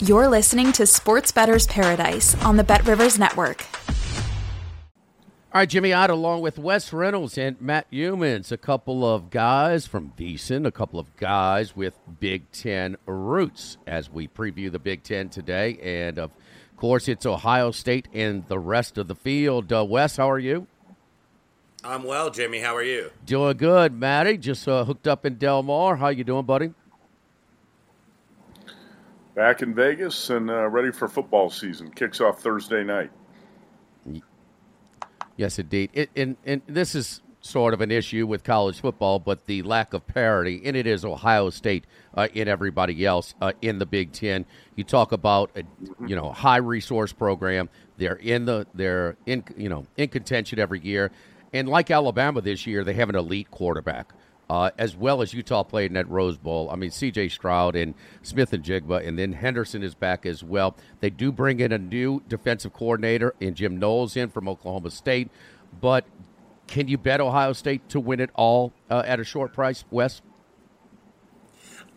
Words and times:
You're 0.00 0.28
listening 0.28 0.72
to 0.72 0.86
Sports 0.86 1.30
Bettor's 1.30 1.68
Paradise 1.68 2.34
on 2.42 2.56
the 2.56 2.64
Bet 2.64 2.84
Rivers 2.84 3.16
Network. 3.18 3.64
All 5.52 5.60
right, 5.60 5.68
Jimmy 5.68 5.92
Ott 5.92 6.10
along 6.10 6.40
with 6.40 6.58
Wes 6.58 6.92
Reynolds 6.92 7.38
and 7.38 7.60
Matt 7.60 7.88
Youmans, 7.92 8.50
a 8.50 8.56
couple 8.56 9.08
of 9.08 9.30
guys 9.30 9.86
from 9.86 10.12
VSiN, 10.18 10.66
a 10.66 10.72
couple 10.72 10.98
of 10.98 11.16
guys 11.16 11.76
with 11.76 11.96
Big 12.18 12.50
Ten 12.50 12.96
roots 13.06 13.76
as 13.86 14.10
we 14.10 14.26
preview 14.26 14.70
the 14.70 14.80
Big 14.80 15.04
Ten 15.04 15.28
today. 15.28 15.78
And 15.80 16.18
of 16.18 16.32
course, 16.76 17.06
it's 17.06 17.24
Ohio 17.24 17.70
State 17.70 18.08
and 18.12 18.44
the 18.48 18.58
rest 18.58 18.98
of 18.98 19.06
the 19.06 19.14
field. 19.14 19.72
Uh, 19.72 19.84
Wes, 19.84 20.16
how 20.16 20.28
are 20.28 20.40
you? 20.40 20.66
I'm 21.84 22.02
well, 22.02 22.30
Jimmy. 22.30 22.58
How 22.58 22.74
are 22.74 22.82
you? 22.82 23.12
Doing 23.24 23.56
good, 23.58 23.92
Matty. 23.92 24.38
Just 24.38 24.66
uh, 24.66 24.84
hooked 24.84 25.06
up 25.06 25.24
in 25.24 25.36
Del 25.36 25.62
Mar. 25.62 25.94
How 25.94 26.08
you 26.08 26.24
doing, 26.24 26.46
buddy? 26.46 26.72
Back 29.34 29.62
in 29.62 29.74
Vegas 29.74 30.30
and 30.30 30.48
uh, 30.48 30.68
ready 30.68 30.92
for 30.92 31.08
football 31.08 31.50
season. 31.50 31.90
Kicks 31.90 32.20
off 32.20 32.40
Thursday 32.40 32.84
night. 32.84 33.10
Yes, 35.36 35.58
indeed. 35.58 35.90
It, 35.92 36.10
and, 36.14 36.36
and 36.44 36.62
this 36.68 36.94
is 36.94 37.20
sort 37.40 37.74
of 37.74 37.80
an 37.80 37.90
issue 37.90 38.26
with 38.26 38.42
college 38.42 38.80
football, 38.80 39.18
but 39.18 39.46
the 39.46 39.62
lack 39.62 39.92
of 39.92 40.06
parity, 40.06 40.62
and 40.64 40.76
it 40.76 40.86
is 40.86 41.04
Ohio 41.04 41.50
State 41.50 41.84
uh, 42.14 42.28
and 42.34 42.48
everybody 42.48 43.04
else 43.04 43.34
uh, 43.40 43.52
in 43.60 43.78
the 43.78 43.86
Big 43.86 44.12
Ten. 44.12 44.46
You 44.76 44.84
talk 44.84 45.12
about 45.12 45.50
a 45.56 45.62
you 46.06 46.16
know 46.16 46.32
high 46.32 46.56
resource 46.56 47.12
program. 47.12 47.68
They're 47.98 48.16
in 48.16 48.44
the 48.46 48.66
they're 48.74 49.16
in 49.26 49.44
you 49.56 49.68
know 49.68 49.86
in 49.96 50.08
contention 50.08 50.58
every 50.58 50.80
year, 50.80 51.10
and 51.52 51.68
like 51.68 51.90
Alabama 51.90 52.40
this 52.40 52.66
year, 52.66 52.82
they 52.82 52.94
have 52.94 53.10
an 53.10 53.16
elite 53.16 53.50
quarterback. 53.50 54.12
Uh, 54.50 54.70
as 54.76 54.94
well 54.94 55.22
as 55.22 55.32
Utah 55.32 55.62
played 55.62 55.86
in 55.86 55.94
that 55.94 56.08
Rose 56.08 56.36
Bowl. 56.36 56.68
I 56.70 56.76
mean, 56.76 56.90
C.J. 56.90 57.30
Stroud 57.30 57.74
and 57.74 57.94
Smith-Njigba, 58.20 59.06
and 59.06 59.18
then 59.18 59.32
Henderson 59.32 59.82
is 59.82 59.94
back 59.94 60.26
as 60.26 60.44
well. 60.44 60.76
They 61.00 61.08
do 61.08 61.32
bring 61.32 61.60
in 61.60 61.72
a 61.72 61.78
new 61.78 62.22
defensive 62.28 62.74
coordinator 62.74 63.34
and 63.40 63.54
Jim 63.54 63.78
Knowles 63.78 64.16
in 64.16 64.28
from 64.28 64.46
Oklahoma 64.46 64.90
State, 64.90 65.30
but 65.80 66.04
can 66.66 66.88
you 66.88 66.98
bet 66.98 67.20
Ohio 67.20 67.54
State 67.54 67.88
to 67.88 68.00
win 68.00 68.20
it 68.20 68.30
all 68.34 68.72
uh, 68.90 69.02
at 69.06 69.18
a 69.18 69.24
short 69.24 69.52
price, 69.52 69.84
Wes? 69.90 70.20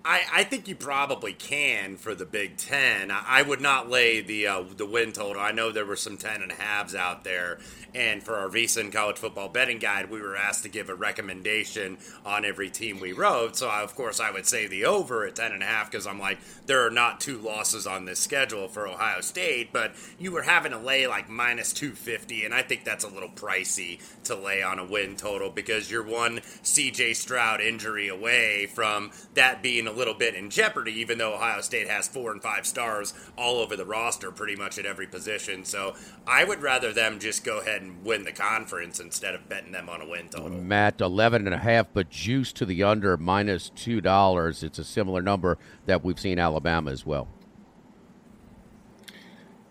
I, 0.07 0.21
I 0.31 0.43
think 0.45 0.69
you 0.69 0.75
probably 0.75 1.33
can 1.33 1.97
for 1.97 2.15
the 2.15 2.25
Big 2.25 2.55
Ten. 2.55 3.11
I, 3.11 3.23
I 3.27 3.41
would 3.41 3.59
not 3.59 3.89
lay 3.89 4.21
the 4.21 4.47
uh, 4.47 4.63
the 4.75 4.85
win 4.85 5.11
total. 5.11 5.41
I 5.41 5.51
know 5.51 5.69
there 5.69 5.85
were 5.85 5.97
some 5.97 6.15
ten 6.15 6.41
and 6.41 6.49
a 6.49 6.55
halves 6.55 6.95
out 6.95 7.25
there, 7.25 7.59
and 7.93 8.23
for 8.23 8.35
our 8.35 8.47
VSiN 8.47 8.93
college 8.93 9.17
football 9.17 9.49
betting 9.49 9.79
guide, 9.79 10.09
we 10.09 10.21
were 10.21 10.37
asked 10.37 10.63
to 10.63 10.69
give 10.69 10.89
a 10.89 10.95
recommendation 10.95 11.97
on 12.25 12.45
every 12.45 12.69
team 12.69 13.01
we 13.01 13.11
wrote. 13.11 13.57
So 13.57 13.67
I, 13.67 13.81
of 13.81 13.95
course 13.95 14.21
I 14.21 14.31
would 14.31 14.45
say 14.45 14.65
the 14.65 14.85
over 14.85 15.25
at 15.25 15.35
ten 15.35 15.51
and 15.51 15.61
a 15.61 15.65
half 15.65 15.91
because 15.91 16.07
I'm 16.07 16.19
like 16.19 16.37
there 16.67 16.87
are 16.87 16.91
not 16.91 17.19
two 17.19 17.37
losses 17.37 17.85
on 17.85 18.05
this 18.05 18.19
schedule 18.19 18.69
for 18.69 18.87
Ohio 18.87 19.19
State, 19.19 19.73
but 19.73 19.91
you 20.17 20.31
were 20.31 20.43
having 20.43 20.71
to 20.71 20.77
lay 20.77 21.05
like 21.05 21.27
minus 21.27 21.73
two 21.73 21.91
fifty, 21.91 22.45
and 22.45 22.53
I 22.53 22.61
think 22.61 22.85
that's 22.85 23.03
a 23.03 23.09
little 23.09 23.29
pricey 23.29 23.99
to 24.27 24.35
lay 24.35 24.61
on 24.61 24.79
a 24.79 24.85
win 24.85 25.15
total 25.15 25.49
because 25.49 25.91
you're 25.91 26.03
one 26.03 26.41
C.J. 26.61 27.13
Stroud 27.13 27.61
injury 27.61 28.07
away 28.07 28.67
from 28.67 29.11
that 29.33 29.61
being 29.61 29.87
a 29.87 29.91
little 29.91 30.13
bit 30.13 30.35
in 30.35 30.49
jeopardy, 30.49 30.93
even 30.93 31.17
though 31.17 31.33
Ohio 31.33 31.61
State 31.61 31.87
has 31.87 32.07
four 32.07 32.31
and 32.31 32.41
five 32.41 32.65
stars 32.65 33.13
all 33.37 33.57
over 33.57 33.75
the 33.75 33.85
roster, 33.85 34.31
pretty 34.31 34.55
much 34.55 34.77
at 34.77 34.85
every 34.85 35.07
position. 35.07 35.65
So 35.65 35.95
I 36.25 36.43
would 36.43 36.61
rather 36.61 36.93
them 36.93 37.19
just 37.19 37.43
go 37.43 37.59
ahead 37.59 37.81
and 37.81 38.03
win 38.03 38.23
the 38.23 38.31
conference 38.31 38.99
instead 38.99 39.35
of 39.35 39.49
betting 39.49 39.71
them 39.71 39.89
on 39.89 40.01
a 40.01 40.07
win 40.07 40.29
total. 40.29 40.49
Matt, 40.49 41.01
11 41.01 41.45
and 41.45 41.53
a 41.53 41.57
half, 41.57 41.87
but 41.93 42.09
juice 42.09 42.51
to 42.53 42.65
the 42.65 42.83
under 42.83 43.17
minus 43.17 43.71
$2. 43.75 44.63
It's 44.63 44.79
a 44.79 44.83
similar 44.83 45.21
number 45.21 45.57
that 45.85 46.03
we've 46.03 46.19
seen 46.19 46.39
Alabama 46.39 46.91
as 46.91 47.05
well. 47.05 47.27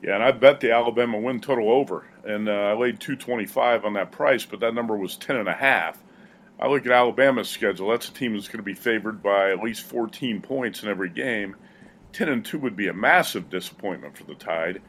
Yeah, 0.02 0.14
and 0.14 0.22
I 0.22 0.30
bet 0.30 0.60
the 0.60 0.70
Alabama 0.72 1.18
win 1.18 1.40
total 1.40 1.70
over, 1.70 2.06
and 2.26 2.48
uh, 2.48 2.52
I 2.52 2.72
laid 2.74 3.00
225 3.00 3.84
on 3.84 3.94
that 3.94 4.12
price, 4.12 4.44
but 4.44 4.60
that 4.60 4.74
number 4.74 4.96
was 4.96 5.16
10 5.16 5.36
and 5.36 5.48
a 5.48 5.54
half. 5.54 6.02
I 6.58 6.68
look 6.68 6.86
at 6.86 6.92
Alabama's 6.92 7.48
schedule. 7.48 7.90
That's 7.90 8.08
a 8.08 8.12
team 8.12 8.34
that's 8.34 8.48
going 8.48 8.58
to 8.58 8.62
be 8.62 8.74
favored 8.74 9.22
by 9.22 9.50
at 9.50 9.62
least 9.62 9.82
14 9.82 10.40
points 10.40 10.82
in 10.82 10.88
every 10.88 11.10
game. 11.10 11.56
10 12.12 12.28
and 12.28 12.44
2 12.44 12.58
would 12.58 12.76
be 12.76 12.88
a 12.88 12.94
massive 12.94 13.50
disappointment 13.50 14.16
for 14.16 14.24
the 14.24 14.34
Tide. 14.34 14.80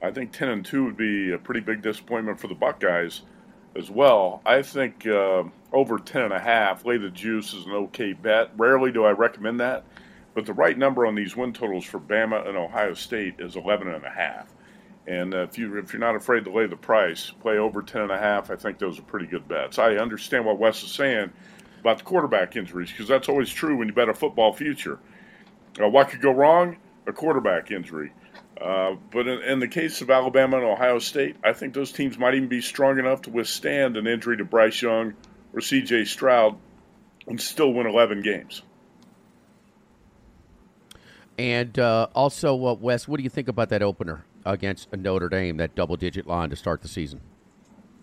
I 0.00 0.12
think 0.12 0.32
10 0.32 0.48
and 0.48 0.64
2 0.64 0.84
would 0.84 0.96
be 0.96 1.32
a 1.32 1.38
pretty 1.38 1.60
big 1.60 1.82
disappointment 1.82 2.38
for 2.38 2.46
the 2.46 2.54
Buckeyes 2.54 3.22
as 3.74 3.90
well. 3.90 4.40
I 4.46 4.62
think 4.62 5.06
uh, 5.06 5.44
over 5.72 5.98
10 5.98 6.22
and 6.22 6.32
a 6.32 6.38
half, 6.38 6.84
lay 6.84 6.98
the 6.98 7.10
juice 7.10 7.52
is 7.52 7.66
an 7.66 7.72
okay 7.72 8.12
bet. 8.12 8.52
Rarely 8.56 8.92
do 8.92 9.04
I 9.04 9.10
recommend 9.10 9.58
that, 9.58 9.84
but 10.34 10.46
the 10.46 10.52
right 10.52 10.78
number 10.78 11.04
on 11.04 11.16
these 11.16 11.36
win 11.36 11.52
totals 11.52 11.84
for 11.84 11.98
Bama 11.98 12.46
and 12.46 12.56
Ohio 12.56 12.94
State 12.94 13.34
is 13.40 13.56
11 13.56 13.88
and 13.88 14.04
a 14.04 14.10
half. 14.10 14.54
And 15.08 15.32
if 15.32 15.56
you 15.56 15.78
if 15.78 15.94
you're 15.94 16.00
not 16.00 16.16
afraid 16.16 16.44
to 16.44 16.52
lay 16.52 16.66
the 16.66 16.76
price, 16.76 17.30
play 17.40 17.56
over 17.56 17.80
ten 17.80 18.02
and 18.02 18.10
a 18.10 18.18
half. 18.18 18.50
I 18.50 18.56
think 18.56 18.78
those 18.78 18.98
are 18.98 19.02
pretty 19.02 19.26
good 19.26 19.48
bets. 19.48 19.78
I 19.78 19.96
understand 19.96 20.44
what 20.44 20.58
Wes 20.58 20.82
is 20.82 20.90
saying 20.90 21.32
about 21.80 21.98
the 21.98 22.04
quarterback 22.04 22.56
injuries 22.56 22.90
because 22.90 23.08
that's 23.08 23.26
always 23.26 23.48
true 23.50 23.78
when 23.78 23.88
you 23.88 23.94
bet 23.94 24.10
a 24.10 24.14
football 24.14 24.52
future. 24.52 24.98
Uh, 25.82 25.88
what 25.88 26.10
could 26.10 26.20
go 26.20 26.30
wrong? 26.30 26.76
A 27.06 27.12
quarterback 27.14 27.70
injury. 27.70 28.12
Uh, 28.60 28.96
but 29.10 29.26
in, 29.26 29.40
in, 29.44 29.60
the 29.60 29.68
case 29.68 30.02
of 30.02 30.10
Alabama 30.10 30.58
and 30.58 30.66
Ohio 30.66 30.98
State, 30.98 31.36
I 31.42 31.54
think 31.54 31.72
those 31.72 31.90
teams 31.90 32.18
might 32.18 32.34
even 32.34 32.48
be 32.48 32.60
strong 32.60 32.98
enough 32.98 33.22
to 33.22 33.30
withstand 33.30 33.96
an 33.96 34.06
injury 34.06 34.36
to 34.36 34.44
Bryce 34.44 34.82
Young 34.82 35.14
or 35.54 35.60
C.J. 35.62 36.04
Stroud 36.04 36.58
and 37.26 37.40
still 37.40 37.72
win 37.72 37.86
11 37.86 38.20
games. 38.20 38.62
And 41.38 41.78
uh, 41.78 42.08
also, 42.14 42.66
uh, 42.66 42.74
Wes, 42.74 43.06
what 43.06 43.18
do 43.18 43.22
you 43.22 43.30
think 43.30 43.46
about 43.46 43.68
that 43.68 43.80
opener 43.80 44.24
against 44.44 44.94
Notre 44.96 45.28
Dame, 45.28 45.56
that 45.58 45.74
double 45.74 45.96
digit 45.96 46.26
line 46.26 46.50
to 46.50 46.56
start 46.56 46.82
the 46.82 46.88
season? 46.88 47.20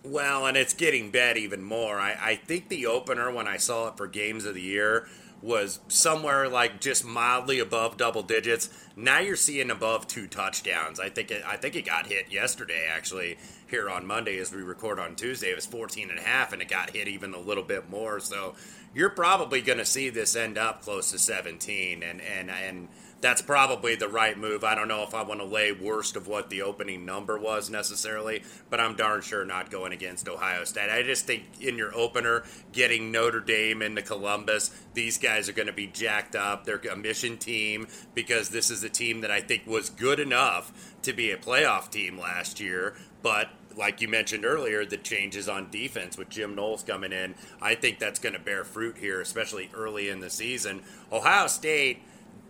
Well, 0.04 0.46
and 0.46 0.56
it's 0.56 0.74
getting 0.74 1.10
bet 1.10 1.36
even 1.36 1.64
more. 1.64 2.00
I, 2.00 2.16
I 2.20 2.36
think 2.36 2.70
the 2.70 2.86
opener, 2.86 3.32
when 3.32 3.48
I 3.48 3.58
saw 3.58 3.88
it 3.88 3.98
for 3.98 4.06
games 4.08 4.46
of 4.46 4.54
the 4.54 4.62
year, 4.62 5.08
was 5.42 5.80
somewhere 5.88 6.48
like 6.48 6.80
just 6.80 7.06
mildly 7.06 7.60
above 7.60 7.98
double 7.98 8.24
digits. 8.24 8.70
Now 8.96 9.20
you're 9.20 9.36
seeing 9.36 9.70
above 9.70 10.08
two 10.08 10.28
touchdowns. 10.28 11.00
I 11.00 11.10
think 11.10 11.32
it, 11.32 11.44
I 11.46 11.58
think 11.58 11.76
it 11.76 11.86
got 11.86 12.08
hit 12.08 12.32
yesterday 12.32 12.88
actually 12.90 13.38
here 13.68 13.90
on 13.90 14.06
Monday 14.06 14.40
as 14.40 14.52
we 14.52 14.62
record 14.62 15.00
on 15.00 15.16
Tuesday. 15.16 15.52
It 15.52 15.56
was 15.56 15.66
14 15.66 16.10
and 16.10 16.20
a 16.20 16.22
half 16.22 16.54
and 16.54 16.62
it 16.62 16.68
got 16.68 16.92
hit 16.92 17.08
even 17.08 17.34
a 17.34 17.40
little 17.40 17.64
bit 17.64 17.90
more. 17.90 18.20
So 18.20 18.56
you're 18.94 19.10
probably 19.10 19.62
going 19.62 19.78
to 19.78 19.86
see 19.86 20.10
this 20.10 20.36
end 20.36 20.58
up 20.58 20.82
close 20.82 21.12
to 21.12 21.20
17 21.20 22.02
and 22.02 22.22
and 22.22 22.50
and 22.50 22.88
that's 23.26 23.42
probably 23.42 23.96
the 23.96 24.08
right 24.08 24.38
move. 24.38 24.64
I 24.64 24.76
don't 24.76 24.88
know 24.88 25.02
if 25.02 25.16
I 25.16 25.24
want 25.24 25.40
to 25.40 25.48
lay 25.48 25.72
worst 25.72 26.16
of 26.16 26.28
what 26.28 26.52
the 26.52 26.62
opening 26.62 27.06
number 27.06 27.40
was 27.40 27.72
necessarily, 27.72 28.44
but 28.70 28.80
I'm 28.80 28.96
darn 28.96 29.22
sure 29.22 29.44
not 29.44 29.72
going 29.72 29.94
against 29.94 30.30
Ohio 30.30 30.64
State. 30.64 30.92
I 30.92 31.02
just 31.02 31.26
think 31.26 31.46
in 31.60 31.76
your 31.76 31.92
opener, 31.96 32.44
getting 32.72 33.12
Notre 33.12 33.40
Dame 33.40 33.82
into 33.82 34.04
Columbus, 34.04 34.70
these 34.94 35.18
guys 35.18 35.50
are 35.50 35.54
going 35.54 35.66
to 35.66 35.74
be 35.74 35.88
jacked 35.88 36.36
up. 36.36 36.66
They're 36.66 36.80
a 36.92 36.96
mission 36.96 37.40
team 37.40 37.88
because 38.14 38.50
this 38.50 38.70
is 38.70 38.84
a 38.84 38.90
team 38.90 39.22
that 39.22 39.32
I 39.32 39.42
think 39.42 39.66
was 39.66 39.90
good 39.90 40.20
enough 40.20 40.94
to 41.02 41.12
be 41.12 41.32
a 41.32 41.38
playoff 41.38 41.90
team 41.90 42.20
last 42.20 42.60
year, 42.60 42.94
but 43.24 43.50
like 43.76 44.02
you 44.02 44.08
mentioned 44.08 44.46
earlier, 44.46 44.86
the 44.86 44.98
changes 44.98 45.50
on 45.50 45.72
defense 45.72 46.16
with 46.16 46.30
Jim 46.30 46.54
Knowles 46.54 46.84
coming 46.84 47.12
in, 47.12 47.34
I 47.60 47.74
think 47.74 47.98
that's 47.98 48.20
going 48.20 48.34
to 48.34 48.40
bear 48.40 48.64
fruit 48.64 48.98
here, 49.00 49.20
especially 49.20 49.72
early 49.74 50.10
in 50.10 50.20
the 50.20 50.30
season. 50.30 50.84
Ohio 51.12 51.48
State 51.48 52.04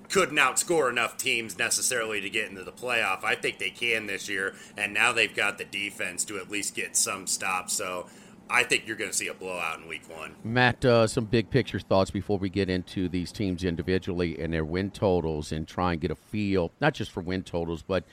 couldn't 0.09 0.37
outscore 0.37 0.89
enough 0.89 1.17
teams 1.17 1.57
necessarily 1.57 2.21
to 2.21 2.29
get 2.29 2.49
into 2.49 2.63
the 2.63 2.71
playoff. 2.71 3.23
I 3.23 3.35
think 3.35 3.59
they 3.59 3.69
can 3.69 4.07
this 4.07 4.29
year, 4.29 4.55
and 4.77 4.93
now 4.93 5.11
they've 5.11 5.35
got 5.35 5.57
the 5.57 5.65
defense 5.65 6.23
to 6.25 6.37
at 6.37 6.49
least 6.49 6.75
get 6.75 6.95
some 6.95 7.27
stops. 7.27 7.73
So 7.73 8.07
I 8.49 8.63
think 8.63 8.87
you're 8.87 8.97
going 8.97 9.11
to 9.11 9.15
see 9.15 9.27
a 9.27 9.33
blowout 9.33 9.79
in 9.79 9.87
week 9.87 10.03
one. 10.09 10.35
Matt, 10.43 10.85
uh, 10.85 11.07
some 11.07 11.25
big 11.25 11.49
picture 11.49 11.79
thoughts 11.79 12.11
before 12.11 12.37
we 12.37 12.49
get 12.49 12.69
into 12.69 13.09
these 13.09 13.31
teams 13.31 13.63
individually 13.63 14.39
and 14.39 14.53
their 14.53 14.65
win 14.65 14.91
totals 14.91 15.51
and 15.51 15.67
try 15.67 15.93
and 15.93 16.01
get 16.01 16.11
a 16.11 16.15
feel, 16.15 16.71
not 16.79 16.93
just 16.93 17.11
for 17.11 17.21
win 17.21 17.43
totals, 17.43 17.81
but 17.81 18.03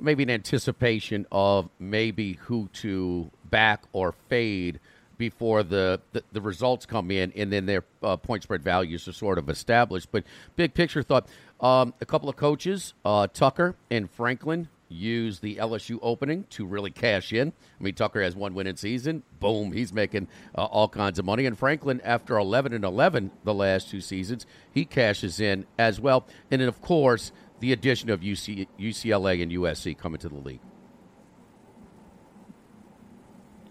maybe 0.00 0.22
an 0.22 0.30
anticipation 0.30 1.26
of 1.32 1.68
maybe 1.78 2.34
who 2.34 2.68
to 2.72 3.30
back 3.50 3.82
or 3.92 4.12
fade 4.28 4.78
before 5.18 5.62
the, 5.62 6.00
the, 6.12 6.22
the 6.32 6.40
results 6.40 6.86
come 6.86 7.10
in 7.10 7.32
and 7.36 7.52
then 7.52 7.66
their 7.66 7.84
uh, 8.02 8.16
point 8.16 8.44
spread 8.44 8.62
values 8.62 9.06
are 9.08 9.12
sort 9.12 9.36
of 9.36 9.48
established. 9.48 10.08
But 10.10 10.24
big 10.56 10.72
picture 10.74 11.02
thought 11.02 11.26
um, 11.60 11.92
a 12.00 12.06
couple 12.06 12.28
of 12.28 12.36
coaches, 12.36 12.94
uh, 13.04 13.26
Tucker 13.26 13.74
and 13.90 14.10
Franklin, 14.10 14.68
use 14.90 15.40
the 15.40 15.56
LSU 15.56 15.98
opening 16.00 16.44
to 16.50 16.64
really 16.64 16.90
cash 16.90 17.32
in. 17.32 17.52
I 17.78 17.82
mean, 17.82 17.94
Tucker 17.94 18.22
has 18.22 18.34
one 18.34 18.54
winning 18.54 18.76
season. 18.76 19.22
Boom, 19.38 19.72
he's 19.72 19.92
making 19.92 20.28
uh, 20.56 20.64
all 20.64 20.88
kinds 20.88 21.18
of 21.18 21.24
money. 21.24 21.44
And 21.46 21.58
Franklin, 21.58 22.00
after 22.04 22.38
11 22.38 22.72
and 22.72 22.84
11 22.84 23.30
the 23.44 23.52
last 23.54 23.90
two 23.90 24.00
seasons, 24.00 24.46
he 24.72 24.84
cashes 24.86 25.40
in 25.40 25.66
as 25.78 26.00
well. 26.00 26.26
And 26.50 26.62
then, 26.62 26.68
of 26.68 26.80
course, 26.80 27.32
the 27.60 27.72
addition 27.72 28.08
of 28.10 28.20
UC, 28.20 28.66
UCLA 28.78 29.42
and 29.42 29.52
USC 29.52 29.98
coming 29.98 30.20
to 30.20 30.28
the 30.28 30.36
league. 30.36 30.60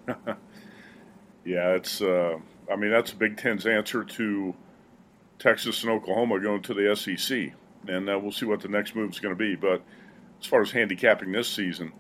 yeah, 1.48 1.76
it's. 1.76 2.02
Uh, 2.02 2.38
I 2.70 2.76
mean, 2.76 2.92
that's 2.92 3.14
Big 3.14 3.38
Ten's 3.38 3.66
answer 3.66 4.04
to 4.04 4.54
Texas 5.40 5.82
and 5.82 5.92
Oklahoma 5.92 6.42
going 6.42 6.62
to 6.64 6.74
the 6.74 6.94
SEC, 6.94 7.54
and 7.88 8.10
uh, 8.10 8.20
we'll 8.20 8.34
see 8.34 8.46
what 8.46 8.60
the 8.60 8.68
next 8.68 8.96
move 8.96 9.12
is 9.12 9.20
going 9.22 9.34
to 9.34 9.40
be. 9.40 9.56
But 9.56 9.82
as 10.42 10.46
far 10.46 10.62
as 10.62 10.72
handicapping 10.72 11.32
this 11.32 11.48
season, 11.48 11.94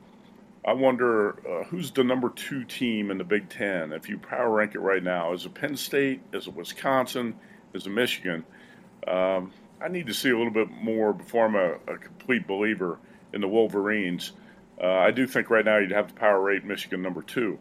I 0.65 0.73
wonder 0.73 1.39
uh, 1.47 1.63
who's 1.63 1.91
the 1.91 2.03
number 2.03 2.29
two 2.29 2.65
team 2.65 3.09
in 3.09 3.17
the 3.17 3.23
Big 3.23 3.47
Ten. 3.47 3.93
If 3.93 4.09
you 4.09 4.17
power 4.17 4.49
rank 4.49 4.75
it 4.75 4.79
right 4.79 5.01
now, 5.01 5.31
is 5.31 5.45
it 5.45 5.53
Penn 5.53 5.77
State? 5.77 6.19
Is 6.33 6.47
it 6.47 6.53
Wisconsin? 6.53 7.33
Is 7.73 7.87
it 7.87 7.91
Michigan? 7.91 8.43
Um, 9.07 9.53
I 9.79 9.87
need 9.87 10.07
to 10.07 10.13
see 10.13 10.29
a 10.29 10.37
little 10.37 10.51
bit 10.51 10.69
more 10.69 11.13
before 11.13 11.45
I'm 11.45 11.55
a, 11.55 11.93
a 11.93 11.97
complete 11.97 12.47
believer 12.47 12.99
in 13.31 13.39
the 13.39 13.47
Wolverines. 13.47 14.33
Uh, 14.81 14.87
I 14.87 15.11
do 15.11 15.25
think 15.25 15.49
right 15.49 15.63
now 15.63 15.77
you'd 15.77 15.91
have 15.91 16.07
to 16.07 16.13
power 16.13 16.41
rate 16.41 16.65
Michigan 16.65 17.01
number 17.01 17.21
two. 17.21 17.57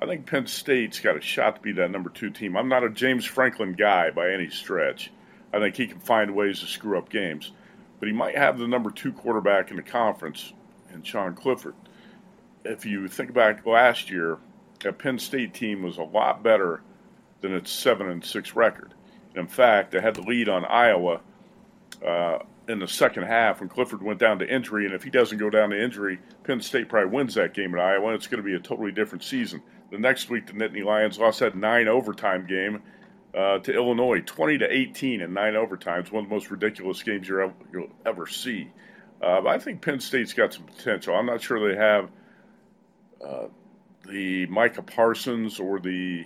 I 0.00 0.06
think 0.06 0.26
Penn 0.26 0.46
State's 0.46 1.00
got 1.00 1.16
a 1.16 1.20
shot 1.20 1.56
to 1.56 1.62
be 1.62 1.72
that 1.72 1.90
number 1.90 2.10
two 2.10 2.30
team. 2.30 2.56
I'm 2.56 2.68
not 2.68 2.84
a 2.84 2.90
James 2.90 3.24
Franklin 3.24 3.72
guy 3.74 4.10
by 4.10 4.30
any 4.30 4.50
stretch. 4.50 5.10
I 5.52 5.60
think 5.60 5.76
he 5.76 5.86
can 5.86 6.00
find 6.00 6.34
ways 6.34 6.60
to 6.60 6.66
screw 6.66 6.98
up 6.98 7.08
games 7.08 7.52
but 8.04 8.08
he 8.08 8.12
might 8.12 8.36
have 8.36 8.58
the 8.58 8.68
number 8.68 8.90
two 8.90 9.14
quarterback 9.14 9.70
in 9.70 9.76
the 9.76 9.82
conference 9.82 10.52
in 10.92 11.02
Sean 11.02 11.34
Clifford. 11.34 11.74
If 12.62 12.84
you 12.84 13.08
think 13.08 13.32
back 13.32 13.64
last 13.64 14.10
year, 14.10 14.36
that 14.80 14.98
Penn 14.98 15.18
State 15.18 15.54
team 15.54 15.82
was 15.82 15.96
a 15.96 16.02
lot 16.02 16.42
better 16.42 16.82
than 17.40 17.54
its 17.54 17.70
seven 17.70 18.10
and 18.10 18.22
six 18.22 18.54
record. 18.54 18.92
In 19.34 19.46
fact, 19.46 19.90
they 19.90 20.02
had 20.02 20.14
the 20.14 20.20
lead 20.20 20.50
on 20.50 20.66
Iowa 20.66 21.22
uh, 22.06 22.40
in 22.68 22.78
the 22.78 22.86
second 22.86 23.22
half 23.22 23.60
when 23.60 23.70
Clifford 23.70 24.02
went 24.02 24.20
down 24.20 24.38
to 24.40 24.54
injury. 24.54 24.84
And 24.84 24.94
if 24.94 25.02
he 25.02 25.08
doesn't 25.08 25.38
go 25.38 25.48
down 25.48 25.70
to 25.70 25.82
injury, 25.82 26.18
Penn 26.42 26.60
State 26.60 26.90
probably 26.90 27.10
wins 27.10 27.34
that 27.36 27.54
game 27.54 27.74
at 27.74 27.80
Iowa, 27.80 28.12
it's 28.12 28.26
going 28.26 28.42
to 28.42 28.46
be 28.46 28.54
a 28.54 28.60
totally 28.60 28.92
different 28.92 29.24
season. 29.24 29.62
The 29.94 30.00
next 30.00 30.28
week, 30.28 30.48
the 30.48 30.54
Nittany 30.54 30.84
Lions 30.84 31.20
lost 31.20 31.38
that 31.38 31.56
nine 31.56 31.86
overtime 31.86 32.46
game 32.48 32.82
uh, 33.32 33.58
to 33.58 33.72
Illinois, 33.72 34.22
20 34.26 34.58
to 34.58 34.68
18 34.68 35.20
in 35.20 35.32
nine 35.32 35.54
overtimes, 35.54 36.10
one 36.10 36.24
of 36.24 36.28
the 36.28 36.34
most 36.34 36.50
ridiculous 36.50 37.00
games 37.04 37.28
you 37.28 37.52
will 37.72 37.88
ever 38.04 38.26
see. 38.26 38.72
Uh, 39.22 39.46
I 39.46 39.56
think 39.56 39.82
Penn 39.82 40.00
State's 40.00 40.32
got 40.32 40.52
some 40.52 40.64
potential. 40.64 41.14
I'm 41.14 41.26
not 41.26 41.40
sure 41.40 41.68
they 41.68 41.78
have 41.78 42.10
uh, 43.24 43.46
the 44.08 44.46
Micah 44.46 44.82
Parsons 44.82 45.60
or 45.60 45.78
the 45.78 46.24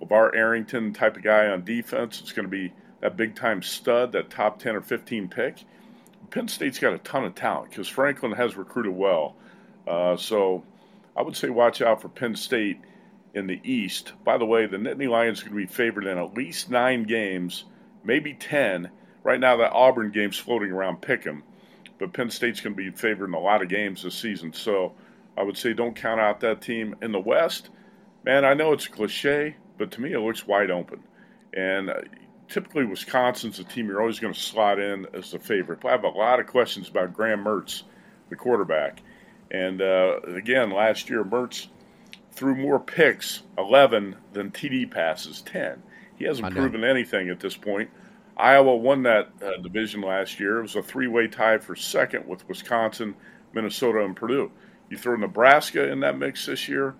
LeVar 0.00 0.34
Arrington 0.34 0.94
type 0.94 1.18
of 1.18 1.22
guy 1.22 1.48
on 1.48 1.62
defense. 1.62 2.22
It's 2.22 2.32
going 2.32 2.46
to 2.46 2.50
be 2.50 2.72
that 3.02 3.18
big 3.18 3.36
time 3.36 3.60
stud, 3.60 4.12
that 4.12 4.30
top 4.30 4.58
10 4.60 4.76
or 4.76 4.80
15 4.80 5.28
pick. 5.28 5.58
Penn 6.30 6.48
State's 6.48 6.78
got 6.78 6.94
a 6.94 6.98
ton 6.98 7.26
of 7.26 7.34
talent 7.34 7.68
because 7.68 7.86
Franklin 7.86 8.32
has 8.32 8.56
recruited 8.56 8.94
well. 8.94 9.36
Uh, 9.86 10.16
so 10.16 10.64
I 11.14 11.20
would 11.20 11.36
say 11.36 11.50
watch 11.50 11.82
out 11.82 12.00
for 12.00 12.08
Penn 12.08 12.34
State 12.34 12.80
in 13.34 13.46
the 13.46 13.60
East. 13.64 14.12
By 14.24 14.38
the 14.38 14.46
way, 14.46 14.66
the 14.66 14.76
Nittany 14.76 15.08
Lions 15.08 15.40
are 15.40 15.44
going 15.44 15.60
to 15.60 15.66
be 15.66 15.72
favored 15.72 16.06
in 16.06 16.18
at 16.18 16.34
least 16.34 16.70
nine 16.70 17.04
games, 17.04 17.64
maybe 18.04 18.34
10. 18.34 18.90
Right 19.22 19.40
now, 19.40 19.56
that 19.58 19.72
Auburn 19.72 20.10
game's 20.10 20.38
floating 20.38 20.72
around 20.72 21.02
pick 21.02 21.26
'em, 21.26 21.42
but 21.98 22.12
Penn 22.12 22.30
State's 22.30 22.60
going 22.60 22.74
to 22.74 22.90
be 22.90 22.90
favored 22.90 23.28
in 23.28 23.34
a 23.34 23.40
lot 23.40 23.62
of 23.62 23.68
games 23.68 24.02
this 24.02 24.14
season. 24.14 24.52
So 24.52 24.94
I 25.36 25.42
would 25.42 25.56
say 25.56 25.72
don't 25.72 25.94
count 25.94 26.20
out 26.20 26.40
that 26.40 26.62
team. 26.62 26.96
In 27.02 27.12
the 27.12 27.20
West, 27.20 27.70
man, 28.24 28.44
I 28.44 28.54
know 28.54 28.72
it's 28.72 28.88
cliche, 28.88 29.56
but 29.78 29.90
to 29.92 30.00
me, 30.00 30.12
it 30.12 30.20
looks 30.20 30.46
wide 30.46 30.70
open. 30.70 31.02
And 31.52 31.90
uh, 31.90 32.00
typically, 32.48 32.84
Wisconsin's 32.84 33.58
a 33.58 33.64
team 33.64 33.88
you're 33.88 34.00
always 34.00 34.18
going 34.18 34.34
to 34.34 34.40
slot 34.40 34.78
in 34.78 35.06
as 35.14 35.30
the 35.30 35.38
favorite. 35.38 35.80
But 35.80 35.88
I 35.88 35.92
have 35.92 36.04
a 36.04 36.08
lot 36.08 36.40
of 36.40 36.46
questions 36.46 36.88
about 36.88 37.14
Graham 37.14 37.44
Mertz, 37.44 37.82
the 38.28 38.36
quarterback. 38.36 39.02
And 39.50 39.82
uh, 39.82 40.20
again, 40.26 40.70
last 40.70 41.10
year, 41.10 41.24
Mertz 41.24 41.68
threw 42.32 42.54
more 42.54 42.78
picks, 42.78 43.42
11, 43.58 44.16
than 44.32 44.50
TD 44.50 44.90
passes, 44.90 45.42
10. 45.42 45.82
He 46.16 46.24
hasn't 46.24 46.54
proven 46.54 46.84
anything 46.84 47.30
at 47.30 47.40
this 47.40 47.56
point. 47.56 47.90
Iowa 48.36 48.76
won 48.76 49.02
that 49.02 49.30
uh, 49.42 49.56
division 49.62 50.00
last 50.00 50.40
year. 50.40 50.58
It 50.58 50.62
was 50.62 50.76
a 50.76 50.82
three 50.82 51.08
way 51.08 51.28
tie 51.28 51.58
for 51.58 51.76
second 51.76 52.26
with 52.26 52.46
Wisconsin, 52.48 53.14
Minnesota, 53.52 54.04
and 54.04 54.16
Purdue. 54.16 54.50
You 54.88 54.96
throw 54.96 55.16
Nebraska 55.16 55.90
in 55.90 56.00
that 56.00 56.18
mix 56.18 56.46
this 56.46 56.68
year. 56.68 56.94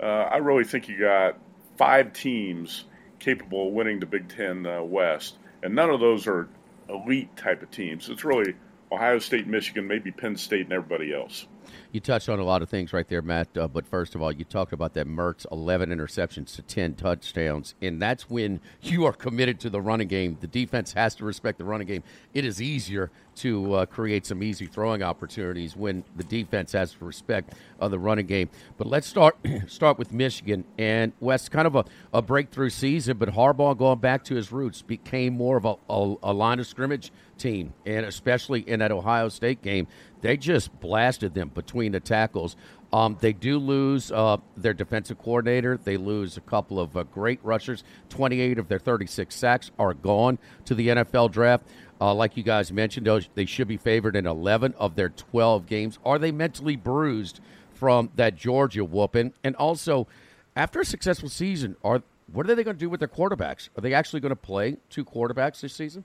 Uh, 0.00 0.06
I 0.06 0.36
really 0.36 0.64
think 0.64 0.88
you 0.88 0.98
got 0.98 1.38
five 1.76 2.12
teams 2.12 2.84
capable 3.18 3.68
of 3.68 3.74
winning 3.74 4.00
the 4.00 4.06
Big 4.06 4.28
Ten 4.28 4.66
uh, 4.66 4.82
West, 4.82 5.36
and 5.62 5.74
none 5.74 5.90
of 5.90 6.00
those 6.00 6.26
are 6.26 6.48
elite 6.88 7.34
type 7.36 7.62
of 7.62 7.70
teams. 7.70 8.08
It's 8.08 8.24
really 8.24 8.54
Ohio 8.92 9.18
State, 9.18 9.46
Michigan, 9.46 9.86
maybe 9.86 10.10
Penn 10.10 10.36
State, 10.36 10.62
and 10.62 10.72
everybody 10.72 11.14
else. 11.14 11.46
You 11.92 12.00
touched 12.00 12.28
on 12.28 12.38
a 12.38 12.44
lot 12.44 12.62
of 12.62 12.68
things 12.68 12.92
right 12.92 13.08
there, 13.08 13.22
Matt. 13.22 13.56
Uh, 13.56 13.68
but 13.68 13.86
first 13.86 14.14
of 14.14 14.22
all, 14.22 14.32
you 14.32 14.44
talked 14.44 14.72
about 14.72 14.94
that 14.94 15.06
Mertz 15.06 15.46
11 15.50 15.90
interceptions 15.90 16.54
to 16.56 16.62
10 16.62 16.94
touchdowns. 16.94 17.74
And 17.80 18.00
that's 18.00 18.28
when 18.28 18.60
you 18.82 19.04
are 19.04 19.12
committed 19.12 19.60
to 19.60 19.70
the 19.70 19.80
running 19.80 20.08
game. 20.08 20.38
The 20.40 20.46
defense 20.46 20.92
has 20.92 21.14
to 21.16 21.24
respect 21.24 21.58
the 21.58 21.64
running 21.64 21.86
game. 21.86 22.02
It 22.34 22.44
is 22.44 22.60
easier 22.60 23.10
to 23.36 23.74
uh, 23.74 23.86
create 23.86 24.26
some 24.26 24.42
easy 24.42 24.66
throwing 24.66 25.02
opportunities 25.02 25.76
when 25.76 26.04
the 26.16 26.24
defense 26.24 26.72
has 26.72 26.92
to 26.94 27.04
respect 27.04 27.54
uh, 27.80 27.88
the 27.88 27.98
running 27.98 28.26
game. 28.26 28.48
But 28.78 28.86
let's 28.86 29.06
start 29.06 29.36
start 29.66 29.98
with 29.98 30.12
Michigan. 30.12 30.64
And 30.78 31.12
West, 31.20 31.50
kind 31.50 31.66
of 31.66 31.76
a, 31.76 31.84
a 32.12 32.22
breakthrough 32.22 32.70
season, 32.70 33.18
but 33.18 33.30
Harbaugh 33.30 33.76
going 33.76 33.98
back 33.98 34.24
to 34.24 34.34
his 34.34 34.50
roots 34.50 34.82
became 34.82 35.34
more 35.34 35.56
of 35.56 35.64
a, 35.64 35.74
a, 35.88 36.14
a 36.22 36.32
line 36.32 36.58
of 36.58 36.66
scrimmage 36.66 37.12
team. 37.38 37.74
And 37.84 38.06
especially 38.06 38.60
in 38.60 38.80
that 38.80 38.90
Ohio 38.90 39.28
State 39.28 39.62
game, 39.62 39.86
they 40.26 40.36
just 40.36 40.80
blasted 40.80 41.34
them 41.34 41.50
between 41.50 41.92
the 41.92 42.00
tackles. 42.00 42.56
Um, 42.92 43.16
they 43.20 43.32
do 43.32 43.60
lose 43.60 44.10
uh, 44.10 44.38
their 44.56 44.74
defensive 44.74 45.20
coordinator. 45.20 45.76
They 45.76 45.96
lose 45.96 46.36
a 46.36 46.40
couple 46.40 46.80
of 46.80 46.96
uh, 46.96 47.04
great 47.04 47.38
rushers. 47.44 47.84
28 48.08 48.58
of 48.58 48.66
their 48.66 48.80
36 48.80 49.32
sacks 49.32 49.70
are 49.78 49.94
gone 49.94 50.40
to 50.64 50.74
the 50.74 50.88
NFL 50.88 51.30
draft. 51.30 51.68
Uh, 52.00 52.12
like 52.12 52.36
you 52.36 52.42
guys 52.42 52.72
mentioned, 52.72 53.08
they 53.36 53.44
should 53.44 53.68
be 53.68 53.76
favored 53.76 54.16
in 54.16 54.26
11 54.26 54.74
of 54.78 54.96
their 54.96 55.10
12 55.10 55.64
games. 55.64 56.00
Are 56.04 56.18
they 56.18 56.32
mentally 56.32 56.74
bruised 56.74 57.38
from 57.72 58.10
that 58.16 58.34
Georgia 58.34 58.84
whooping? 58.84 59.32
And 59.44 59.54
also, 59.54 60.08
after 60.56 60.80
a 60.80 60.84
successful 60.84 61.28
season, 61.28 61.76
are 61.84 62.02
what 62.32 62.50
are 62.50 62.56
they 62.56 62.64
going 62.64 62.74
to 62.74 62.80
do 62.80 62.90
with 62.90 62.98
their 62.98 63.08
quarterbacks? 63.08 63.68
Are 63.78 63.80
they 63.80 63.94
actually 63.94 64.18
going 64.18 64.30
to 64.30 64.36
play 64.36 64.78
two 64.90 65.04
quarterbacks 65.04 65.60
this 65.60 65.72
season? 65.72 66.02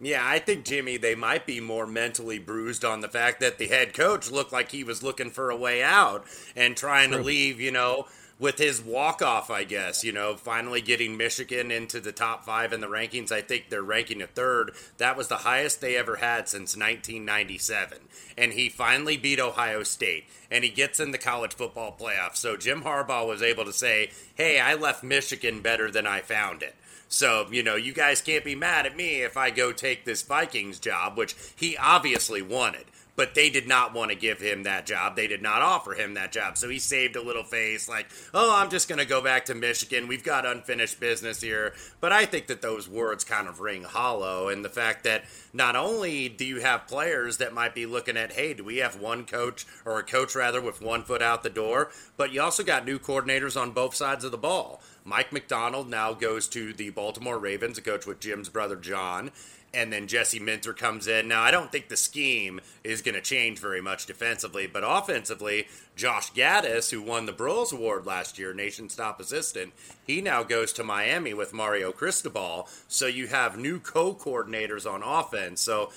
Yeah, 0.00 0.22
I 0.24 0.38
think 0.38 0.64
Jimmy, 0.64 0.96
they 0.96 1.14
might 1.14 1.46
be 1.46 1.60
more 1.60 1.86
mentally 1.86 2.38
bruised 2.38 2.84
on 2.86 3.00
the 3.00 3.08
fact 3.08 3.40
that 3.40 3.58
the 3.58 3.66
head 3.68 3.92
coach 3.92 4.30
looked 4.30 4.52
like 4.52 4.70
he 4.70 4.82
was 4.82 5.02
looking 5.02 5.30
for 5.30 5.50
a 5.50 5.56
way 5.56 5.82
out 5.82 6.24
and 6.56 6.74
trying 6.74 7.10
True. 7.10 7.18
to 7.18 7.24
leave, 7.24 7.60
you 7.60 7.70
know, 7.70 8.06
with 8.38 8.56
his 8.56 8.80
walk 8.80 9.20
off, 9.20 9.50
I 9.50 9.64
guess, 9.64 10.02
you 10.02 10.12
know, 10.12 10.34
finally 10.34 10.80
getting 10.80 11.18
Michigan 11.18 11.70
into 11.70 12.00
the 12.00 12.12
top 12.12 12.46
five 12.46 12.72
in 12.72 12.80
the 12.80 12.86
rankings. 12.86 13.30
I 13.30 13.42
think 13.42 13.68
they're 13.68 13.82
ranking 13.82 14.22
a 14.22 14.26
third. 14.26 14.72
That 14.96 15.18
was 15.18 15.28
the 15.28 15.36
highest 15.36 15.82
they 15.82 15.96
ever 15.96 16.16
had 16.16 16.48
since 16.48 16.74
1997. 16.74 17.98
And 18.38 18.54
he 18.54 18.70
finally 18.70 19.18
beat 19.18 19.38
Ohio 19.38 19.82
State 19.82 20.24
and 20.50 20.64
he 20.64 20.70
gets 20.70 20.98
in 20.98 21.10
the 21.10 21.18
college 21.18 21.52
football 21.52 21.94
playoff. 22.00 22.36
So 22.36 22.56
Jim 22.56 22.82
Harbaugh 22.82 23.28
was 23.28 23.42
able 23.42 23.66
to 23.66 23.72
say, 23.74 24.10
hey, 24.34 24.58
I 24.58 24.72
left 24.72 25.04
Michigan 25.04 25.60
better 25.60 25.90
than 25.90 26.06
I 26.06 26.20
found 26.20 26.62
it. 26.62 26.74
So, 27.12 27.48
you 27.50 27.62
know, 27.64 27.74
you 27.74 27.92
guys 27.92 28.22
can't 28.22 28.44
be 28.44 28.54
mad 28.54 28.86
at 28.86 28.96
me 28.96 29.22
if 29.22 29.36
I 29.36 29.50
go 29.50 29.72
take 29.72 30.04
this 30.04 30.22
Vikings 30.22 30.78
job, 30.78 31.18
which 31.18 31.34
he 31.56 31.76
obviously 31.76 32.40
wanted. 32.40 32.86
but 33.20 33.34
they 33.34 33.50
did 33.50 33.68
not 33.68 33.92
want 33.92 34.10
to 34.10 34.16
give 34.16 34.40
him 34.40 34.62
that 34.62 34.86
job. 34.86 35.14
They 35.14 35.26
did 35.26 35.42
not 35.42 35.60
offer 35.60 35.92
him 35.92 36.14
that 36.14 36.32
job. 36.32 36.56
So 36.56 36.70
he 36.70 36.78
saved 36.78 37.16
a 37.16 37.22
little 37.22 37.42
face, 37.42 37.86
like, 37.86 38.06
oh, 38.32 38.56
I'm 38.56 38.70
just 38.70 38.88
going 38.88 38.98
to 38.98 39.04
go 39.04 39.20
back 39.20 39.44
to 39.44 39.54
Michigan. 39.54 40.08
We've 40.08 40.24
got 40.24 40.46
unfinished 40.46 40.98
business 41.00 41.42
here. 41.42 41.74
But 42.00 42.12
I 42.12 42.24
think 42.24 42.46
that 42.46 42.62
those 42.62 42.88
words 42.88 43.22
kind 43.22 43.46
of 43.46 43.60
ring 43.60 43.82
hollow. 43.82 44.48
And 44.48 44.64
the 44.64 44.70
fact 44.70 45.04
that 45.04 45.24
not 45.52 45.76
only 45.76 46.30
do 46.30 46.46
you 46.46 46.60
have 46.60 46.86
players 46.86 47.36
that 47.36 47.52
might 47.52 47.74
be 47.74 47.84
looking 47.84 48.16
at, 48.16 48.32
hey, 48.32 48.54
do 48.54 48.64
we 48.64 48.78
have 48.78 48.98
one 48.98 49.26
coach 49.26 49.66
or 49.84 49.98
a 49.98 50.02
coach 50.02 50.34
rather 50.34 50.62
with 50.62 50.80
one 50.80 51.02
foot 51.02 51.20
out 51.20 51.42
the 51.42 51.50
door, 51.50 51.90
but 52.16 52.32
you 52.32 52.40
also 52.40 52.62
got 52.62 52.86
new 52.86 52.98
coordinators 52.98 53.60
on 53.60 53.72
both 53.72 53.94
sides 53.94 54.24
of 54.24 54.30
the 54.30 54.38
ball. 54.38 54.80
Mike 55.04 55.32
Macdonald 55.32 55.88
now 55.88 56.12
goes 56.12 56.48
to 56.48 56.72
the 56.72 56.90
Baltimore 56.90 57.38
Ravens, 57.38 57.78
a 57.78 57.82
coach 57.82 58.06
with 58.06 58.20
Jim's 58.20 58.48
brother 58.48 58.76
John 58.76 59.30
and 59.72 59.92
then 59.92 60.06
Jesse 60.06 60.40
Minter 60.40 60.72
comes 60.72 61.06
in. 61.06 61.28
Now, 61.28 61.42
I 61.42 61.50
don't 61.50 61.70
think 61.70 61.88
the 61.88 61.96
scheme 61.96 62.60
is 62.82 63.02
going 63.02 63.14
to 63.14 63.20
change 63.20 63.58
very 63.58 63.80
much 63.80 64.06
defensively, 64.06 64.66
but 64.66 64.82
offensively, 64.84 65.68
Josh 65.94 66.32
Gattis, 66.32 66.90
who 66.90 67.02
won 67.02 67.26
the 67.26 67.32
Broyles 67.32 67.72
Award 67.72 68.06
last 68.06 68.38
year, 68.38 68.52
nation's 68.52 68.96
top 68.96 69.20
assistant, 69.20 69.72
he 70.06 70.20
now 70.20 70.42
goes 70.42 70.72
to 70.74 70.84
Miami 70.84 71.34
with 71.34 71.52
Mario 71.52 71.92
Cristobal. 71.92 72.68
So 72.88 73.06
you 73.06 73.28
have 73.28 73.58
new 73.58 73.78
co 73.78 74.14
coordinators 74.14 74.90
on 74.90 75.02
offense. 75.02 75.60
So 75.60 75.90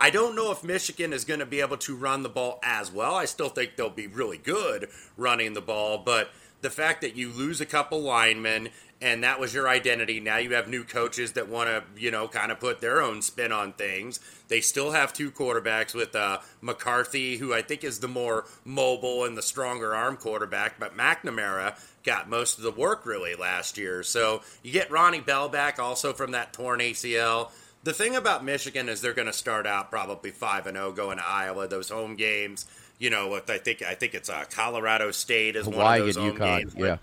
I 0.00 0.08
don't 0.08 0.34
know 0.34 0.50
if 0.50 0.64
Michigan 0.64 1.12
is 1.12 1.24
going 1.24 1.40
to 1.40 1.46
be 1.46 1.60
able 1.60 1.76
to 1.78 1.96
run 1.96 2.22
the 2.22 2.28
ball 2.30 2.58
as 2.62 2.90
well. 2.90 3.14
I 3.14 3.26
still 3.26 3.50
think 3.50 3.76
they'll 3.76 3.90
be 3.90 4.06
really 4.06 4.38
good 4.38 4.88
running 5.18 5.52
the 5.52 5.60
ball, 5.60 5.98
but 5.98 6.30
the 6.60 6.70
fact 6.70 7.00
that 7.00 7.16
you 7.16 7.30
lose 7.30 7.60
a 7.60 7.66
couple 7.66 8.00
linemen 8.00 8.70
and 9.02 9.24
that 9.24 9.40
was 9.40 9.54
your 9.54 9.66
identity. 9.66 10.20
Now 10.20 10.36
you 10.36 10.54
have 10.54 10.68
new 10.68 10.84
coaches 10.84 11.32
that 11.32 11.48
want 11.48 11.68
to, 11.70 11.82
you 12.00 12.10
know, 12.10 12.28
kind 12.28 12.52
of 12.52 12.60
put 12.60 12.80
their 12.80 13.00
own 13.00 13.22
spin 13.22 13.50
on 13.50 13.72
things. 13.72 14.20
They 14.48 14.60
still 14.60 14.90
have 14.90 15.12
two 15.12 15.30
quarterbacks 15.30 15.94
with 15.94 16.14
uh, 16.14 16.40
McCarthy, 16.60 17.38
who 17.38 17.54
I 17.54 17.62
think 17.62 17.82
is 17.82 18.00
the 18.00 18.08
more 18.08 18.44
mobile 18.64 19.24
and 19.24 19.38
the 19.38 19.42
stronger 19.42 19.94
arm 19.94 20.16
quarterback, 20.18 20.78
but 20.78 20.96
McNamara 20.96 21.78
got 22.04 22.28
most 22.28 22.58
of 22.58 22.64
the 22.64 22.70
work 22.70 23.06
really 23.06 23.34
last 23.34 23.78
year. 23.78 24.02
So 24.02 24.42
you 24.62 24.72
get 24.72 24.90
Ronnie 24.90 25.20
Bell 25.20 25.48
back 25.48 25.78
also 25.78 26.12
from 26.12 26.32
that 26.32 26.52
torn 26.52 26.80
ACL. 26.80 27.50
The 27.82 27.94
thing 27.94 28.14
about 28.14 28.44
Michigan 28.44 28.90
is 28.90 29.00
they're 29.00 29.14
going 29.14 29.26
to 29.26 29.32
start 29.32 29.66
out 29.66 29.90
probably 29.90 30.30
five 30.30 30.66
and 30.66 30.76
zero 30.76 30.92
going 30.92 31.16
to 31.16 31.26
Iowa. 31.26 31.66
Those 31.66 31.88
home 31.88 32.16
games, 32.16 32.66
you 33.00 33.10
know, 33.10 33.34
I 33.34 33.58
think 33.58 33.82
I 33.82 33.94
think 33.94 34.14
it's 34.14 34.28
uh, 34.28 34.44
Colorado 34.50 35.10
State 35.10 35.56
is 35.56 35.64
Hawaii 35.64 36.00
one 36.00 36.08
of 36.08 36.14
those 36.14 36.16
home 36.16 36.36
UConn, 36.36 36.58
games. 36.58 36.74
yeah. 36.76 36.96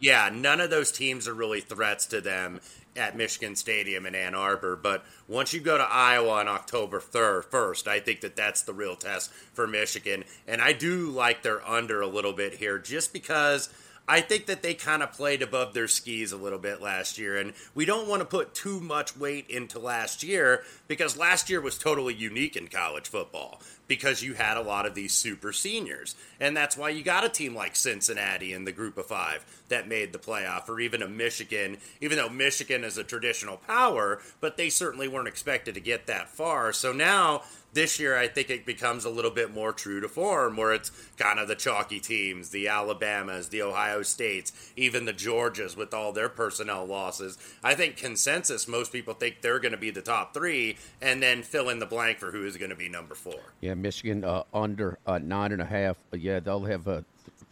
Yeah, 0.00 0.30
none 0.32 0.60
of 0.60 0.70
those 0.70 0.92
teams 0.92 1.26
are 1.26 1.34
really 1.34 1.60
threats 1.60 2.06
to 2.06 2.20
them 2.20 2.60
at 2.96 3.16
Michigan 3.16 3.56
Stadium 3.56 4.06
in 4.06 4.14
Ann 4.14 4.34
Arbor. 4.34 4.76
But 4.76 5.04
once 5.26 5.52
you 5.52 5.60
go 5.60 5.76
to 5.76 5.84
Iowa 5.84 6.30
on 6.30 6.48
October 6.48 7.00
3rd, 7.00 7.46
first, 7.46 7.88
I 7.88 7.98
think 7.98 8.20
that 8.20 8.36
that's 8.36 8.62
the 8.62 8.72
real 8.72 8.94
test 8.94 9.32
for 9.32 9.66
Michigan. 9.66 10.24
And 10.46 10.60
I 10.60 10.72
do 10.72 11.10
like 11.10 11.42
their 11.42 11.66
under 11.66 12.00
a 12.00 12.06
little 12.06 12.32
bit 12.32 12.54
here 12.54 12.78
just 12.78 13.12
because 13.12 13.70
I 14.08 14.20
think 14.20 14.46
that 14.46 14.62
they 14.62 14.74
kind 14.74 15.02
of 15.02 15.12
played 15.12 15.42
above 15.42 15.74
their 15.74 15.88
skis 15.88 16.30
a 16.30 16.36
little 16.36 16.60
bit 16.60 16.80
last 16.80 17.18
year. 17.18 17.36
And 17.36 17.52
we 17.74 17.84
don't 17.84 18.08
want 18.08 18.20
to 18.20 18.26
put 18.26 18.54
too 18.54 18.80
much 18.80 19.16
weight 19.16 19.50
into 19.50 19.80
last 19.80 20.22
year 20.22 20.62
because 20.86 21.16
last 21.16 21.50
year 21.50 21.60
was 21.60 21.76
totally 21.76 22.14
unique 22.14 22.56
in 22.56 22.68
college 22.68 23.08
football 23.08 23.60
because 23.88 24.22
you 24.22 24.34
had 24.34 24.56
a 24.56 24.62
lot 24.62 24.86
of 24.86 24.94
these 24.94 25.12
super 25.12 25.52
seniors. 25.52 26.14
And 26.38 26.56
that's 26.56 26.76
why 26.76 26.90
you 26.90 27.02
got 27.02 27.24
a 27.24 27.28
team 27.28 27.54
like 27.54 27.74
Cincinnati 27.74 28.52
in 28.52 28.64
the 28.64 28.72
group 28.72 28.98
of 28.98 29.06
five 29.06 29.44
that 29.68 29.88
made 29.88 30.12
the 30.12 30.18
playoff, 30.18 30.68
or 30.68 30.78
even 30.78 31.02
a 31.02 31.08
Michigan, 31.08 31.78
even 32.00 32.18
though 32.18 32.28
Michigan 32.28 32.84
is 32.84 32.98
a 32.98 33.04
traditional 33.04 33.56
power, 33.56 34.20
but 34.40 34.56
they 34.56 34.68
certainly 34.68 35.08
weren't 35.08 35.28
expected 35.28 35.74
to 35.74 35.80
get 35.80 36.06
that 36.06 36.28
far. 36.28 36.72
So 36.72 36.92
now 36.92 37.42
this 37.72 38.00
year, 38.00 38.16
I 38.16 38.28
think 38.28 38.50
it 38.50 38.64
becomes 38.64 39.04
a 39.04 39.10
little 39.10 39.30
bit 39.30 39.52
more 39.52 39.72
true 39.72 40.00
to 40.00 40.08
form, 40.08 40.56
where 40.56 40.72
it's 40.72 40.90
kind 41.16 41.38
of 41.38 41.48
the 41.48 41.54
chalky 41.54 42.00
teams, 42.00 42.50
the 42.50 42.68
Alabamas, 42.68 43.48
the 43.48 43.62
Ohio 43.62 44.02
States, 44.02 44.52
even 44.76 45.04
the 45.04 45.12
Georgias 45.12 45.76
with 45.76 45.92
all 45.92 46.12
their 46.12 46.28
personnel 46.28 46.86
losses. 46.86 47.38
I 47.62 47.74
think 47.74 47.96
consensus, 47.96 48.66
most 48.66 48.92
people 48.92 49.14
think 49.14 49.42
they're 49.42 49.60
going 49.60 49.72
to 49.72 49.78
be 49.78 49.90
the 49.90 50.02
top 50.02 50.34
three, 50.34 50.76
and 51.00 51.22
then 51.22 51.42
fill 51.42 51.68
in 51.68 51.78
the 51.78 51.86
blank 51.86 52.18
for 52.18 52.30
who 52.30 52.46
is 52.46 52.56
going 52.56 52.70
to 52.70 52.76
be 52.76 52.88
number 52.88 53.14
four. 53.14 53.40
Yeah, 53.60 53.74
Michigan 53.74 54.24
uh, 54.24 54.44
under 54.54 54.98
uh, 55.06 55.18
nine 55.18 55.52
and 55.52 55.62
a 55.62 55.66
half. 55.66 55.98
Uh, 56.12 56.16
yeah, 56.16 56.40
they'll 56.40 56.64
have 56.64 56.88
uh, 56.88 57.02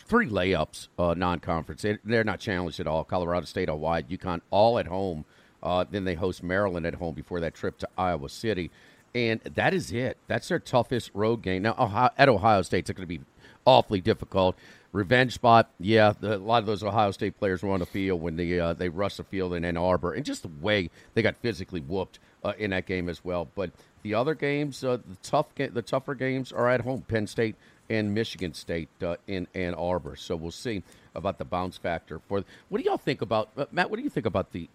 three 0.06 0.28
layups 0.28 0.88
uh, 0.98 1.14
non-conference. 1.14 1.82
They, 1.82 2.16
are 2.16 2.24
not 2.24 2.40
challenged 2.40 2.80
at 2.80 2.86
all. 2.86 3.04
Colorado 3.04 3.46
State, 3.46 3.68
Hawaii, 3.68 4.02
UConn, 4.02 4.40
all 4.50 4.78
at 4.78 4.86
home. 4.86 5.24
Uh, 5.62 5.84
then 5.90 6.04
they 6.04 6.14
host 6.14 6.42
Maryland 6.42 6.86
at 6.86 6.94
home 6.94 7.14
before 7.14 7.40
that 7.40 7.54
trip 7.54 7.78
to 7.78 7.88
Iowa 7.98 8.28
City 8.28 8.70
and 9.16 9.40
that 9.40 9.72
is 9.72 9.92
it. 9.92 10.18
That's 10.26 10.48
their 10.48 10.58
toughest 10.58 11.10
road 11.14 11.40
game. 11.40 11.62
Now, 11.62 11.74
Ohio, 11.78 12.10
at 12.18 12.28
Ohio 12.28 12.60
State, 12.60 12.80
it's 12.80 12.90
going 12.90 13.08
to 13.08 13.18
be 13.18 13.24
awfully 13.64 14.02
difficult. 14.02 14.56
Revenge 14.92 15.32
spot, 15.32 15.70
yeah. 15.80 16.12
The, 16.18 16.36
a 16.36 16.38
lot 16.38 16.58
of 16.58 16.66
those 16.66 16.82
Ohio 16.82 17.10
State 17.12 17.38
players 17.38 17.62
were 17.62 17.70
on 17.70 17.80
the 17.80 17.86
field 17.86 18.20
when 18.20 18.36
they 18.36 18.60
uh, 18.60 18.74
they 18.74 18.90
rushed 18.90 19.16
the 19.16 19.24
field 19.24 19.54
in 19.54 19.64
Ann 19.64 19.78
Arbor, 19.78 20.12
and 20.12 20.24
just 20.24 20.42
the 20.42 20.50
way 20.60 20.90
they 21.14 21.22
got 21.22 21.36
physically 21.36 21.80
whooped 21.80 22.18
uh, 22.44 22.52
in 22.58 22.70
that 22.70 22.84
game 22.84 23.08
as 23.08 23.24
well. 23.24 23.48
But 23.54 23.70
the 24.02 24.12
other 24.12 24.34
games, 24.34 24.84
uh, 24.84 24.98
the 24.98 25.16
tough, 25.22 25.46
the 25.54 25.82
tougher 25.82 26.14
games 26.14 26.52
are 26.52 26.68
at 26.68 26.82
home. 26.82 27.02
Penn 27.08 27.26
State 27.26 27.56
and 27.88 28.14
Michigan 28.14 28.52
State 28.52 28.90
uh, 29.02 29.16
in 29.26 29.46
Ann 29.54 29.74
Arbor. 29.74 30.16
So 30.16 30.36
we'll 30.36 30.50
see 30.50 30.82
about 31.14 31.38
the 31.38 31.44
bounce 31.44 31.78
factor. 31.78 32.20
For 32.28 32.44
what 32.68 32.78
do 32.78 32.84
y'all 32.84 32.98
think 32.98 33.22
about 33.22 33.48
uh, 33.56 33.64
Matt? 33.72 33.90
What 33.90 33.96
do 33.96 34.02
you 34.02 34.10
think 34.10 34.26
about 34.26 34.52
the 34.52 34.68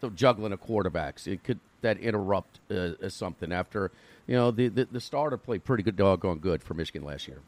the 0.00 0.10
juggling 0.10 0.52
of 0.52 0.64
quarterbacks? 0.64 1.26
It 1.26 1.42
could 1.42 1.58
that 1.80 1.98
interrupt 1.98 2.60
uh, 2.70 3.08
something 3.08 3.52
after 3.52 3.90
you 4.26 4.34
know 4.34 4.50
the, 4.50 4.68
the, 4.68 4.86
the 4.90 5.00
starter 5.00 5.36
played 5.36 5.64
pretty 5.64 5.82
good 5.82 5.96
doggone 5.96 6.38
good 6.38 6.62
for 6.62 6.74
Michigan 6.74 7.04
last 7.04 7.28
year. 7.28 7.40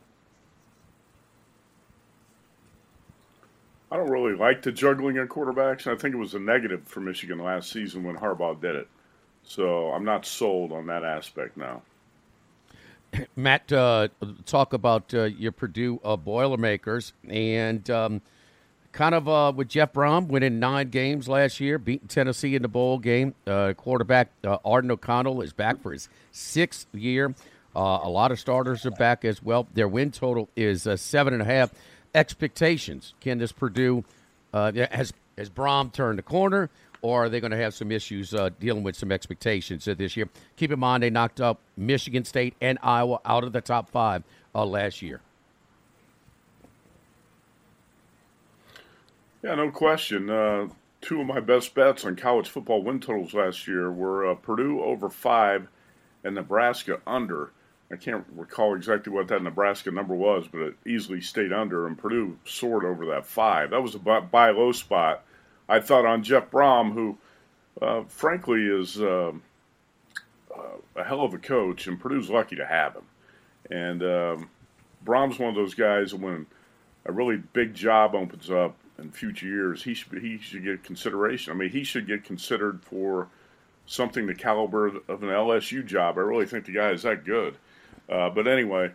I 3.93 3.97
don't 3.97 4.11
really 4.11 4.37
like 4.37 4.63
the 4.63 4.71
juggling 4.71 5.19
of 5.19 5.29
quarterbacks. 5.29 5.87
I 5.87 5.97
think 5.97 6.15
it 6.15 6.19
was 6.19 6.35
a 6.35 6.39
negative 6.39 6.87
for 6.87 7.01
Michigan 7.01 7.39
last 7.41 7.73
season 7.73 8.05
when 8.05 8.17
Harbaugh 8.17 8.61
did 8.61 8.77
it. 8.77 8.89
So 9.43 9.91
I'm 9.91 10.05
not 10.05 10.25
sold 10.25 10.71
on 10.71 10.87
that 10.87 11.05
aspect 11.05 11.57
now. 11.57 11.83
Matt, 13.35 13.73
uh, 13.73 14.09
talk 14.47 14.73
about 14.73 15.13
uh, 15.13 15.25
your 15.25 15.51
Purdue 15.51 16.01
uh, 16.05 16.17
Boilermakers 16.17 17.13
and. 17.29 17.89
Um, 17.91 18.23
kind 18.93 19.15
of 19.15 19.29
uh, 19.29 19.53
with 19.55 19.69
Jeff 19.69 19.93
Brohm 19.93 20.29
winning 20.29 20.59
nine 20.59 20.89
games 20.89 21.29
last 21.29 21.61
year, 21.61 21.79
beating 21.79 22.09
Tennessee 22.09 22.55
in 22.55 22.63
the 22.63 22.69
bowl 22.69 22.99
game. 22.99 23.35
Uh, 23.47 23.73
quarterback 23.77 24.31
uh, 24.45 24.59
Aidan 24.65 24.91
O'Connell 24.91 25.43
is 25.43 25.53
back 25.53 25.81
for 25.81 25.93
his 25.93 26.09
sixth 26.33 26.87
year. 26.93 27.35
Uh, 27.75 28.01
a 28.03 28.09
lot 28.09 28.33
of 28.33 28.41
starters 28.41 28.85
are 28.85 28.91
back 28.91 29.25
as 29.25 29.43
well. 29.43 29.67
Their 29.75 29.89
win 29.89 30.11
total 30.11 30.49
is 30.57 30.87
uh, 30.87 30.97
seven 30.97 31.33
and 31.33 31.43
a 31.43 31.47
half. 31.47 31.71
Expectations: 32.15 33.15
Can 33.21 33.39
this 33.39 33.53
Purdue 33.53 34.05
uh, 34.53 34.73
has 34.91 35.13
has 35.39 35.49
Brohm 35.49 35.93
turned 35.93 36.19
the 36.19 36.23
corner, 36.23 36.69
or 37.03 37.25
are 37.25 37.29
they 37.29 37.41
going 37.41 37.53
to 37.53 37.57
have 37.57 37.73
some 37.73 37.93
issues 37.93 38.35
dealing 38.59 38.83
with 38.83 38.97
some 38.97 39.13
expectations 39.13 39.85
this 39.85 40.17
year? 40.17 40.29
Keep 40.57 40.73
in 40.73 40.81
mind 40.81 41.05
they 41.05 41.11
knocked 41.11 41.41
up 41.41 41.61
Michigan 41.77 42.25
State 42.25 42.55
and 42.61 42.79
Iowa 42.83 43.21
out 43.25 43.45
of 43.45 43.53
the 43.53 43.61
top 43.61 43.89
five 43.91 44.25
last 44.53 45.01
year. 45.03 45.21
Yeah, 49.43 49.55
no 49.55 49.71
question. 49.71 50.29
Uh, 50.29 50.69
two 51.01 51.21
of 51.21 51.27
my 51.27 51.41
best 51.41 51.75
bets 51.75 52.05
on 52.05 52.17
college 52.17 52.49
football 52.49 52.83
win 52.83 53.01
totals 53.01 53.33
last 53.33 53.67
year 53.67 53.91
were 53.91 54.31
uh, 54.31 54.35
Purdue 54.35 54.83
over 54.83 55.09
five 55.09 55.69
and 56.23 56.35
Nebraska 56.35 57.01
under. 57.07 57.53
I 57.93 57.97
can't 57.97 58.25
recall 58.37 58.75
exactly 58.77 59.13
what 59.13 59.29
that 59.29 59.43
Nebraska 59.43 59.91
number 59.91 60.15
was, 60.15 60.47
but 60.47 60.61
it 60.61 60.75
easily 60.87 61.21
stayed 61.21 61.53
under, 61.53 61.87
and 61.87 61.99
Purdue 61.99 62.39
soared 62.45 62.85
over 62.85 63.07
that 63.07 63.27
five. 63.27 63.71
That 63.71 63.83
was 63.83 63.95
a 63.95 63.99
buy 63.99 64.51
low 64.51 64.73
spot. 64.73 65.25
I 65.69 65.81
thought 65.81 66.07
on 66.07 66.23
Jeff 66.23 66.51
Brohm, 66.51 66.93
who 66.93 67.19
uh, 67.83 68.03
frankly 68.07 68.65
is 68.65 69.01
uh, 69.01 69.33
uh, 70.57 70.77
a 70.95 71.05
hell 71.05 71.23
of 71.23 71.35
a 71.35 71.39
coach, 71.39 71.87
and 71.87 71.99
Purdue's 71.99 72.31
lucky 72.31 72.57
to 72.57 72.67
have 72.67 72.95
him. 72.95 73.05
And 73.71 74.03
um, 74.03 74.51
Brohm's 75.05 75.39
one 75.39 75.49
of 75.49 75.57
those 75.57 75.75
guys 75.75 76.15
when 76.15 76.47
a 77.07 77.13
really 77.13 77.39
big 77.39 77.75
job 77.75 78.15
opens 78.15 78.51
up, 78.51 78.77
in 79.01 79.11
future 79.11 79.47
years, 79.47 79.83
he 79.83 79.95
should 79.95 80.23
he 80.23 80.39
should 80.39 80.65
get 80.65 80.85
consideration. 80.85 81.53
I 81.53 81.57
mean, 81.57 81.71
he 81.71 81.85
should 81.85 82.07
get 82.07 82.25
considered 82.25 82.81
for 82.83 83.29
something 83.87 84.27
the 84.27 84.35
caliber 84.35 84.87
of 84.87 85.23
an 85.23 85.29
LSU 85.29 85.85
job. 85.85 86.17
I 86.17 86.21
really 86.21 86.47
think 86.47 86.67
the 86.67 86.73
guy 86.73 86.91
is 86.91 87.03
that 87.03 87.25
good. 87.25 87.57
Uh, 88.09 88.31
but 88.31 88.47
anyway, 88.47 88.93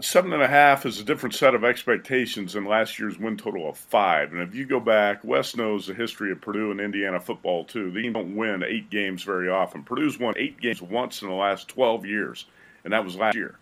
seven 0.00 0.32
and 0.32 0.42
a 0.42 0.48
half 0.48 0.84
is 0.86 1.00
a 1.00 1.04
different 1.04 1.34
set 1.34 1.54
of 1.54 1.64
expectations 1.64 2.54
than 2.54 2.64
last 2.64 2.98
year's 2.98 3.18
win 3.18 3.36
total 3.36 3.68
of 3.68 3.78
five. 3.78 4.32
And 4.32 4.42
if 4.42 4.54
you 4.54 4.66
go 4.66 4.80
back, 4.80 5.24
Wes 5.24 5.56
knows 5.56 5.86
the 5.86 5.94
history 5.94 6.32
of 6.32 6.40
Purdue 6.40 6.70
and 6.70 6.80
Indiana 6.80 7.20
football 7.20 7.64
too. 7.64 7.90
They 7.90 8.08
don't 8.08 8.36
win 8.36 8.62
eight 8.62 8.90
games 8.90 9.22
very 9.22 9.48
often. 9.48 9.82
Purdue's 9.82 10.18
won 10.18 10.34
eight 10.36 10.60
games 10.60 10.82
once 10.82 11.22
in 11.22 11.28
the 11.28 11.34
last 11.34 11.68
12 11.68 12.04
years, 12.06 12.46
and 12.84 12.92
that 12.92 13.04
was 13.04 13.16
last 13.16 13.36
year. 13.36 13.56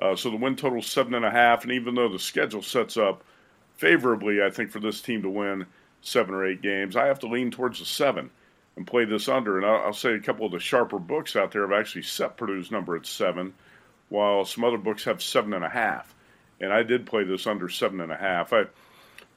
Uh, 0.00 0.14
so 0.14 0.30
the 0.30 0.36
win 0.36 0.56
total 0.56 0.80
is 0.80 0.86
seven 0.86 1.14
and 1.14 1.24
a 1.24 1.30
half, 1.30 1.62
and 1.62 1.72
even 1.72 1.94
though 1.94 2.08
the 2.08 2.18
schedule 2.18 2.62
sets 2.62 2.96
up 2.98 3.24
favorably, 3.76 4.42
I 4.42 4.50
think, 4.50 4.70
for 4.70 4.80
this 4.80 5.00
team 5.00 5.22
to 5.22 5.30
win 5.30 5.66
seven 6.02 6.34
or 6.34 6.46
eight 6.46 6.62
games. 6.62 6.96
I 6.96 7.06
have 7.06 7.18
to 7.20 7.28
lean 7.28 7.50
towards 7.50 7.78
the 7.78 7.84
seven 7.84 8.30
and 8.76 8.86
play 8.86 9.04
this 9.04 9.28
under. 9.28 9.56
And 9.56 9.66
I'll, 9.66 9.86
I'll 9.86 9.92
say 9.92 10.14
a 10.14 10.20
couple 10.20 10.46
of 10.46 10.52
the 10.52 10.60
sharper 10.60 10.98
books 10.98 11.36
out 11.36 11.52
there 11.52 11.62
have 11.62 11.78
actually 11.78 12.02
set 12.02 12.36
Purdue's 12.36 12.70
number 12.70 12.96
at 12.96 13.06
seven. 13.06 13.54
while 14.08 14.44
some 14.44 14.64
other 14.64 14.78
books 14.78 15.04
have 15.04 15.22
seven 15.22 15.52
and 15.52 15.64
a 15.64 15.68
half. 15.68 16.14
And 16.60 16.72
I 16.72 16.82
did 16.82 17.06
play 17.06 17.24
this 17.24 17.46
under 17.46 17.68
seven 17.68 18.00
and 18.00 18.12
a 18.12 18.16
half. 18.16 18.52
I, 18.52 18.66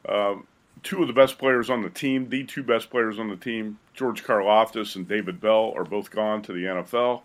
uh, 0.07 0.35
two 0.83 1.01
of 1.01 1.07
the 1.07 1.13
best 1.13 1.37
players 1.37 1.69
on 1.69 1.81
the 1.81 1.89
team, 1.89 2.29
the 2.29 2.43
two 2.43 2.63
best 2.63 2.89
players 2.89 3.19
on 3.19 3.29
the 3.29 3.35
team, 3.35 3.79
George 3.93 4.23
Karlaftis 4.23 4.95
and 4.95 5.07
David 5.07 5.41
Bell, 5.41 5.73
are 5.75 5.83
both 5.83 6.11
gone 6.11 6.41
to 6.43 6.53
the 6.53 6.63
NFL. 6.63 7.21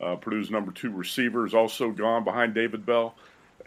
Uh, 0.00 0.16
Purdue's 0.16 0.50
number 0.50 0.72
two 0.72 0.90
receiver 0.90 1.46
is 1.46 1.54
also 1.54 1.90
gone 1.90 2.24
behind 2.24 2.54
David 2.54 2.86
Bell. 2.86 3.14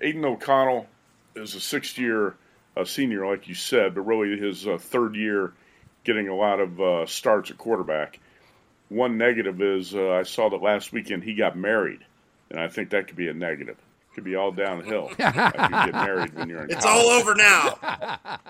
Aidan 0.02 0.26
O'Connell 0.26 0.88
is 1.36 1.56
a 1.56 1.60
sixth 1.60 1.98
year 1.98 2.36
uh, 2.78 2.86
senior, 2.86 3.26
like 3.28 3.48
you 3.48 3.56
said, 3.56 3.96
but 3.96 4.02
really 4.02 4.38
his 4.40 4.68
uh, 4.68 4.78
third 4.78 5.16
year 5.16 5.54
getting 6.04 6.28
a 6.30 6.36
lot 6.36 6.60
of 6.60 6.80
uh, 6.82 7.06
starts 7.06 7.52
at 7.52 7.58
quarterback. 7.58 8.20
One 8.90 9.18
negative 9.18 9.62
is 9.62 9.94
uh, 9.96 10.12
I 10.12 10.24
saw 10.24 10.50
that 10.50 10.62
last 10.62 10.92
weekend 10.92 11.24
he 11.24 11.34
got 11.34 11.58
married, 11.58 12.00
and 12.50 12.60
I 12.60 12.68
think 12.68 12.90
that 12.90 13.08
could 13.08 13.16
be 13.16 13.28
a 13.30 13.34
negative. 13.34 13.78
Could 14.16 14.24
be 14.26 14.36
all 14.36 14.52
downhill. 14.52 15.08
if 15.12 15.18
you 15.20 15.24
get 15.26 15.94
married 15.94 16.34
when 16.36 16.50
you're 16.50 16.64
in 16.64 16.72
It's 16.72 16.84
college. 16.84 17.06
all 17.06 17.10
over 17.12 17.36
now. 17.36 17.80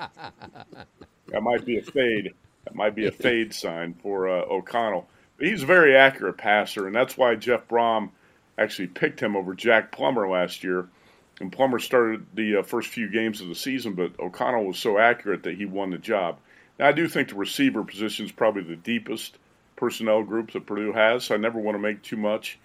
That 1.28 1.44
might 1.44 1.64
be 1.66 1.78
a 1.78 1.82
fade. 1.82 2.34
That 2.66 2.76
might 2.76 2.94
be 2.94 3.06
a 3.08 3.12
fade 3.12 3.54
sign 3.54 3.94
for 4.04 4.28
uh, 4.28 4.42
O'Connell. 4.50 5.08
But 5.38 5.48
he's 5.48 5.64
a 5.64 5.66
very 5.66 5.96
accurate 5.96 6.38
passer, 6.38 6.88
and 6.88 6.94
that's 6.96 7.16
why 7.18 7.36
Jeff 7.36 7.68
Brohm 7.70 8.10
actually 8.58 8.88
picked 8.88 9.22
him 9.22 9.38
over 9.38 9.54
Jack 9.56 9.94
Plummer 9.94 10.28
last 10.28 10.62
year. 10.64 10.90
And 11.40 11.52
Plummer 11.52 11.80
started 11.80 12.26
the 12.36 12.58
uh, 12.58 12.64
first 12.64 12.90
few 12.90 13.10
games 13.10 13.42
of 13.42 13.48
the 13.48 13.56
season, 13.56 13.94
but 13.94 14.20
O'Connell 14.20 14.66
was 14.66 14.78
so 14.78 15.00
accurate 15.00 15.44
that 15.44 15.56
he 15.56 15.66
won 15.66 15.90
the 15.90 15.98
job. 15.98 16.38
Now, 16.78 16.88
I 16.88 16.92
do 16.92 17.08
think 17.08 17.30
the 17.30 17.36
receiver 17.36 17.84
position 17.84 18.26
is 18.26 18.32
probably 18.32 18.64
the 18.64 18.76
deepest 18.76 19.38
personnel 19.76 20.24
group 20.24 20.52
that 20.52 20.68
Purdue 20.68 20.94
has. 20.94 21.26
So 21.26 21.36
I 21.36 21.38
never 21.38 21.60
want 21.60 21.76
to 21.76 21.80
make 21.80 22.04
too 22.04 22.18
much 22.18 22.60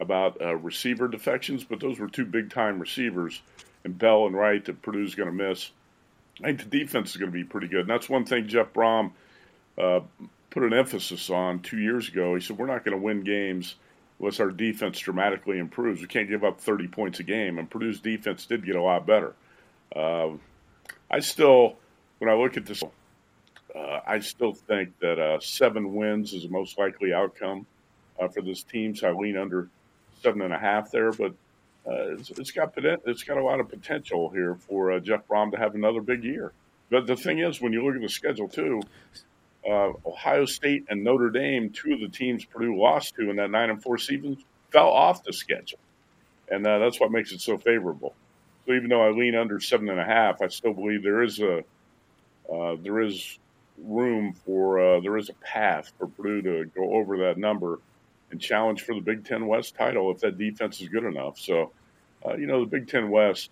about 0.00 0.40
uh, 0.40 0.56
receiver 0.56 1.08
defections, 1.08 1.64
but 1.64 1.80
those 1.80 1.98
were 1.98 2.08
two 2.08 2.24
big 2.24 2.50
time 2.50 2.78
receivers, 2.78 3.42
and 3.84 3.98
Bell 3.98 4.26
and 4.26 4.34
Wright 4.34 4.64
that 4.64 4.82
Purdue's 4.82 5.14
going 5.14 5.28
to 5.28 5.48
miss. 5.48 5.70
I 6.40 6.46
think 6.46 6.70
the 6.70 6.78
defense 6.80 7.10
is 7.10 7.16
going 7.16 7.30
to 7.30 7.36
be 7.36 7.44
pretty 7.44 7.68
good. 7.68 7.82
And 7.82 7.90
that's 7.90 8.08
one 8.08 8.24
thing 8.24 8.48
Jeff 8.48 8.72
Brohm 8.72 9.12
uh, 9.78 10.00
put 10.50 10.62
an 10.62 10.72
emphasis 10.72 11.30
on 11.30 11.60
two 11.60 11.78
years 11.78 12.08
ago. 12.08 12.34
He 12.34 12.40
said, 12.40 12.58
We're 12.58 12.66
not 12.66 12.84
going 12.84 12.96
to 12.96 13.02
win 13.02 13.22
games 13.22 13.76
unless 14.22 14.38
our 14.38 14.50
defense 14.50 15.00
dramatically 15.00 15.58
improves. 15.58 16.00
We 16.00 16.06
can't 16.06 16.28
give 16.28 16.44
up 16.44 16.60
30 16.60 16.88
points 16.88 17.18
a 17.18 17.24
game. 17.24 17.58
And 17.58 17.68
Purdue's 17.68 18.00
defense 18.00 18.46
did 18.46 18.64
get 18.64 18.76
a 18.76 18.82
lot 18.82 19.04
better. 19.04 19.34
Uh, 19.94 20.30
I 21.10 21.18
still, 21.18 21.76
when 22.18 22.30
I 22.30 22.34
look 22.34 22.56
at 22.56 22.64
this, 22.64 22.84
uh, 23.74 24.00
I 24.06 24.20
still 24.20 24.54
think 24.54 24.96
that 25.00 25.18
uh, 25.18 25.40
seven 25.40 25.94
wins 25.94 26.32
is 26.32 26.44
the 26.44 26.48
most 26.48 26.78
likely 26.78 27.12
outcome 27.12 27.66
uh, 28.18 28.28
for 28.28 28.42
this 28.42 28.62
team. 28.62 28.94
So 28.94 29.08
I 29.08 29.12
lean 29.12 29.36
under 29.36 29.68
seven 30.22 30.42
and 30.42 30.54
a 30.54 30.58
half 30.58 30.92
there. 30.92 31.10
But 31.10 31.32
uh, 31.84 32.14
it's, 32.14 32.30
it's 32.30 32.52
got 32.52 32.72
it's 32.76 33.24
got 33.24 33.38
a 33.38 33.42
lot 33.42 33.58
of 33.58 33.68
potential 33.68 34.30
here 34.30 34.54
for 34.54 34.92
uh, 34.92 35.00
Jeff 35.00 35.26
Brohm 35.26 35.50
to 35.50 35.58
have 35.58 35.74
another 35.74 36.00
big 36.00 36.22
year. 36.22 36.52
But 36.90 37.06
the 37.06 37.16
thing 37.16 37.40
is, 37.40 37.60
when 37.60 37.72
you 37.72 37.84
look 37.84 37.96
at 37.96 38.02
the 38.02 38.08
schedule 38.08 38.48
too, 38.48 38.82
uh, 39.68 39.92
Ohio 40.06 40.44
State 40.44 40.84
and 40.88 41.04
Notre 41.04 41.30
Dame, 41.30 41.70
two 41.70 41.92
of 41.92 42.00
the 42.00 42.08
teams 42.08 42.44
Purdue 42.44 42.78
lost 42.78 43.14
to 43.16 43.30
in 43.30 43.36
that 43.36 43.50
nine 43.50 43.70
and 43.70 43.82
four 43.82 43.98
season, 43.98 44.36
fell 44.70 44.88
off 44.88 45.22
the 45.22 45.32
schedule, 45.32 45.78
and 46.50 46.66
uh, 46.66 46.78
that's 46.78 47.00
what 47.00 47.12
makes 47.12 47.32
it 47.32 47.40
so 47.40 47.58
favorable. 47.58 48.14
So 48.66 48.74
even 48.74 48.88
though 48.88 49.02
I 49.02 49.10
lean 49.10 49.34
under 49.34 49.60
seven 49.60 49.88
and 49.88 50.00
a 50.00 50.04
half, 50.04 50.40
I 50.40 50.48
still 50.48 50.72
believe 50.72 51.02
there 51.02 51.22
is 51.22 51.40
a 51.40 51.64
uh, 52.52 52.76
there 52.82 53.00
is 53.00 53.38
room 53.78 54.32
for 54.32 54.80
uh, 54.80 55.00
there 55.00 55.16
is 55.16 55.28
a 55.28 55.34
path 55.34 55.92
for 55.98 56.06
Purdue 56.06 56.42
to 56.42 56.70
go 56.74 56.94
over 56.94 57.16
that 57.18 57.38
number 57.38 57.80
and 58.30 58.40
challenge 58.40 58.82
for 58.82 58.94
the 58.94 59.00
Big 59.00 59.24
Ten 59.24 59.46
West 59.46 59.74
title 59.76 60.10
if 60.10 60.18
that 60.20 60.38
defense 60.38 60.80
is 60.80 60.88
good 60.88 61.04
enough. 61.04 61.38
So, 61.38 61.72
uh, 62.26 62.34
you 62.34 62.46
know, 62.46 62.60
the 62.60 62.66
Big 62.66 62.88
Ten 62.88 63.10
West, 63.10 63.50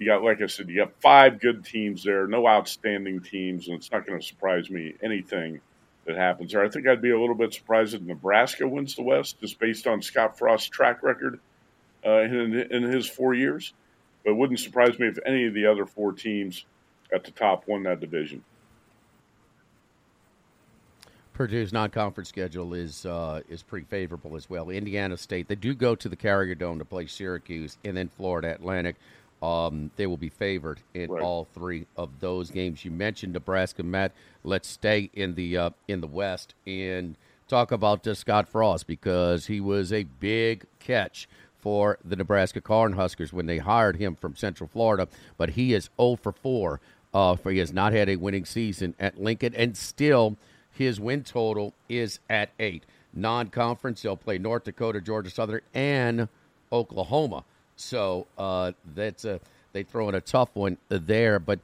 you 0.00 0.06
got, 0.06 0.24
like 0.24 0.40
I 0.40 0.46
said, 0.46 0.70
you 0.70 0.76
got 0.76 0.92
five 1.00 1.40
good 1.40 1.62
teams 1.62 2.02
there, 2.02 2.26
no 2.26 2.48
outstanding 2.48 3.20
teams, 3.20 3.68
and 3.68 3.76
it's 3.76 3.92
not 3.92 4.06
going 4.06 4.18
to 4.18 4.26
surprise 4.26 4.70
me 4.70 4.94
anything 5.02 5.60
that 6.06 6.16
happens 6.16 6.52
there. 6.52 6.64
I 6.64 6.70
think 6.70 6.88
I'd 6.88 7.02
be 7.02 7.10
a 7.10 7.20
little 7.20 7.34
bit 7.34 7.52
surprised 7.52 7.94
if 7.94 8.00
Nebraska 8.00 8.66
wins 8.66 8.96
the 8.96 9.02
West 9.02 9.38
just 9.40 9.58
based 9.58 9.86
on 9.86 10.00
Scott 10.00 10.38
Frost's 10.38 10.70
track 10.70 11.02
record 11.02 11.38
uh, 12.04 12.20
in, 12.20 12.54
in 12.54 12.82
his 12.82 13.06
four 13.06 13.34
years. 13.34 13.74
But 14.24 14.30
it 14.30 14.36
wouldn't 14.36 14.60
surprise 14.60 14.98
me 14.98 15.06
if 15.06 15.18
any 15.26 15.46
of 15.46 15.52
the 15.52 15.66
other 15.66 15.84
four 15.84 16.12
teams 16.12 16.64
at 17.12 17.24
the 17.24 17.30
top 17.30 17.68
won 17.68 17.82
that 17.82 18.00
division. 18.00 18.42
Purdue's 21.34 21.72
non-conference 21.72 22.28
schedule 22.28 22.74
is 22.74 23.06
uh, 23.06 23.40
is 23.48 23.62
pretty 23.62 23.86
favorable 23.86 24.36
as 24.36 24.50
well. 24.50 24.68
Indiana 24.68 25.16
State 25.16 25.48
they 25.48 25.54
do 25.54 25.74
go 25.74 25.94
to 25.94 26.08
the 26.08 26.16
Carrier 26.16 26.54
Dome 26.54 26.78
to 26.78 26.84
play 26.84 27.06
Syracuse, 27.06 27.78
and 27.82 27.96
then 27.96 28.08
Florida 28.08 28.52
Atlantic. 28.52 28.96
Um, 29.42 29.90
they 29.96 30.06
will 30.06 30.16
be 30.18 30.28
favored 30.28 30.80
in 30.92 31.10
Right. 31.10 31.22
all 31.22 31.46
three 31.54 31.86
of 31.96 32.20
those 32.20 32.50
games. 32.50 32.84
You 32.84 32.90
mentioned 32.90 33.32
Nebraska, 33.32 33.82
Matt. 33.82 34.12
Let's 34.44 34.68
stay 34.68 35.10
in 35.14 35.34
the 35.34 35.56
uh, 35.56 35.70
in 35.88 36.00
the 36.00 36.06
West 36.06 36.54
and 36.66 37.16
talk 37.48 37.72
about 37.72 38.06
uh, 38.06 38.14
Scott 38.14 38.48
Frost 38.48 38.86
because 38.86 39.46
he 39.46 39.60
was 39.60 39.92
a 39.92 40.04
big 40.04 40.64
catch 40.78 41.28
for 41.58 41.98
the 42.04 42.16
Nebraska 42.16 42.60
Cornhuskers 42.60 43.32
when 43.32 43.46
they 43.46 43.58
hired 43.58 43.96
him 43.96 44.14
from 44.14 44.36
Central 44.36 44.68
Florida. 44.68 45.08
But 45.36 45.50
he 45.50 45.72
is 45.74 45.90
0 46.00 46.16
for 46.16 46.32
4. 46.32 46.80
Uh, 47.12 47.34
for 47.34 47.50
he 47.50 47.58
has 47.58 47.72
not 47.72 47.92
had 47.92 48.08
a 48.08 48.14
winning 48.16 48.44
season 48.44 48.94
at 49.00 49.20
Lincoln, 49.20 49.52
and 49.56 49.76
still 49.76 50.36
his 50.70 51.00
win 51.00 51.24
total 51.24 51.74
is 51.88 52.20
at 52.30 52.50
eight. 52.60 52.84
Non-conference, 53.12 54.02
they'll 54.02 54.16
play 54.16 54.38
North 54.38 54.62
Dakota, 54.62 55.00
Georgia 55.00 55.28
Southern, 55.30 55.60
and 55.74 56.28
Oklahoma. 56.72 57.42
So 57.80 58.26
uh, 58.38 58.72
that's 58.94 59.24
a 59.24 59.40
they 59.72 59.82
throw 59.82 60.08
in 60.08 60.14
a 60.14 60.20
tough 60.20 60.50
one 60.54 60.78
there. 60.88 61.38
But 61.38 61.60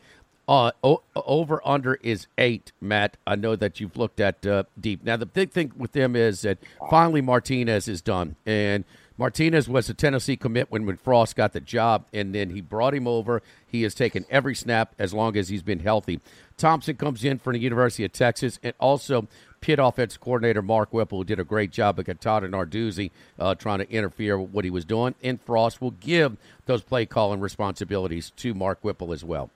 uh, 0.49 0.71
o- 0.83 1.03
over 1.15 1.61
under 1.65 1.95
is 1.97 2.27
eight. 2.39 2.73
Matt, 2.81 3.17
I 3.27 3.37
know 3.37 3.57
that 3.57 3.81
you've 3.81 3.97
looked 3.97 4.21
at 4.21 4.47
uh, 4.47 4.65
deep. 4.81 5.05
Now 5.05 5.17
the 5.17 5.27
big 5.27 5.51
thing 5.51 5.73
with 5.77 5.93
them 5.93 6.15
is 6.17 6.43
that 6.43 6.59
finally 6.89 7.21
Martinez 7.21 7.89
is 7.89 8.01
done, 8.01 8.37
and 8.47 8.85
Martinez 9.19 9.69
was 9.69 9.89
a 9.89 9.95
Tennessee 9.95 10.37
commit 10.37 10.71
when, 10.71 10.85
when 10.85 10.97
Frost 10.97 11.37
got 11.37 11.53
the 11.53 11.61
job, 11.61 12.07
and 12.13 12.35
then 12.35 12.51
he 12.51 12.61
brought 12.61 12.95
him 12.95 13.09
over. 13.09 13.43
He 13.67 13.83
has 13.83 13.95
taken 13.95 14.27
every 14.31 14.55
snap 14.55 14.95
as 14.99 15.15
long 15.15 15.37
as 15.37 15.49
he's 15.49 15.63
been 15.63 15.81
healthy. 15.81 16.21
Thompson 16.57 16.97
comes 16.97 17.25
in 17.25 17.39
for 17.39 17.53
the 17.53 17.59
University 17.59 18.05
of 18.05 18.13
Texas, 18.13 18.59
and 18.63 18.75
also 18.79 19.27
Pitt 19.67 19.81
offense 19.81 20.17
coordinator 20.17 20.63
Mark 20.63 20.93
Whipple, 20.93 21.25
did 21.25 21.41
a 21.41 21.45
great 21.45 21.73
job 21.73 21.99
at 21.99 22.07
Katata 22.07 22.49
Narduzzi 22.49 23.11
uh, 23.37 23.57
trying 23.57 23.81
to 23.81 23.91
interfere 23.91 24.39
with 24.39 24.51
what 24.51 24.65
he 24.65 24.71
was 24.71 24.85
doing. 24.85 25.17
And 25.25 25.41
Frost 25.41 25.81
will 25.81 25.91
give 25.91 26.37
those 26.67 26.85
play 26.85 27.05
calling 27.05 27.41
responsibilities 27.41 28.31
to 28.37 28.55
Mark 28.55 28.79
Whipple 28.83 29.13
as 29.13 29.25
well. 29.25 29.51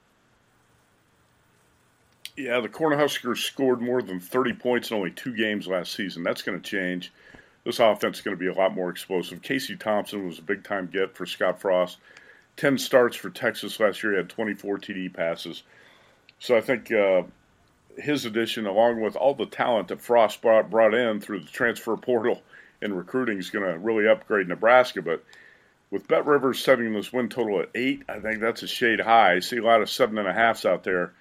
Yeah, 2.35 2.59
the 2.59 2.67
Cornhuskers 2.67 3.37
scored 3.37 3.81
more 3.81 4.01
than 4.01 4.19
30 4.19 4.51
points 4.51 4.91
in 4.91 4.97
only 4.97 5.11
two 5.11 5.33
games 5.33 5.65
last 5.65 5.93
season. 5.93 6.23
That's 6.23 6.41
going 6.41 6.59
to 6.59 6.69
change. 6.69 7.13
This 7.63 7.79
offense 7.79 8.17
is 8.17 8.21
going 8.21 8.35
to 8.35 8.39
be 8.39 8.47
a 8.47 8.53
lot 8.53 8.75
more 8.75 8.89
explosive. 8.89 9.41
Casey 9.41 9.77
Thompson 9.77 10.27
was 10.27 10.39
a 10.39 10.41
big 10.41 10.65
time 10.65 10.89
get 10.91 11.15
for 11.15 11.25
Scott 11.25 11.61
Frost. 11.61 11.99
10 12.57 12.77
starts 12.77 13.15
for 13.15 13.29
Texas 13.29 13.79
last 13.79 14.03
year. 14.03 14.11
He 14.11 14.17
had 14.17 14.27
24 14.27 14.77
TD 14.79 15.13
passes. 15.13 15.63
So 16.39 16.57
I 16.57 16.59
think 16.59 16.91
uh, 16.91 17.23
his 17.97 18.25
addition, 18.25 18.65
along 18.65 19.01
with 19.01 19.15
all 19.15 19.33
the 19.33 19.45
talent 19.45 19.89
that 19.89 20.01
Frost 20.01 20.41
brought, 20.41 20.69
brought 20.69 20.93
in 20.93 21.19
through 21.19 21.41
the 21.41 21.49
transfer 21.49 21.95
portal 21.97 22.41
and 22.81 22.97
recruiting, 22.97 23.37
is 23.37 23.49
going 23.49 23.65
to 23.65 23.77
really 23.77 24.07
upgrade 24.07 24.47
Nebraska. 24.47 25.01
But 25.01 25.23
with 25.89 26.07
Bet 26.07 26.25
Rivers 26.25 26.63
setting 26.63 26.93
this 26.93 27.11
win 27.11 27.29
total 27.29 27.59
at 27.59 27.69
eight, 27.75 28.03
I 28.09 28.19
think 28.19 28.39
that's 28.39 28.63
a 28.63 28.67
shade 28.67 28.99
high. 28.99 29.35
I 29.35 29.39
see 29.39 29.57
a 29.57 29.63
lot 29.63 29.81
of 29.81 29.89
seven 29.89 30.17
and 30.17 30.27
a 30.27 30.33
halfs 30.33 30.65
out 30.65 30.83
there 30.83 31.13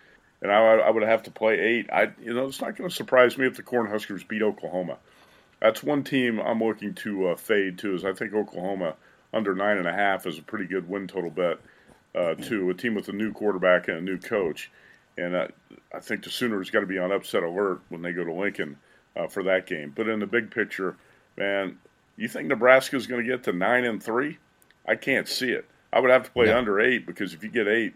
and 0.43 0.51
I, 0.51 0.57
I 0.57 0.91
would 0.91 1.03
have 1.03 1.25
to 1.25 1.31
play 1.31 1.59
eight. 1.59 1.91
I, 1.93 2.11
you 2.21 2.35
know, 2.35 2.47
it's 2.47 2.61
not 2.61 2.77
going 2.77 2.89
to 2.89 2.95
surprise 2.95 3.37
me 3.37 3.47
if 3.47 3.57
the 3.57 3.63
Cornhuskers 3.63 4.27
beat 4.27 4.43
Oklahoma. 4.43 4.99
That's 5.61 5.83
one 5.83 6.03
team 6.05 6.41
I'm 6.41 6.61
looking 6.63 6.95
to 6.95 7.29
uh, 7.29 7.37
fade 7.37 7.79
too. 7.79 7.95
Is 7.95 8.05
I 8.05 8.15
think 8.15 8.33
Oklahoma 8.33 8.95
under 9.33 9.55
nine 9.55 9.77
and 9.77 9.87
a 9.87 9.93
half 9.93 10.27
is 10.27 10.39
a 10.39 10.43
pretty 10.43 10.67
good 10.67 10.89
win 10.89 11.07
total 11.07 11.31
bet 11.31 11.59
uh, 12.15 12.35
too. 12.35 12.71
A 12.71 12.75
team 12.75 12.95
with 12.95 13.09
a 13.09 13.13
new 13.13 13.33
quarterback 13.33 13.89
and 13.89 13.99
a 13.99 14.01
new 14.01 14.19
coach, 14.19 14.71
and 15.21 15.35
uh, 15.35 15.49
I 15.95 16.01
think 16.01 16.25
the 16.25 16.31
Sooners 16.31 16.71
got 16.71 16.81
to 16.81 16.87
be 16.87 16.99
on 16.99 17.13
upset 17.13 17.43
alert 17.43 17.81
when 17.89 18.03
they 18.03 18.13
go 18.13 18.25
to 18.25 18.33
Lincoln 18.33 18.77
uh, 19.17 19.27
for 19.27 19.43
that 19.45 19.67
game. 19.67 19.93
But 19.95 20.09
in 20.09 20.21
the 20.21 20.27
big 20.27 20.51
picture, 20.51 20.97
man, 21.37 21.79
you 22.17 22.29
think 22.29 22.49
Nebraska 22.49 22.97
is 22.97 23.07
going 23.07 23.25
to 23.25 23.29
get 23.31 23.45
to 23.45 23.53
nine 23.53 23.85
and 23.85 24.03
three? 24.03 24.39
I 24.87 24.97
can't 24.97 25.29
see 25.29 25.51
it. 25.51 25.67
I 25.93 26.01
would 26.01 26.11
have 26.11 26.25
to 26.25 26.31
play 26.31 26.47
No. 26.47 26.59
under 26.59 26.81
eight 26.81 27.07
because 27.07 27.35
if 27.35 27.43
you 27.43 27.51
get 27.51 27.69
eight, 27.69 27.95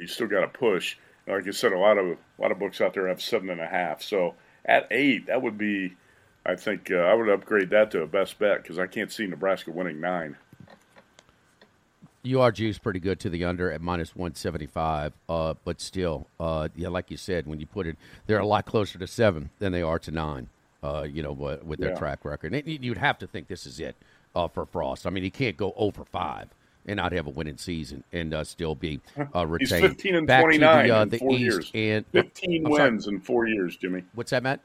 you 0.00 0.06
still 0.06 0.26
got 0.26 0.40
to 0.40 0.48
push. 0.48 0.96
Like 1.26 1.46
I 1.46 1.50
said, 1.50 1.72
a 1.72 1.78
lot 1.78 1.98
of 1.98 2.06
a 2.06 2.16
lot 2.42 2.52
of 2.52 2.58
books 2.58 2.80
out 2.80 2.94
there 2.94 3.08
have 3.08 3.20
seven 3.20 3.50
and 3.50 3.60
a 3.60 3.66
half. 3.66 4.02
So 4.02 4.34
at 4.64 4.86
eight, 4.90 5.26
that 5.26 5.42
would 5.42 5.58
be, 5.58 5.96
I 6.44 6.54
think, 6.56 6.90
uh, 6.90 6.96
I 6.96 7.14
would 7.14 7.28
upgrade 7.28 7.70
that 7.70 7.90
to 7.92 8.02
a 8.02 8.06
best 8.06 8.38
bet 8.38 8.62
because 8.62 8.78
I 8.78 8.86
can't 8.86 9.10
see 9.12 9.26
Nebraska 9.26 9.70
winning 9.72 10.00
nine. 10.00 10.36
URG 12.34 12.60
is 12.68 12.78
pretty 12.78 12.98
good 13.00 13.20
to 13.20 13.30
the 13.30 13.44
under 13.44 13.70
at 13.70 13.80
minus 13.80 14.14
175, 14.16 15.12
uh, 15.28 15.54
but 15.64 15.80
still, 15.80 16.26
uh, 16.40 16.68
yeah, 16.76 16.88
like 16.88 17.10
you 17.10 17.16
said, 17.16 17.46
when 17.46 17.60
you 17.60 17.66
put 17.66 17.86
it, 17.86 17.96
they're 18.26 18.38
a 18.38 18.46
lot 18.46 18.66
closer 18.66 18.98
to 18.98 19.06
seven 19.06 19.50
than 19.58 19.72
they 19.72 19.82
are 19.82 19.98
to 20.00 20.10
nine. 20.10 20.48
Uh, 20.82 21.02
you 21.10 21.22
know, 21.22 21.32
with 21.32 21.64
with 21.64 21.80
their 21.80 21.90
Yeah. 21.90 21.98
track 21.98 22.24
record, 22.24 22.54
And 22.54 22.62
you'd 22.84 22.98
have 22.98 23.18
to 23.18 23.26
think 23.26 23.48
this 23.48 23.66
is 23.66 23.80
it. 23.80 23.96
uh, 24.36 24.46
for 24.46 24.66
Frost. 24.66 25.06
I 25.06 25.10
mean, 25.10 25.24
he 25.24 25.30
can't 25.30 25.56
go 25.56 25.72
over 25.76 26.04
five 26.04 26.48
and 26.84 26.98
not 26.98 27.10
have 27.12 27.26
a 27.26 27.30
winning 27.30 27.56
season 27.56 28.04
and 28.12 28.34
uh, 28.34 28.44
still 28.44 28.74
be 28.74 29.00
uh, 29.34 29.46
retained. 29.46 29.82
He's 29.82 29.90
15 29.92 30.14
and 30.14 30.26
Back 30.26 30.42
29 30.42 30.86
the, 30.88 30.94
uh, 30.98 31.02
in 31.02 31.08
the 31.08 31.18
four 31.18 31.30
East 31.32 31.40
years. 31.40 31.70
and 31.74 32.04
15 32.12 32.66
I'm 32.66 32.72
sorry. 32.72 32.90
wins 32.90 33.06
in 33.08 33.18
four 33.20 33.48
years, 33.48 33.76
Jimmy. 33.78 34.04
What's 34.14 34.30
that, 34.32 34.42
Matt? 34.42 34.60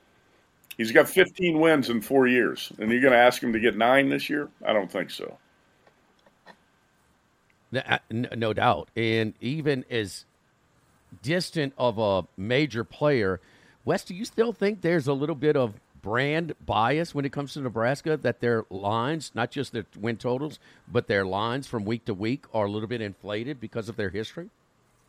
He's 0.77 0.91
got 0.91 1.07
15 1.07 1.59
wins 1.61 1.89
in 1.89 2.01
four 2.01 2.27
years. 2.27 2.71
And 2.79 2.91
you're 2.91 2.99
going 3.01 3.13
to 3.13 3.17
ask 3.19 3.41
him 3.41 3.53
to 3.53 3.59
get 3.61 3.77
nine 3.77 4.09
this 4.09 4.29
year? 4.29 4.49
I 4.65 4.73
don't 4.73 4.91
think 4.91 5.09
so. 5.09 5.37
Uh, 7.75 7.97
No 8.09 8.53
doubt. 8.53 8.89
And 8.95 9.33
even 9.41 9.85
as 9.89 10.25
distant 11.21 11.73
of 11.77 11.97
a 11.97 12.27
major 12.37 12.83
player, 12.83 13.39
Wes, 13.85 14.03
do 14.03 14.13
you 14.13 14.25
still 14.25 14.53
think 14.53 14.81
there's 14.81 15.07
a 15.07 15.13
little 15.13 15.35
bit 15.35 15.55
of 15.55 15.73
brand 16.01 16.53
bias 16.65 17.13
when 17.13 17.25
it 17.25 17.31
comes 17.31 17.53
to 17.53 17.59
Nebraska 17.61 18.17
that 18.17 18.39
their 18.39 18.65
lines, 18.69 19.31
not 19.35 19.51
just 19.51 19.71
their 19.73 19.85
win 19.99 20.17
totals, 20.17 20.59
but 20.87 21.07
their 21.07 21.25
lines 21.25 21.67
from 21.67 21.85
week 21.85 22.05
to 22.05 22.13
week 22.13 22.45
are 22.53 22.65
a 22.65 22.71
little 22.71 22.87
bit 22.87 23.01
inflated 23.01 23.59
because 23.59 23.87
of 23.89 23.95
their 23.97 24.09
history? 24.09 24.49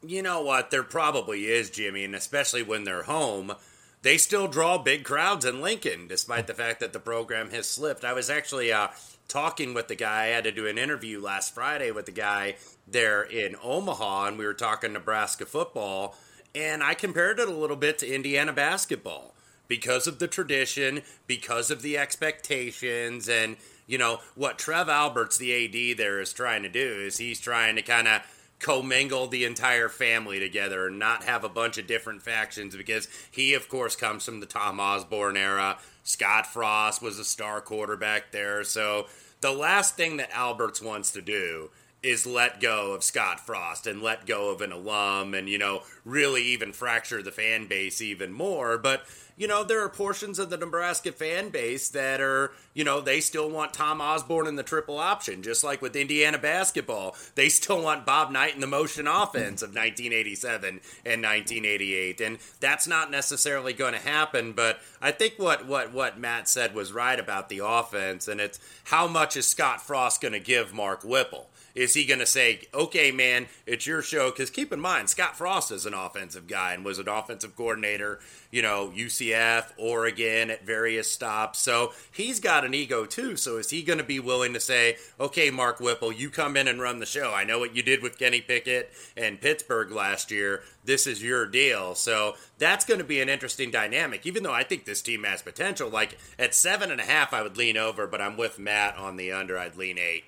You 0.04 0.22
know 0.22 0.42
what? 0.42 0.70
There 0.70 0.82
probably 0.82 1.46
is, 1.46 1.70
Jimmy, 1.70 2.04
and 2.04 2.14
especially 2.14 2.62
when 2.62 2.84
they're 2.84 3.04
home, 3.04 3.54
they 4.02 4.18
still 4.18 4.48
draw 4.48 4.78
big 4.78 5.04
crowds 5.04 5.44
in 5.44 5.60
Lincoln, 5.60 6.08
despite 6.08 6.46
the 6.46 6.54
fact 6.54 6.80
that 6.80 6.92
the 6.92 6.98
program 6.98 7.50
has 7.50 7.68
slipped. 7.68 8.04
I 8.04 8.12
was 8.12 8.28
actually 8.28 8.72
uh, 8.72 8.88
talking 9.28 9.74
with 9.74 9.88
the 9.88 9.94
guy. 9.94 10.24
I 10.24 10.26
had 10.26 10.44
to 10.44 10.52
do 10.52 10.66
an 10.66 10.78
interview 10.78 11.20
last 11.20 11.54
Friday 11.54 11.90
with 11.90 12.06
the 12.06 12.12
guy 12.12 12.56
there 12.86 13.22
in 13.22 13.56
Omaha, 13.62 14.26
and 14.26 14.38
we 14.38 14.44
were 14.44 14.54
talking 14.54 14.92
Nebraska 14.92 15.46
football, 15.46 16.16
and 16.54 16.82
I 16.82 16.94
compared 16.94 17.38
it 17.38 17.48
a 17.48 17.52
little 17.52 17.76
bit 17.76 17.98
to 17.98 18.12
Indiana 18.12 18.52
basketball 18.52 19.34
because 19.68 20.06
of 20.06 20.18
the 20.18 20.28
tradition, 20.28 21.02
because 21.26 21.70
of 21.70 21.82
the 21.82 21.96
expectations, 21.96 23.28
and 23.28 23.56
you 23.86 23.98
know 23.98 24.20
what 24.34 24.58
Trev 24.58 24.88
Alberts, 24.88 25.38
the 25.38 25.52
AD 25.64 25.96
there, 25.96 26.20
is 26.20 26.32
trying 26.32 26.62
to 26.64 26.68
do 26.68 26.80
is 26.80 27.18
he's 27.18 27.40
trying 27.40 27.76
to 27.76 27.82
kind 27.82 28.08
of 28.08 28.22
commingle 28.62 29.26
the 29.26 29.44
entire 29.44 29.88
family 29.88 30.38
together 30.38 30.86
and 30.86 30.98
not 30.98 31.24
have 31.24 31.42
a 31.44 31.48
bunch 31.48 31.76
of 31.78 31.86
different 31.86 32.22
factions 32.22 32.76
because 32.76 33.08
he, 33.30 33.54
of 33.54 33.68
course, 33.68 33.96
comes 33.96 34.24
from 34.24 34.40
the 34.40 34.46
Tom 34.46 34.78
Osborne 34.80 35.36
era. 35.36 35.78
Scott 36.04 36.46
Frost 36.46 37.02
was 37.02 37.18
a 37.18 37.24
star 37.24 37.60
quarterback 37.60 38.30
there. 38.30 38.62
So 38.64 39.08
the 39.40 39.50
last 39.50 39.96
thing 39.96 40.16
that 40.16 40.30
Alberts 40.32 40.80
wants 40.80 41.10
to 41.12 41.20
do 41.20 41.70
is 42.02 42.26
let 42.26 42.60
go 42.60 42.92
of 42.92 43.04
Scott 43.04 43.38
Frost 43.38 43.86
and 43.86 44.02
let 44.02 44.26
go 44.26 44.50
of 44.50 44.60
an 44.60 44.72
alum 44.72 45.34
and, 45.34 45.48
you 45.48 45.58
know, 45.58 45.82
really 46.04 46.42
even 46.42 46.72
fracture 46.72 47.22
the 47.22 47.30
fan 47.30 47.66
base 47.66 48.00
even 48.00 48.32
more. 48.32 48.76
But, 48.76 49.04
you 49.36 49.46
know, 49.46 49.62
there 49.62 49.80
are 49.84 49.88
portions 49.88 50.40
of 50.40 50.50
the 50.50 50.56
Nebraska 50.56 51.12
fan 51.12 51.50
base 51.50 51.88
that 51.90 52.20
are, 52.20 52.50
you 52.74 52.82
know, 52.82 53.00
they 53.00 53.20
still 53.20 53.48
want 53.48 53.72
Tom 53.72 54.00
Osborne 54.00 54.48
in 54.48 54.56
the 54.56 54.64
triple 54.64 54.98
option, 54.98 55.44
just 55.44 55.62
like 55.62 55.80
with 55.80 55.94
Indiana 55.94 56.38
basketball. 56.38 57.14
They 57.36 57.48
still 57.48 57.80
want 57.80 58.04
Bob 58.04 58.32
Knight 58.32 58.56
in 58.56 58.60
the 58.60 58.66
motion 58.66 59.06
offense 59.06 59.62
of 59.62 59.68
1987 59.68 60.80
and 61.04 61.22
1988. 61.22 62.20
And 62.20 62.38
that's 62.58 62.88
not 62.88 63.12
necessarily 63.12 63.72
going 63.74 63.94
to 63.94 64.00
happen, 64.00 64.54
but 64.54 64.80
I 65.00 65.12
think 65.12 65.34
what, 65.36 65.66
what, 65.66 65.92
what 65.92 66.18
Matt 66.18 66.48
said 66.48 66.74
was 66.74 66.92
right 66.92 67.18
about 67.18 67.48
the 67.48 67.60
offense, 67.64 68.26
and 68.26 68.40
it's 68.40 68.58
how 68.84 69.06
much 69.06 69.36
is 69.36 69.46
Scott 69.46 69.80
Frost 69.80 70.20
going 70.20 70.32
to 70.32 70.40
give 70.40 70.74
Mark 70.74 71.04
Whipple? 71.04 71.48
Is 71.74 71.94
he 71.94 72.04
going 72.04 72.20
to 72.20 72.26
say, 72.26 72.62
okay, 72.74 73.10
man, 73.10 73.46
it's 73.66 73.86
your 73.86 74.02
show? 74.02 74.30
Because 74.30 74.50
keep 74.50 74.72
in 74.72 74.80
mind, 74.80 75.08
Scott 75.08 75.36
Frost 75.36 75.70
is 75.70 75.86
an 75.86 75.94
offensive 75.94 76.46
guy 76.46 76.74
and 76.74 76.84
was 76.84 76.98
an 76.98 77.08
offensive 77.08 77.56
coordinator, 77.56 78.20
you 78.50 78.60
know, 78.60 78.92
UCF, 78.94 79.72
Oregon 79.78 80.50
at 80.50 80.66
various 80.66 81.10
stops. 81.10 81.58
So 81.58 81.92
he's 82.10 82.40
got 82.40 82.64
an 82.64 82.74
ego 82.74 83.06
too. 83.06 83.36
So 83.36 83.56
is 83.56 83.70
he 83.70 83.82
going 83.82 83.98
to 83.98 84.04
be 84.04 84.20
willing 84.20 84.52
to 84.52 84.60
say, 84.60 84.96
okay, 85.18 85.50
Mark 85.50 85.80
Whipple, 85.80 86.12
you 86.12 86.28
come 86.28 86.56
in 86.56 86.68
and 86.68 86.80
run 86.80 86.98
the 86.98 87.06
show? 87.06 87.32
I 87.32 87.44
know 87.44 87.58
what 87.58 87.74
you 87.74 87.82
did 87.82 88.02
with 88.02 88.18
Kenny 88.18 88.40
Pickett 88.40 88.92
and 89.16 89.40
Pittsburgh 89.40 89.90
last 89.90 90.30
year. 90.30 90.62
This 90.84 91.06
is 91.06 91.22
your 91.22 91.46
deal. 91.46 91.94
So 91.94 92.34
that's 92.58 92.84
going 92.84 92.98
to 92.98 93.04
be 93.04 93.20
an 93.20 93.28
interesting 93.28 93.70
dynamic, 93.70 94.26
even 94.26 94.42
though 94.42 94.52
I 94.52 94.64
think 94.64 94.84
this 94.84 95.00
team 95.00 95.24
has 95.24 95.40
potential. 95.40 95.88
Like 95.88 96.18
at 96.38 96.54
seven 96.54 96.90
and 96.90 97.00
a 97.00 97.04
half, 97.04 97.32
I 97.32 97.42
would 97.42 97.56
lean 97.56 97.76
over, 97.78 98.06
but 98.06 98.20
I'm 98.20 98.36
with 98.36 98.58
Matt 98.58 98.96
on 98.96 99.16
the 99.16 99.32
under. 99.32 99.58
I'd 99.58 99.76
lean 99.76 99.98
eight. 99.98 100.24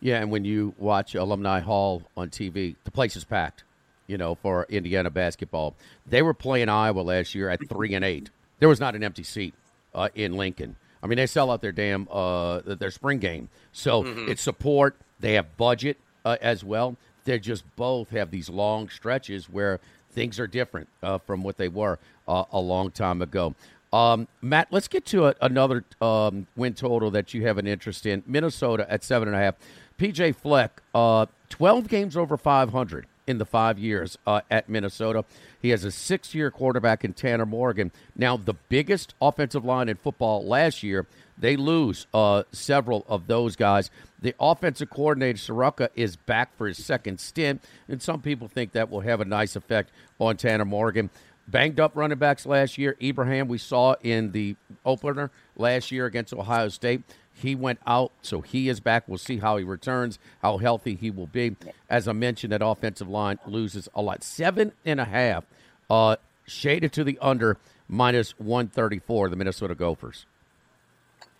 Yeah, 0.00 0.20
and 0.20 0.30
when 0.30 0.44
you 0.44 0.74
watch 0.78 1.14
Alumni 1.14 1.60
Hall 1.60 2.02
on 2.16 2.28
TV, 2.28 2.76
the 2.84 2.90
place 2.90 3.16
is 3.16 3.24
packed. 3.24 3.64
You 4.06 4.16
know, 4.16 4.36
for 4.36 4.66
Indiana 4.68 5.10
basketball, 5.10 5.74
they 6.06 6.22
were 6.22 6.34
playing 6.34 6.68
Iowa 6.68 7.00
last 7.00 7.34
year 7.34 7.48
at 7.50 7.68
three 7.68 7.92
and 7.94 8.04
eight. 8.04 8.30
There 8.60 8.68
was 8.68 8.78
not 8.78 8.94
an 8.94 9.02
empty 9.02 9.24
seat 9.24 9.52
uh, 9.94 10.10
in 10.14 10.36
Lincoln. 10.36 10.76
I 11.02 11.08
mean, 11.08 11.16
they 11.16 11.26
sell 11.26 11.50
out 11.50 11.60
their 11.60 11.72
damn 11.72 12.06
uh, 12.10 12.60
their 12.64 12.90
spring 12.90 13.18
game, 13.18 13.48
so 13.72 14.04
it's 14.06 14.42
support. 14.42 14.96
They 15.18 15.34
have 15.34 15.56
budget 15.56 15.98
uh, 16.24 16.36
as 16.40 16.62
well. 16.62 16.96
They 17.24 17.38
just 17.40 17.64
both 17.74 18.10
have 18.10 18.30
these 18.30 18.48
long 18.48 18.88
stretches 18.88 19.50
where 19.50 19.80
things 20.12 20.38
are 20.38 20.46
different 20.46 20.88
uh, 21.02 21.18
from 21.18 21.42
what 21.42 21.56
they 21.56 21.68
were 21.68 21.98
uh, 22.28 22.44
a 22.52 22.60
long 22.60 22.90
time 22.90 23.22
ago. 23.22 23.54
Um, 23.92 24.28
Matt, 24.42 24.68
let's 24.70 24.88
get 24.88 25.04
to 25.06 25.26
a, 25.26 25.34
another 25.40 25.84
um, 26.00 26.46
win 26.56 26.74
total 26.74 27.10
that 27.12 27.34
you 27.34 27.46
have 27.46 27.58
an 27.58 27.66
interest 27.66 28.04
in. 28.06 28.22
Minnesota 28.26 28.86
at 28.90 29.04
seven 29.04 29.28
and 29.28 29.36
a 29.36 29.40
half. 29.40 29.54
PJ 29.98 30.34
Fleck, 30.36 30.82
uh, 30.94 31.26
12 31.48 31.88
games 31.88 32.16
over 32.16 32.36
500 32.36 33.06
in 33.26 33.38
the 33.38 33.44
five 33.44 33.78
years 33.78 34.16
uh, 34.26 34.40
at 34.50 34.68
Minnesota. 34.68 35.24
He 35.60 35.70
has 35.70 35.84
a 35.84 35.90
six 35.90 36.34
year 36.34 36.50
quarterback 36.50 37.04
in 37.04 37.12
Tanner 37.12 37.46
Morgan. 37.46 37.90
Now, 38.14 38.36
the 38.36 38.54
biggest 38.68 39.14
offensive 39.20 39.64
line 39.64 39.88
in 39.88 39.96
football 39.96 40.46
last 40.46 40.82
year, 40.82 41.06
they 41.36 41.56
lose 41.56 42.06
uh, 42.14 42.44
several 42.52 43.04
of 43.08 43.26
those 43.26 43.56
guys. 43.56 43.90
The 44.20 44.34
offensive 44.40 44.90
coordinator, 44.90 45.38
Ciarrocca, 45.38 45.88
is 45.94 46.16
back 46.16 46.56
for 46.56 46.68
his 46.68 46.84
second 46.84 47.20
stint, 47.20 47.62
and 47.88 48.00
some 48.00 48.22
people 48.22 48.48
think 48.48 48.72
that 48.72 48.90
will 48.90 49.00
have 49.00 49.20
a 49.20 49.24
nice 49.24 49.56
effect 49.56 49.90
on 50.18 50.36
Tanner 50.36 50.64
Morgan. 50.64 51.10
Banged 51.48 51.78
up 51.78 51.92
running 51.94 52.18
backs 52.18 52.44
last 52.44 52.76
year. 52.76 52.96
Ibrahim, 53.00 53.46
we 53.46 53.58
saw 53.58 53.94
in 54.02 54.32
the 54.32 54.56
opener 54.84 55.30
last 55.56 55.92
year 55.92 56.06
against 56.06 56.32
Ohio 56.32 56.68
State. 56.68 57.02
He 57.38 57.54
went 57.54 57.80
out, 57.86 58.12
so 58.22 58.40
he 58.40 58.70
is 58.70 58.80
back. 58.80 59.04
We'll 59.06 59.18
see 59.18 59.36
how 59.38 59.58
he 59.58 59.64
returns, 59.64 60.18
how 60.40 60.56
healthy 60.56 60.94
he 60.94 61.10
will 61.10 61.26
be. 61.26 61.54
As 61.90 62.08
I 62.08 62.12
mentioned, 62.12 62.50
that 62.52 62.62
offensive 62.64 63.10
line 63.10 63.38
loses 63.46 63.90
a 63.94 64.00
lot. 64.00 64.24
Seven 64.24 64.72
and 64.86 64.98
a 64.98 65.04
half, 65.04 65.44
uh, 65.90 66.16
shaded 66.46 66.92
to 66.94 67.04
the 67.04 67.18
under, 67.20 67.58
minus 67.88 68.30
134, 68.38 69.28
the 69.28 69.36
Minnesota 69.36 69.74
Gophers. 69.74 70.24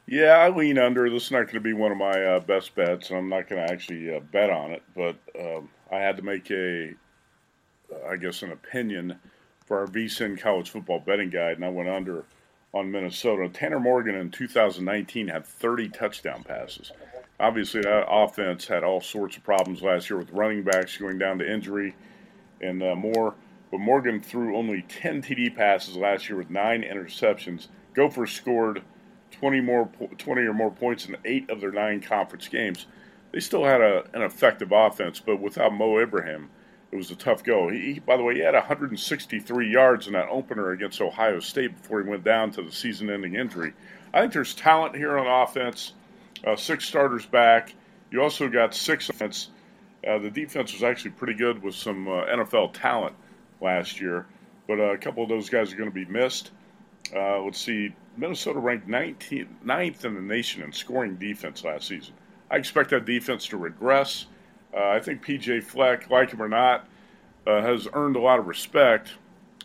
Yeah, 0.07 0.37
I 0.37 0.51
lean 0.51 0.79
under. 0.79 1.09
This 1.09 1.25
is 1.25 1.31
not 1.31 1.45
going 1.45 1.55
to 1.55 1.61
be 1.61 1.73
one 1.73 1.93
of 1.93 1.99
my 1.99 2.13
uh, 2.13 2.41
best 2.41 2.75
bets. 2.75 3.09
And 3.09 3.19
I'm 3.19 3.29
not 3.31 3.49
going 3.49 3.67
to 3.67 3.73
actually 3.73 4.15
uh, 4.15 4.21
bet 4.21 4.51
on 4.51 4.73
it, 4.73 4.83
but 4.95 5.17
um, 5.41 5.71
I 5.91 5.97
had 5.97 6.19
to 6.19 6.23
make 6.23 6.51
a, 6.51 6.93
I 8.07 8.17
guess, 8.17 8.43
an 8.43 8.53
opinion 8.53 9.19
for 9.65 9.81
our 9.81 9.87
VSIN 9.87 10.39
college 10.39 10.71
football 10.71 11.01
betting 11.01 11.31
guide, 11.31 11.57
and 11.57 11.65
I 11.65 11.71
went 11.71 11.89
under 11.89 12.25
on 12.77 12.91
Minnesota. 12.91 13.49
Tanner 13.49 13.81
Morgan 13.81 14.15
in 14.15 14.31
2019 14.31 15.29
had 15.29 15.47
30 15.47 15.89
touchdown 15.89 16.45
passes. 16.45 16.93
Obviously, 17.41 17.81
that 17.83 18.07
offense 18.09 18.67
had 18.67 18.85
all 18.85 19.01
sorts 19.01 19.37
of 19.37 19.45
problems 19.45 19.83
last 19.83 20.09
year 20.09 20.19
with 20.19 20.31
running 20.31 20.63
backs 20.63 20.97
going 20.97 21.19
down 21.19 21.39
to 21.39 21.51
injury 21.51 21.95
and 22.61 22.83
uh, 22.83 22.95
more. 22.95 23.35
But 23.71 23.79
Morgan 23.81 24.21
threw 24.21 24.57
only 24.57 24.83
10 24.83 25.23
TD 25.23 25.55
passes 25.55 25.97
last 25.97 26.29
year 26.29 26.39
with 26.39 26.51
nine 26.51 26.83
interceptions. 26.83 27.69
Gophers 27.95 28.33
scored 28.33 28.83
20 29.33 29.61
more, 29.61 29.91
20 30.17 30.43
or 30.43 30.55
more 30.55 30.71
points 30.71 31.07
in 31.07 31.17
eight 31.25 31.51
of 31.51 31.61
their 31.61 31.73
nine 31.73 32.01
conference 32.01 32.49
games. 32.49 32.87
They 33.33 33.41
still 33.41 33.65
had 33.65 33.81
a, 33.81 34.05
an 34.15 34.23
effective 34.23 34.73
offense, 34.73 35.21
but 35.21 35.41
without 35.41 35.75
Mo 35.75 35.99
Ibrahim, 35.99 36.49
it 36.97 36.99
was 36.99 37.11
a 37.11 37.17
tough 37.17 37.45
go. 37.45 37.69
He, 37.69 38.01
by 38.01 38.17
the 38.17 38.23
way, 38.23 38.35
he 38.35 38.41
had 38.41 38.55
163 38.55 39.71
yards 39.71 40.07
in 40.07 40.15
that 40.15 40.29
opener 40.31 40.71
against 40.71 41.01
Ohio 41.03 41.41
State 41.41 41.77
before 41.77 42.03
he 42.03 42.09
went 42.09 42.25
down 42.25 42.51
to 42.53 42.63
the 42.63 42.73
season-ending 42.73 43.35
injury. 43.35 43.75
I 44.15 44.21
think 44.21 44.33
there's 44.33 44.55
talent 44.55 44.97
here 44.97 45.19
on 45.19 45.27
offense. 45.27 45.93
Uh, 46.45 46.57
six 46.57 46.87
starters 46.87 47.27
back. 47.27 47.75
You 48.11 48.23
also 48.23 48.49
got 48.49 48.75
six 48.75 49.11
offense. 49.11 49.51
Uh, 50.07 50.19
the 50.19 50.31
defense 50.31 50.73
was 50.73 50.83
actually 50.83 51.11
pretty 51.11 51.35
good 51.35 51.63
with 51.63 51.75
some 51.75 52.09
uh, 52.09 52.25
NFL 52.25 52.73
talent 52.73 53.15
last 53.61 54.01
year, 54.01 54.27
but 54.67 54.81
uh, 54.81 54.95
a 54.95 54.99
couple 54.99 55.23
of 55.23 55.29
those 55.29 55.51
guys 55.51 55.73
are 55.73 55.77
going 55.77 55.91
to 55.91 55.95
be 55.95 56.07
missed. 56.07 56.51
Uh, 57.15 57.41
let's 57.41 57.61
see. 57.61 57.95
Minnesota 58.17 58.59
ranked 58.59 58.89
19th, 58.89 59.49
ninth 59.63 60.05
in 60.07 60.15
the 60.15 60.23
nation 60.23 60.63
in 60.63 60.73
scoring 60.73 61.17
defense 61.17 61.63
last 61.63 61.89
season. 61.89 62.15
I 62.51 62.57
expect 62.57 62.91
that 62.91 63.05
defense 63.05 63.47
to 63.49 63.59
regress. 63.59 64.27
Uh, 64.77 64.89
I 64.89 65.01
think 65.01 65.25
PJ 65.25 65.65
Fleck, 65.65 66.11
like 66.11 66.31
him 66.31 66.43
or 66.43 66.49
not, 66.49 66.87
uh, 67.47 67.63
has 67.63 67.89
earned 67.93 68.17
a 68.17 68.21
lot 68.21 68.39
of 68.39 68.47
respect 68.47 69.15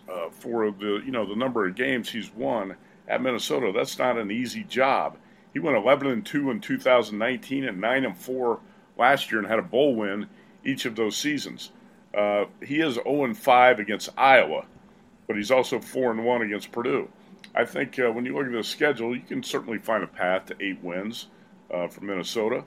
uh, 0.09 0.29
for 0.29 0.71
the 0.71 1.01
you 1.05 1.11
know 1.11 1.25
the 1.25 1.35
number 1.35 1.67
of 1.67 1.75
games 1.75 2.09
he's 2.09 2.31
won 2.33 2.75
at 3.07 3.21
Minnesota. 3.21 3.71
That's 3.75 3.99
not 3.99 4.17
an 4.17 4.31
easy 4.31 4.63
job. 4.63 5.17
He 5.53 5.59
went 5.59 5.75
11 5.77 6.07
and 6.07 6.25
two 6.25 6.49
in 6.49 6.61
2019 6.61 7.65
and 7.65 7.81
nine 7.81 8.05
and 8.05 8.17
four 8.17 8.59
last 8.97 9.31
year, 9.31 9.39
and 9.39 9.47
had 9.47 9.59
a 9.59 9.63
bowl 9.63 9.95
win 9.95 10.27
each 10.63 10.85
of 10.85 10.95
those 10.95 11.17
seasons. 11.17 11.71
Uh, 12.17 12.45
he 12.63 12.79
is 12.79 12.95
0 12.95 13.25
and 13.25 13.37
five 13.37 13.79
against 13.79 14.09
Iowa, 14.17 14.65
but 15.27 15.35
he's 15.35 15.51
also 15.51 15.79
four 15.79 16.11
and 16.11 16.25
one 16.25 16.41
against 16.41 16.71
Purdue. 16.71 17.09
I 17.53 17.65
think 17.65 17.99
uh, 17.99 18.11
when 18.11 18.25
you 18.25 18.35
look 18.35 18.45
at 18.45 18.53
the 18.53 18.63
schedule, 18.63 19.13
you 19.13 19.21
can 19.21 19.43
certainly 19.43 19.77
find 19.77 20.03
a 20.03 20.07
path 20.07 20.45
to 20.47 20.55
eight 20.61 20.81
wins. 20.81 21.27
uh, 21.73 21.87
from 21.87 22.07
Minnesota. 22.07 22.63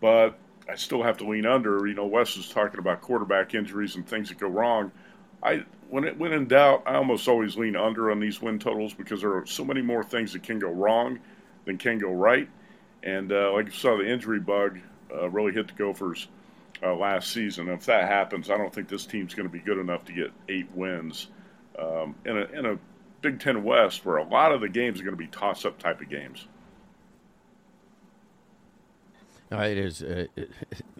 But 0.00 0.38
I 0.68 0.76
still 0.76 1.02
have 1.02 1.18
to 1.18 1.28
lean 1.28 1.46
under. 1.46 1.86
You 1.86 1.94
know, 1.94 2.06
Wes 2.06 2.36
is 2.36 2.48
talking 2.48 2.78
about 2.78 3.00
quarterback 3.00 3.54
injuries 3.54 3.96
and 3.96 4.06
things 4.06 4.28
that 4.28 4.38
go 4.38 4.48
wrong. 4.48 4.92
I 5.42 5.64
when 5.88 6.04
it 6.04 6.18
when 6.18 6.32
in 6.32 6.46
doubt, 6.46 6.82
I 6.86 6.96
almost 6.96 7.26
always 7.28 7.56
lean 7.56 7.76
under 7.76 8.10
on 8.10 8.20
these 8.20 8.42
win 8.42 8.58
totals 8.58 8.92
because 8.92 9.22
there 9.22 9.34
are 9.34 9.46
so 9.46 9.64
many 9.64 9.80
more 9.80 10.04
things 10.04 10.32
that 10.32 10.42
can 10.42 10.58
go 10.58 10.70
wrong 10.70 11.18
than 11.64 11.78
can 11.78 11.98
go 11.98 12.12
right. 12.12 12.48
And 13.02 13.32
uh, 13.32 13.52
like 13.52 13.66
you 13.66 13.72
saw, 13.72 13.96
the 13.96 14.08
injury 14.08 14.40
bug 14.40 14.78
uh, 15.12 15.30
really 15.30 15.52
hit 15.52 15.68
the 15.68 15.74
Gophers 15.74 16.28
uh, 16.82 16.94
last 16.94 17.32
season. 17.32 17.68
If 17.68 17.86
that 17.86 18.08
happens, 18.08 18.50
I 18.50 18.56
don't 18.56 18.72
think 18.72 18.88
this 18.88 19.06
team's 19.06 19.34
going 19.34 19.48
to 19.48 19.52
be 19.52 19.60
good 19.60 19.78
enough 19.78 20.04
to 20.06 20.12
get 20.12 20.32
eight 20.48 20.68
wins 20.74 21.28
um, 21.78 22.14
in 22.24 22.36
a 22.36 22.44
in 22.44 22.66
a 22.66 22.78
Big 23.20 23.40
Ten 23.40 23.64
West 23.64 24.04
where 24.04 24.16
a 24.16 24.24
lot 24.24 24.52
of 24.52 24.60
the 24.60 24.68
games 24.68 25.00
are 25.00 25.04
going 25.04 25.16
to 25.16 25.18
be 25.22 25.28
toss 25.28 25.64
up 25.64 25.78
type 25.78 26.00
of 26.00 26.08
games. 26.08 26.46
Uh, 29.50 29.60
it 29.60 29.78
is. 29.78 30.02
Uh, 30.02 30.26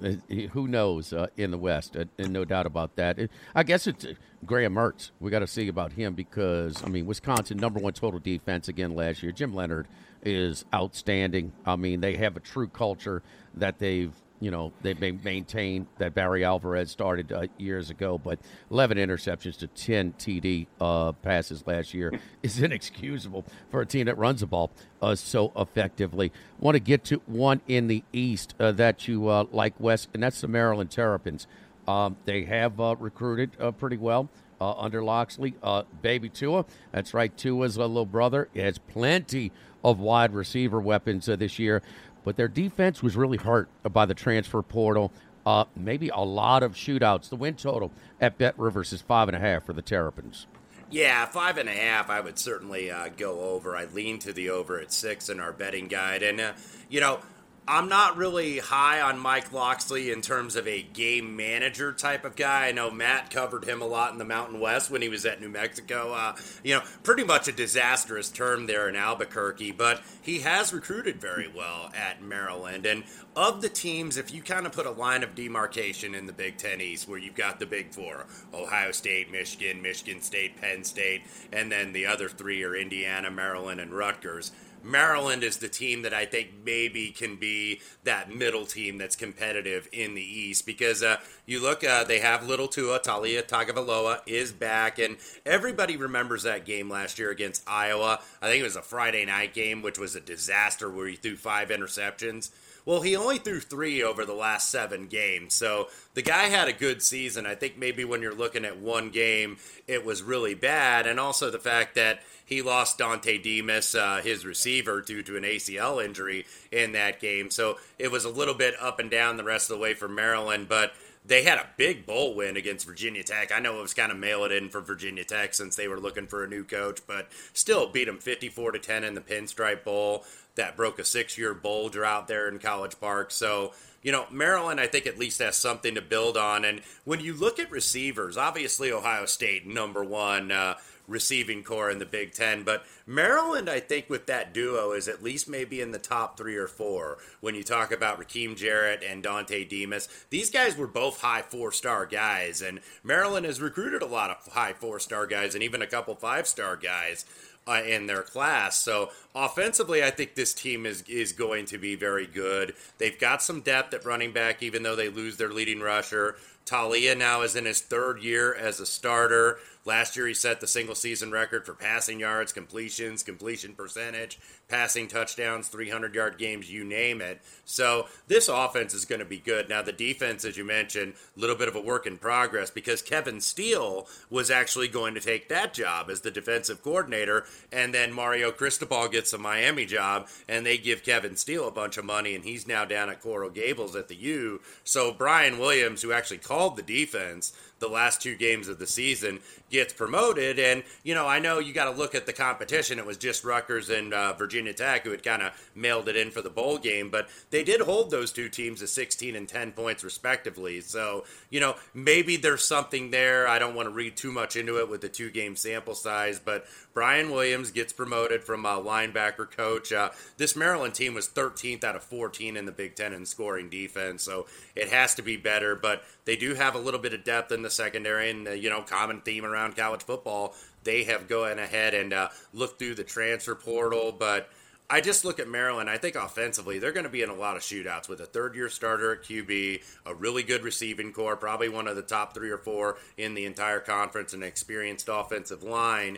who 0.53 0.69
knows 0.69 1.13
uh, 1.13 1.27
in 1.37 1.51
the 1.51 1.59
West? 1.59 1.97
Uh, 1.97 2.07
and 2.19 2.33
no 2.33 2.45
doubt 2.45 2.67
about 2.67 2.97
that. 2.97 3.19
It, 3.19 3.31
I 3.55 3.63
guess 3.63 3.87
it's 3.87 4.05
uh, 4.05 4.15
Graham 4.47 4.75
Mertz. 4.75 5.11
We 5.21 5.31
got 5.31 5.41
to 5.41 5.47
see 5.47 5.69
about 5.69 5.93
him 5.93 6.15
because 6.15 6.83
I 6.83 6.89
mean, 6.89 7.07
Wisconsin 7.07 7.59
number 7.59 7.79
one 7.79 7.93
total 7.93 8.21
defense 8.21 8.69
again 8.69 8.95
last 8.95 9.23
year. 9.23 9.33
Jim 9.33 9.55
Leonhard 9.55 9.87
is 10.23 10.65
outstanding. 10.75 11.53
I 11.67 11.77
mean, 11.77 12.01
they 12.01 12.17
have 12.17 12.37
a 12.37 12.41
true 12.41 12.69
culture 12.69 13.23
that 13.55 13.79
they've 13.79 14.13
you 14.41 14.51
know 14.51 14.73
they've 14.83 15.25
maintained 15.25 15.87
that 15.99 16.15
Barry 16.15 16.45
Alvarez 16.45 16.91
started 16.91 17.33
uh, 17.33 17.47
years 17.59 17.91
ago, 17.91 18.19
but 18.19 18.39
11 18.71 18.99
interceptions 18.99 19.59
to 19.59 19.67
10 19.67 20.15
TD 20.15 20.67
uh, 20.81 21.13
passes 21.13 21.67
last 21.67 21.95
year 21.95 22.13
is 22.43 22.61
inexcusable 22.61 23.45
for 23.71 23.81
a 23.81 23.87
team 23.87 24.07
that 24.07 24.17
runs 24.19 24.41
the 24.41 24.47
ball 24.47 24.71
uh, 25.03 25.15
so 25.15 25.53
effectively. 25.57 26.33
Want 26.59 26.75
to 26.77 26.81
get 26.81 27.05
to 27.05 27.21
one 27.27 27.61
in 27.67 27.89
the 27.89 28.05
East 28.13 28.55
uh, 28.61 28.73
that 28.73 29.09
you 29.09 29.29
uh, 29.29 29.45
like, 29.51 29.75
West, 29.79 30.09
and 30.15 30.23
that's 30.23 30.41
the 30.41 30.49
Maryland 30.49 30.91
Terrapins. 30.91 31.47
Um, 31.87 32.17
they 32.25 32.45
have 32.45 32.81
uh, 32.81 32.97
recruited 32.99 33.53
pretty 33.79 33.97
well. 33.97 34.29
under 34.61 35.03
Locksley, 35.03 35.55
baby 36.03 36.29
Tua. 36.29 36.65
That's 36.93 37.15
right, 37.15 37.35
Tua's 37.35 37.77
a 37.77 37.81
little 37.81 38.05
brother. 38.05 38.49
He 38.53 38.61
has 38.61 38.79
plenty 38.79 39.53
of 39.85 40.01
wide 40.01 40.35
receiver 40.35 40.81
weapons 40.81 41.27
this 41.27 41.59
year 41.59 41.83
but 42.25 42.37
their 42.37 42.49
defense 42.49 43.03
was 43.03 43.17
really 43.17 43.39
hurt 43.39 43.69
by 43.91 44.07
the 44.07 44.15
transfer 44.15 44.63
portal. 44.63 45.13
Uh, 45.47 45.65
maybe 45.75 46.11
a 46.11 46.21
lot 46.21 46.63
of 46.63 46.75
shootouts. 46.75 47.29
The 47.29 47.37
win 47.37 47.55
total 47.55 47.91
at 48.21 48.37
Bet 48.37 48.59
Rivers 48.59 48.93
is 48.93 49.01
five 49.01 49.29
and 49.29 49.37
a 49.37 49.41
half 49.41 49.65
for 49.65 49.73
the 49.73 49.83
Terrapins. 49.83 50.47
Yeah, 50.91 51.27
five 51.27 51.59
and 51.59 51.69
a 51.69 51.73
half. 51.73 52.09
I 52.11 52.21
would 52.21 52.39
certainly 52.39 52.91
uh, 52.91 53.09
go 53.17 53.41
over. 53.41 53.77
I 53.77 53.85
lean 53.87 54.19
to 54.21 54.33
the 54.33 54.51
over 54.51 54.81
at 54.81 54.93
six 54.93 55.29
in 55.29 55.39
our 55.39 55.53
betting 55.53 55.87
guide, 55.87 56.23
and 56.23 56.41
uh, 56.41 56.53
you 56.89 57.01
know 57.01 57.21
I'm 57.69 57.91
not 57.91 58.17
really 58.17 58.61
high 58.61 59.03
on 59.03 59.19
Mike 59.19 59.53
Locksley 59.53 60.11
in 60.11 60.23
terms 60.23 60.57
of 60.57 60.67
a 60.67 60.81
game 60.81 61.37
manager 61.37 61.93
type 61.93 62.25
of 62.25 62.35
guy. 62.35 62.69
I 62.69 62.73
know 62.73 62.91
Matt 62.91 63.31
covered 63.31 63.65
him 63.65 63.83
a 63.83 63.87
lot 63.87 64.11
in 64.11 64.19
the 64.19 64.25
Mountain 64.25 64.59
West 64.59 64.91
when 64.91 65.03
he 65.03 65.11
was 65.11 65.27
at 65.27 65.43
New 65.43 65.51
Mexico. 65.51 66.15
Uh, 66.15 66.35
you 66.65 66.75
know, 66.75 66.83
pretty 67.03 67.25
much 67.25 67.47
a 67.47 67.53
disastrous 67.53 68.31
term 68.31 68.67
there 68.67 68.89
in 68.89 68.97
Albuquerque, 68.97 69.73
but 69.73 70.03
he 70.23 70.39
has 70.41 70.73
recruited 70.73 71.21
very 71.21 71.47
well 71.47 71.91
at 71.95 72.23
Maryland. 72.23 72.87
And 72.87 73.05
of 73.37 73.61
the 73.61 73.69
teams, 73.69 74.17
if 74.17 74.33
you 74.33 74.41
kind 74.41 74.65
of 74.65 74.73
put 74.73 74.87
a 74.87 74.91
line 74.91 75.23
of 75.23 75.35
demarcation 75.35 76.15
in 76.15 76.25
the 76.25 76.33
Big 76.33 76.57
Ten 76.57 76.81
East 76.81 77.07
where 77.07 77.19
you've 77.19 77.35
got 77.35 77.61
the 77.61 77.67
big 77.67 77.93
four 77.93 78.25
Ohio 78.55 78.93
State, 78.93 79.31
Michigan, 79.31 79.83
Michigan 79.83 80.23
State, 80.23 80.59
Penn 80.59 80.85
State, 80.85 81.23
and 81.53 81.71
then 81.71 81.93
the 81.93 82.07
other 82.07 82.31
three 82.31 82.63
are 82.63 82.75
Indiana, 82.75 83.31
Maryland, 83.31 83.79
and 83.79 83.93
Rutgers 83.93 84.53
Maryland 84.85 85.43
is 85.43 85.59
the 85.59 85.69
team 85.69 86.03
that 86.03 86.15
I 86.15 86.27
think 86.27 86.51
maybe 86.65 87.11
can 87.11 87.37
be 87.37 87.81
that 88.05 88.35
middle 88.35 88.67
team 88.67 88.99
that's 88.99 89.17
competitive 89.17 89.89
in 89.93 90.15
the 90.15 90.23
East 90.23 90.67
because 90.67 91.03
uh, 91.03 91.19
you 91.47 91.61
look, 91.61 91.85
uh, 91.85 92.05
they 92.05 92.21
have 92.21 92.47
little 92.47 92.69
Tua, 92.69 93.01
Taulia 93.01 93.43
Tagovailoa 93.43 94.21
is 94.27 94.53
back, 94.53 94.99
and 94.99 95.17
everybody 95.45 95.97
remembers 95.97 96.43
that 96.43 96.65
game 96.65 96.91
last 96.91 97.19
year 97.19 97.31
against 97.31 97.63
Iowa. 97.69 98.21
I 98.41 98.49
think 98.49 98.61
it 98.61 98.65
was 98.65 98.77
a 98.77 98.83
Friday 98.83 99.25
night 99.25 99.55
game, 99.55 99.83
which 99.83 99.99
was 99.99 100.17
a 100.17 100.21
disaster 100.21 100.91
where 100.91 101.09
he 101.09 101.17
threw 101.17 101.37
five 101.37 101.69
interceptions. 101.69 102.51
Well, 102.89 103.03
he 103.03 103.17
only 103.17 103.37
threw 103.37 103.61
three 103.61 104.03
over 104.03 104.25
the 104.25 104.33
last 104.33 104.71
seven 104.71 105.09
games. 105.09 105.53
So 105.53 105.89
the 106.15 106.23
guy 106.23 106.45
had 106.45 106.69
a 106.69 106.73
good 106.73 107.03
season. 107.03 107.45
I 107.45 107.55
think 107.55 107.77
maybe 107.77 108.03
when 108.03 108.23
you're 108.23 108.35
looking 108.35 108.65
at 108.65 108.79
one 108.79 109.11
game, 109.11 109.59
it 109.87 110.07
was 110.07 110.23
really 110.23 110.55
bad. 110.55 111.07
And 111.07 111.21
also 111.21 111.51
the 111.51 111.59
fact 111.59 111.97
that 111.97 112.21
he 112.47 112.63
lost 112.63 112.99
Dontay 112.99 113.43
Demus, 113.43 113.95
uh, 113.95 114.23
his 114.25 114.47
receiver, 114.47 115.03
due 115.03 115.23
to 115.25 115.37
an 115.37 115.43
ACL 115.43 116.03
injury 116.03 116.47
in 116.73 116.93
that 116.93 117.21
game. 117.21 117.51
So 117.51 117.77
it 117.99 118.11
was 118.11 118.25
a 118.25 118.31
little 118.31 118.55
bit 118.55 118.75
up 118.81 118.99
and 118.99 119.11
down 119.11 119.37
the 119.37 119.45
rest 119.45 119.71
of 119.71 119.77
the 119.77 119.83
way 119.83 119.93
for 119.93 120.09
Maryland. 120.09 120.67
But 120.67 120.95
they 121.27 121.43
had 121.43 121.59
a 121.59 121.69
big 121.77 122.07
bowl 122.07 122.35
win 122.35 122.57
against 122.57 122.87
Virginia 122.87 123.23
Tech. 123.23 123.53
I 123.53 123.59
know 123.59 123.79
it 123.79 123.83
was 123.83 123.93
kind 123.93 124.11
of 124.11 124.17
mail 124.17 124.45
it 124.45 124.53
in 124.53 124.71
for 124.71 124.81
Virginia 124.81 125.25
Tech 125.25 125.53
since 125.53 125.77
they 125.77 125.89
were 125.89 126.01
looking 126.01 126.27
for 126.27 126.43
a 126.43 126.49
new 126.49 126.65
coach, 126.65 127.01
but 127.07 127.29
still 127.53 127.87
beat 127.87 128.07
them 128.07 128.19
54 128.19 128.73
to 128.73 128.79
10 128.79 129.05
in 129.05 129.15
the 129.15 129.21
Pinstripe 129.21 129.85
Bowl 129.85 130.25
that 130.59 130.77
broke 130.77 130.99
a 130.99 131.05
six 131.05 131.37
year 131.37 131.55
bowl 131.55 131.89
drought 131.89 132.29
there 132.29 132.49
in 132.49 132.59
College 132.59 133.01
Park. 133.01 133.31
So, 133.31 133.73
you 134.03 134.13
know, 134.13 134.27
Maryland, 134.31 134.81
I 134.81 134.87
think 134.87 135.07
at 135.07 135.19
least 135.19 135.41
has 135.41 135.57
something 135.57 135.95
to 135.95 136.03
build 136.03 136.37
on. 136.37 136.65
And 136.65 136.83
when 137.05 137.21
you 137.21 137.35
look 137.35 137.59
at 137.59 137.71
receivers, 137.71 138.37
obviously 138.37 138.93
Ohio 138.93 139.27
State, 139.27 139.67
number 139.67 140.05
one. 140.05 140.53
Uh, 140.53 140.75
receiving 141.09 141.65
core 141.65 141.91
in 141.91 141.99
the 141.99 142.07
Big 142.07 142.33
Ten. 142.33 142.63
But 142.63 142.85
Maryland, 143.07 143.69
I 143.69 143.81
think, 143.81 144.09
with 144.09 144.27
that 144.27 144.53
duo 144.53 144.93
is 144.93 145.09
at 145.09 145.23
least 145.23 145.49
maybe 145.49 145.81
in 145.81 145.91
the 145.91 145.99
top 145.99 146.37
three 146.37 146.57
or 146.57 146.69
four 146.69 147.19
when 147.41 147.55
you 147.55 147.65
talk 147.65 147.91
about 147.91 148.21
Rakim 148.21 148.55
Jarrett 148.55 149.03
and 149.03 149.25
Dontay 149.25 149.69
Demus. 149.69 150.09
These 150.31 150.51
guys 150.51 150.77
were 150.77 150.87
both 150.87 151.23
high 151.23 151.43
four 151.43 151.73
star 151.73 152.07
guys, 152.07 152.63
and 152.63 152.81
Maryland 153.03 153.47
has 153.47 153.61
recruited 153.61 154.03
a 154.03 154.07
lot 154.07 154.31
of 154.31 154.53
high 154.53 154.75
four 154.75 155.01
star 155.01 155.27
guys 155.27 155.55
and 155.55 155.65
even 155.65 155.83
a 155.83 155.87
couple 155.87 156.15
five 156.15 156.47
star 156.47 156.77
guys 156.77 157.25
uh, 157.69 157.83
in 157.83 158.07
their 158.07 158.23
class. 158.23 158.77
So 158.77 159.11
offensively, 159.35 160.03
I 160.03 160.11
think 160.11 160.35
this 160.35 160.55
team 160.55 160.87
is 160.87 161.03
is 161.03 161.33
going 161.33 161.67
to 161.67 161.79
be 161.79 161.95
very 161.95 162.27
good. 162.27 162.75
They've 162.99 163.19
got 163.19 163.43
some 163.43 163.61
depth 163.61 163.93
at 163.95 164.05
running 164.05 164.33
back, 164.33 164.63
even 164.63 164.83
though 164.83 164.97
they 164.97 165.09
lose 165.09 165.37
their 165.37 165.51
leading 165.51 165.81
rusher. 165.81 166.37
Taulia 166.69 167.17
now 167.17 167.41
is 167.43 167.57
in 167.57 167.65
his 167.65 167.81
third 167.81 168.23
year 168.23 168.55
as 168.55 168.79
a 168.79 168.85
starter. 168.87 169.59
Last 169.89 170.17
year, 170.17 170.27
he 170.27 170.35
set 170.35 170.61
the 170.61 170.67
single 170.67 170.95
season 170.95 171.31
record 171.31 171.65
for 171.65 171.73
passing 171.73 172.21
yards, 172.21 172.53
completions, 172.53 173.23
completion 173.23 173.73
percentage, 173.73 174.39
passing 174.69 175.09
touchdowns, 175.09 175.69
300 175.69 176.15
yard 176.15 176.37
games, 176.37 176.71
you 176.71 176.85
name 176.85 177.23
it. 177.23 177.41
So 177.65 178.07
this 178.27 178.49
offense 178.49 178.93
is 178.93 179.07
going 179.07 179.21
to 179.21 179.25
be 179.25 179.39
good. 179.39 179.71
Now, 179.71 179.81
the 179.81 179.93
defense, 179.93 180.45
as 180.45 180.59
you 180.59 180.65
mentioned, 180.65 181.15
a 181.35 181.41
little 181.41 181.57
bit 181.57 181.69
of 181.69 181.75
a 181.75 181.81
work 181.81 182.07
in 182.07 182.19
progress 182.19 182.71
because 182.71 183.01
Kevin 183.01 183.41
Steele 183.41 184.07
was 184.29 184.51
actually 184.51 184.89
going 184.89 185.15
to 185.15 185.21
take 185.21 185.49
that 185.49 185.73
job 185.73 186.11
as 186.11 186.21
the 186.21 186.31
defensive 186.31 186.83
coordinator. 186.83 187.47
And 187.73 187.95
then 187.95 188.13
Mario 188.13 188.51
Cristobal 188.51 189.09
gets 189.09 189.33
a 189.33 189.39
Miami 189.39 189.87
job, 189.87 190.29
and 190.47 190.67
they 190.67 190.77
give 190.77 191.03
Kevin 191.03 191.37
Steele 191.37 191.67
a 191.67 191.73
bunch 191.73 191.97
of 191.97 192.05
money, 192.05 192.35
and 192.35 192.45
he's 192.45 192.67
now 192.67 192.85
down 192.85 193.09
at 193.09 193.23
Coral 193.23 193.49
Gables 193.49 193.97
at 193.97 194.09
the 194.09 194.17
U. 194.17 194.61
So 194.85 195.13
Brian 195.15 195.59
Williams, 195.59 196.03
who 196.03 196.13
actually 196.13 196.39
called 196.39 196.58
the 196.77 196.83
defense, 196.83 197.53
the 197.79 197.89
last 197.89 198.21
two 198.21 198.37
games 198.37 198.69
of 198.69 198.79
the 198.79 198.87
season 198.87 199.41
gets 199.71 199.93
promoted. 199.93 200.59
And, 200.59 200.83
you 201.03 201.15
know, 201.15 201.27
I 201.27 201.39
know 201.39 201.59
you 201.59 201.73
got 201.73 201.85
to 201.85 201.99
look 201.99 202.15
at 202.15 202.27
the 202.27 202.33
competition. 202.33 202.99
It 202.99 203.07
was 203.07 203.17
just 203.17 203.45
Rutgers 203.45 203.91
and 203.91 204.13
uh, 204.13 204.33
Virginia 204.35 204.73
Tech 204.73 205.05
who 205.05 205.11
had 205.11 205.23
kind 205.23 205.43
of 205.43 205.53
mailed 205.75 206.09
it 206.09 206.17
in 206.17 206.31
for 206.31 206.43
the 206.43 206.51
bowl 206.51 206.79
game, 206.79 207.11
but 207.11 207.29
they 207.51 207.63
did 207.63 207.81
hold 207.81 208.11
those 208.11 208.33
two 208.33 208.49
teams 208.49 208.81
to 208.81 208.87
16 208.87 209.37
and 209.37 209.49
10 209.49 209.73
points 209.73 210.03
respectively. 210.03 210.81
So, 210.81 211.25
you 211.51 211.61
know, 211.61 211.77
maybe 211.95 212.37
there's 212.37 212.65
something 212.65 213.11
there. 213.11 213.47
I 213.47 213.59
don't 213.59 213.75
want 213.75 213.87
to 213.87 213.95
read 213.95 214.17
too 214.17 214.33
much 214.33 214.57
into 214.57 214.79
it 214.79 214.89
with 214.89 215.01
the 215.01 215.09
two 215.09 215.31
game 215.31 215.57
sample 215.57 215.95
size, 215.95 216.41
but 216.41 216.67
Brian 216.95 217.31
Williams 217.31 217.71
gets 217.71 217.93
promoted 217.93 218.43
from 218.43 218.65
a 218.67 218.81
linebacker 218.83 219.49
coach. 219.51 219.93
Uh, 219.93 220.11
this 220.37 220.57
Maryland 220.57 220.95
team 220.95 221.15
was 221.15 221.29
13th 221.29 221.85
out 221.85 221.95
of 221.95 222.03
14 222.03 222.57
in 222.57 222.67
the 222.67 222.73
Big 222.73 222.97
Ten 222.97 223.13
in 223.13 223.25
scoring 223.25 223.69
defense, 223.69 224.23
so 224.23 224.47
it 224.75 224.89
has 224.89 225.15
to 225.15 225.23
be 225.23 225.37
better. 225.37 225.77
But 225.77 226.03
they 226.25 226.37
do 226.37 226.55
have 226.55 226.75
a 226.75 226.79
little 226.79 227.01
bit 227.01 227.15
of 227.15 227.25
depth 227.25 227.53
in 227.53 227.63
the 227.63 227.68
secondary, 227.71 228.31
and 228.31 228.47
you 228.63 228.71
know, 228.71 228.83
common 228.83 229.21
theme 229.21 229.45
around 229.45 229.77
college 229.77 230.03
football. 230.03 230.55
They 230.85 231.05
have 231.05 231.29
gone 231.29 231.59
ahead 231.59 231.95
and 231.95 232.13
uh, 232.13 232.29
looked 232.53 232.79
through 232.79 232.97
the 232.97 233.05
transfer 233.05 233.55
portal, 233.55 234.15
but. 234.17 234.51
I 234.91 235.03
just 235.03 235.23
look 235.23 235.39
at 235.39 235.49
Maryland. 235.49 235.91
I 235.91 235.99
think 235.99 236.17
offensively, 236.17 236.79
they're 236.79 236.93
going 236.93 237.05
to 237.05 237.11
be 237.11 237.21
in 237.21 237.29
a 237.29 237.35
lot 237.35 237.57
of 237.57 237.63
shootouts 237.63 238.09
with 238.09 238.21
a 238.21 238.25
third 238.25 238.55
year 238.55 238.71
starter 238.71 239.13
at 239.13 239.23
QB, 239.23 239.83
a 240.07 240.15
really 240.15 240.43
good 240.43 240.63
receiving 240.63 241.13
core, 241.13 241.37
probably 241.37 241.69
one 241.69 241.87
of 241.87 241.95
the 241.95 242.01
top 242.01 242.33
three 242.33 242.49
or 242.49 242.57
four 242.57 242.97
in 243.19 243.35
the 243.35 243.45
entire 243.45 243.81
conference, 243.81 244.33
an 244.33 244.43
experienced 244.43 245.11
offensive 245.13 245.63
line. 245.63 246.17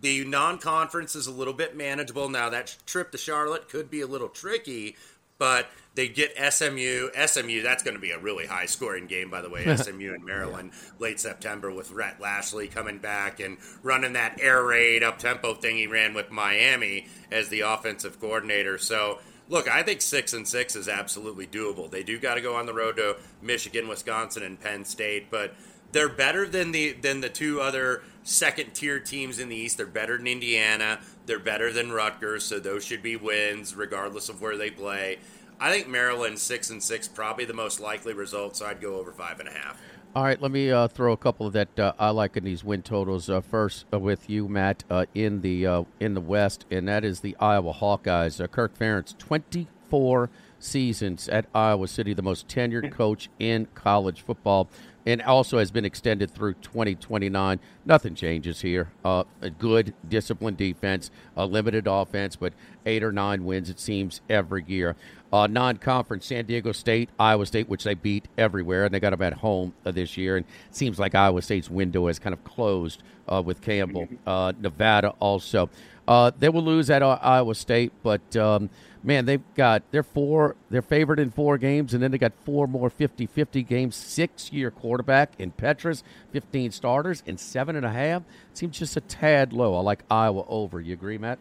The 0.00 0.24
non 0.24 0.56
conference 0.56 1.14
is 1.14 1.26
a 1.26 1.30
little 1.30 1.52
bit 1.52 1.76
manageable. 1.76 2.30
Now, 2.30 2.48
that 2.48 2.76
trip 2.86 3.10
to 3.12 3.18
Charlotte 3.18 3.68
could 3.68 3.90
be 3.90 4.00
a 4.00 4.06
little 4.06 4.28
tricky, 4.28 4.96
but 5.38 5.68
they 5.98 6.06
get 6.06 6.32
SMU. 6.36 7.08
SMU, 7.26 7.60
that's 7.60 7.82
going 7.82 7.96
to 7.96 8.00
be 8.00 8.12
a 8.12 8.18
really 8.20 8.46
high 8.46 8.66
scoring 8.66 9.08
game, 9.08 9.30
by 9.30 9.42
the 9.42 9.50
way. 9.50 9.64
SMU 9.76 10.14
and 10.14 10.24
Maryland 10.24 10.70
late 11.00 11.18
September 11.18 11.72
with 11.72 11.90
Rhett 11.90 12.20
Lashlee 12.20 12.68
coming 12.68 12.98
back 12.98 13.40
and 13.40 13.56
running 13.82 14.12
that 14.12 14.40
air 14.40 14.62
raid 14.62 15.02
up 15.02 15.18
tempo 15.18 15.54
thing 15.54 15.74
he 15.74 15.88
ran 15.88 16.14
with 16.14 16.30
Miami 16.30 17.08
as 17.32 17.48
the 17.48 17.62
offensive 17.62 18.20
coordinator. 18.20 18.78
So 18.78 19.18
Look, 19.50 19.66
I 19.66 19.82
think 19.82 20.02
six 20.02 20.34
and 20.34 20.46
six 20.46 20.76
is 20.76 20.88
absolutely 20.88 21.46
doable. 21.46 21.90
They 21.90 22.02
do 22.02 22.18
got 22.18 22.34
to 22.34 22.42
go 22.42 22.54
on 22.54 22.66
the 22.66 22.74
road 22.74 22.96
to 22.96 23.16
Michigan, 23.40 23.88
Wisconsin, 23.88 24.42
and 24.42 24.60
Penn 24.60 24.84
State, 24.84 25.30
but 25.30 25.54
they're 25.90 26.10
better 26.10 26.46
than 26.46 26.70
the 26.72 26.92
than 26.92 27.22
the 27.22 27.30
two 27.30 27.58
other 27.60 28.02
second 28.24 28.74
tier 28.74 29.00
teams 29.00 29.38
in 29.38 29.48
the 29.48 29.56
East. 29.56 29.78
They're 29.78 29.86
better 29.86 30.18
than 30.18 30.26
Indiana. 30.26 31.00
They're 31.24 31.38
better 31.38 31.72
than 31.72 31.92
Rutgers, 31.92 32.44
so 32.44 32.60
those 32.60 32.84
should 32.84 33.02
be 33.02 33.16
wins 33.16 33.74
regardless 33.74 34.28
of 34.28 34.42
where 34.42 34.58
they 34.58 34.70
play. 34.70 35.18
I 35.60 35.72
think 35.72 35.88
Maryland 35.88 36.38
six 36.38 36.70
and 36.70 36.82
six 36.82 37.08
probably 37.08 37.44
the 37.44 37.54
most 37.54 37.80
likely 37.80 38.12
result, 38.12 38.56
so 38.56 38.66
I'd 38.66 38.80
go 38.80 38.96
over 38.96 39.12
five 39.12 39.40
and 39.40 39.48
a 39.48 39.52
half. 39.52 39.80
All 40.14 40.22
right, 40.22 40.40
let 40.40 40.50
me 40.50 40.70
uh, 40.70 40.88
throw 40.88 41.12
a 41.12 41.16
couple 41.16 41.46
of 41.46 41.52
that 41.52 41.78
uh, 41.78 41.92
I 41.98 42.10
like 42.10 42.36
in 42.36 42.44
these 42.44 42.64
win 42.64 42.82
totals. 42.82 43.28
Uh, 43.28 43.40
first 43.40 43.84
uh, 43.92 43.98
with 43.98 44.30
you, 44.30 44.48
Matt, 44.48 44.84
uh, 44.88 45.06
in 45.14 45.40
the 45.42 45.66
uh, 45.66 45.82
in 46.00 46.14
the 46.14 46.20
West, 46.20 46.64
and 46.70 46.86
that 46.88 47.04
is 47.04 47.20
the 47.20 47.36
Iowa 47.40 47.72
Hawkeyes. 47.74 48.50
Kirk 48.50 48.78
Ferentz, 48.78 49.16
twenty 49.18 49.68
four 49.90 50.30
seasons 50.60 51.28
at 51.28 51.46
Iowa 51.54 51.88
City, 51.88 52.14
the 52.14 52.22
most 52.22 52.46
tenured 52.48 52.92
coach 52.96 53.28
in 53.38 53.66
college 53.74 54.22
football 54.22 54.68
and 55.08 55.22
also 55.22 55.56
has 55.56 55.70
been 55.70 55.86
extended 55.86 56.30
through 56.30 56.52
2029. 56.54 57.60
Nothing 57.86 58.14
changes 58.14 58.60
here. 58.60 58.92
Uh, 59.02 59.24
a 59.40 59.48
good, 59.48 59.94
disciplined 60.06 60.58
defense, 60.58 61.10
a 61.34 61.46
limited 61.46 61.86
offense, 61.86 62.36
but 62.36 62.52
eight 62.84 63.02
or 63.02 63.10
nine 63.10 63.46
wins, 63.46 63.70
it 63.70 63.80
seems, 63.80 64.20
every 64.28 64.64
year. 64.66 64.96
Uh, 65.32 65.46
non 65.46 65.76
conference, 65.76 66.26
San 66.26 66.46
Diego 66.46 66.72
State, 66.72 67.10
Iowa 67.18 67.44
State, 67.46 67.68
which 67.68 67.84
they 67.84 67.94
beat 67.94 68.28
everywhere, 68.38 68.84
and 68.84 68.94
they 68.94 69.00
got 69.00 69.10
them 69.10 69.22
at 69.22 69.34
home 69.34 69.74
uh, 69.84 69.90
this 69.90 70.16
year. 70.16 70.36
And 70.36 70.46
it 70.46 70.76
seems 70.76 70.98
like 70.98 71.14
Iowa 71.14 71.42
State's 71.42 71.70
window 71.70 72.06
has 72.06 72.18
kind 72.18 72.32
of 72.32 72.42
closed 72.44 73.02
uh, 73.30 73.42
with 73.44 73.60
Campbell. 73.60 74.08
Uh, 74.26 74.52
Nevada 74.58 75.10
also. 75.20 75.68
Uh, 76.06 76.30
they 76.38 76.48
will 76.48 76.64
lose 76.64 76.88
at 76.90 77.02
Iowa 77.02 77.54
State, 77.54 77.92
but. 78.02 78.36
Um, 78.36 78.70
man, 79.02 79.24
they've 79.24 79.42
got 79.54 79.82
they're 79.90 80.02
four 80.02 80.56
they're 80.70 80.82
favored 80.82 81.18
in 81.18 81.30
four 81.30 81.58
games, 81.58 81.94
and 81.94 82.02
then 82.02 82.10
they 82.10 82.18
got 82.18 82.32
four 82.44 82.66
more 82.66 82.90
50-50 82.90 83.66
games. 83.66 83.96
Six 83.96 84.52
year 84.52 84.70
quarterback 84.70 85.32
in 85.38 85.52
Petras, 85.52 86.02
fifteen 86.30 86.70
starters, 86.70 87.22
and 87.26 87.38
seven 87.38 87.76
and 87.76 87.86
a 87.86 87.90
half. 87.90 88.22
Seems 88.54 88.78
just 88.78 88.96
a 88.96 89.00
tad 89.00 89.52
low. 89.52 89.74
I 89.74 89.80
like 89.80 90.04
Iowa 90.10 90.44
over. 90.48 90.80
You 90.80 90.94
agree, 90.94 91.18
Matt? 91.18 91.38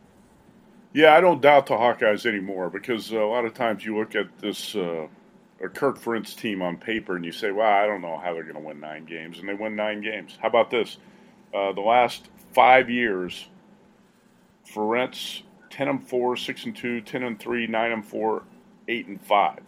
Yeah, 0.94 1.14
I 1.16 1.22
don't 1.22 1.42
doubt 1.42 1.68
the 1.68 1.76
Hawkeyes 1.76 2.26
anymore 2.26 2.70
because 2.70 3.12
a 3.12 3.18
lot 3.18 3.46
of 3.46 3.54
times 3.54 3.86
you 3.86 3.98
look 3.98 4.16
at 4.16 4.26
this 4.40 4.76
uh, 4.76 5.08
Kirk 5.74 6.00
Ferentz 6.00 6.36
team 6.36 6.62
on 6.62 6.78
paper 6.78 7.16
and 7.16 7.26
you 7.26 7.32
say, 7.32 7.52
"Well, 7.52 7.68
I 7.70 7.86
don't 7.86 8.02
know 8.02 8.18
how 8.18 8.34
they're 8.34 8.44
going 8.44 8.56
to 8.56 8.62
win 8.62 8.80
nine 8.80 9.06
games," 9.06 9.40
and 9.40 9.48
they 9.48 9.54
win 9.54 9.76
nine 9.76 10.02
games. 10.02 10.38
How 10.42 10.48
about 10.48 10.70
this? 10.72 10.98
Uh, 11.54 11.74
the 11.74 11.82
last 11.82 12.30
five 12.54 12.90
years, 12.90 13.48
Ferentz 14.68 15.44
10 15.70 15.88
and 15.88 16.08
4, 16.08 16.36
6 16.36 16.66
and 16.66 16.76
2, 16.76 17.02
10 17.02 17.24
and 17.24 17.40
3, 17.40 17.68
9 17.68 17.92
and 17.92 18.06
4, 18.06 18.44
8 18.88 19.08
and 19.08 19.22
5. 19.22 19.60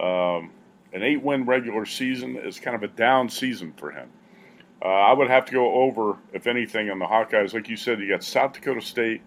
Um, 0.00 0.50
an 0.92 1.02
eight 1.02 1.22
win 1.22 1.44
regular 1.44 1.84
season 1.84 2.36
is 2.36 2.58
kind 2.58 2.74
of 2.74 2.82
a 2.82 2.88
down 2.88 3.28
season 3.28 3.72
for 3.76 3.90
him. 3.90 4.08
Uh, 4.80 4.88
I 4.88 5.12
would 5.12 5.28
have 5.28 5.44
to 5.46 5.52
go 5.52 5.74
over, 5.74 6.16
if 6.32 6.46
anything, 6.46 6.88
on 6.90 6.98
the 6.98 7.04
Hawkeyes. 7.04 7.52
Like 7.52 7.68
you 7.68 7.76
said, 7.76 8.00
you 8.00 8.08
got 8.08 8.22
South 8.22 8.52
Dakota 8.52 8.80
State, 8.80 9.22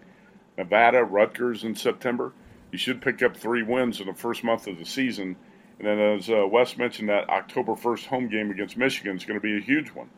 Nevada, 0.56 1.04
Rutgers 1.04 1.64
in 1.64 1.74
September. 1.74 2.32
You 2.70 2.78
should 2.78 3.02
pick 3.02 3.22
up 3.22 3.36
three 3.36 3.62
wins 3.62 4.00
in 4.00 4.06
the 4.06 4.14
first 4.14 4.44
month 4.44 4.66
of 4.66 4.78
the 4.78 4.84
season. 4.84 5.36
And 5.78 5.86
then, 5.86 5.98
as 5.98 6.30
uh, 6.30 6.46
Wes 6.46 6.76
mentioned, 6.76 7.08
that 7.08 7.28
October 7.28 7.72
1st 7.72 8.06
home 8.06 8.28
game 8.28 8.50
against 8.50 8.76
Michigan 8.76 9.16
is 9.16 9.24
going 9.24 9.38
to 9.38 9.42
be 9.42 9.56
a 9.56 9.60
huge 9.60 9.90
one. 9.90 10.08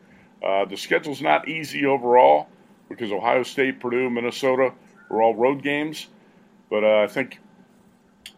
Uh, 0.43 0.65
the 0.65 0.77
schedule's 0.77 1.21
not 1.21 1.47
easy 1.47 1.85
overall 1.85 2.47
because 2.89 3.11
Ohio 3.11 3.43
State, 3.43 3.79
Purdue, 3.79 4.09
Minnesota 4.09 4.73
are 5.09 5.21
all 5.21 5.33
road 5.35 5.63
games. 5.63 6.07
But 6.69 6.83
uh, 6.83 7.01
I 7.01 7.07
think 7.07 7.39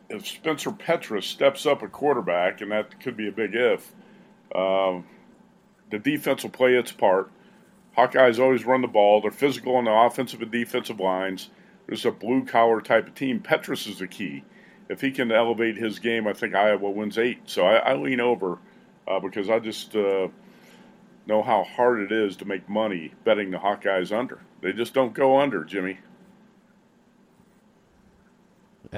if 0.09 0.27
Spencer 0.27 0.71
Petras 0.71 1.23
steps 1.23 1.65
up 1.65 1.83
at 1.83 1.91
quarterback, 1.91 2.61
and 2.61 2.71
that 2.71 2.99
could 2.99 3.17
be 3.17 3.27
a 3.27 3.31
big 3.31 3.53
if, 3.53 3.93
um, 4.55 5.05
the 5.89 5.99
defense 5.99 6.43
will 6.43 6.49
play 6.49 6.75
its 6.75 6.91
part. 6.91 7.31
Hawkeyes 7.97 8.39
always 8.39 8.65
run 8.65 8.81
the 8.81 8.87
ball. 8.87 9.21
They're 9.21 9.31
physical 9.31 9.75
on 9.75 9.85
the 9.85 9.91
offensive 9.91 10.41
and 10.41 10.51
defensive 10.51 10.99
lines. 10.99 11.49
There's 11.87 12.05
a 12.05 12.11
blue 12.11 12.45
collar 12.45 12.81
type 12.81 13.07
of 13.07 13.15
team. 13.15 13.39
Petras 13.39 13.87
is 13.87 13.99
the 13.99 14.07
key. 14.07 14.43
If 14.89 15.01
he 15.01 15.11
can 15.11 15.31
elevate 15.31 15.77
his 15.77 15.99
game, 15.99 16.27
I 16.27 16.33
think 16.33 16.53
Iowa 16.55 16.89
wins 16.89 17.17
eight. 17.17 17.39
So 17.45 17.65
I, 17.65 17.77
I 17.77 17.95
lean 17.95 18.19
over 18.19 18.59
uh, 19.07 19.19
because 19.19 19.49
I 19.49 19.59
just 19.59 19.95
uh, 19.95 20.27
know 21.25 21.41
how 21.41 21.63
hard 21.63 21.99
it 21.99 22.11
is 22.11 22.35
to 22.37 22.45
make 22.45 22.67
money 22.69 23.13
betting 23.23 23.51
the 23.51 23.57
Hawkeyes 23.57 24.17
under. 24.17 24.39
They 24.61 24.73
just 24.73 24.93
don't 24.93 25.13
go 25.13 25.39
under, 25.39 25.63
Jimmy. 25.63 25.99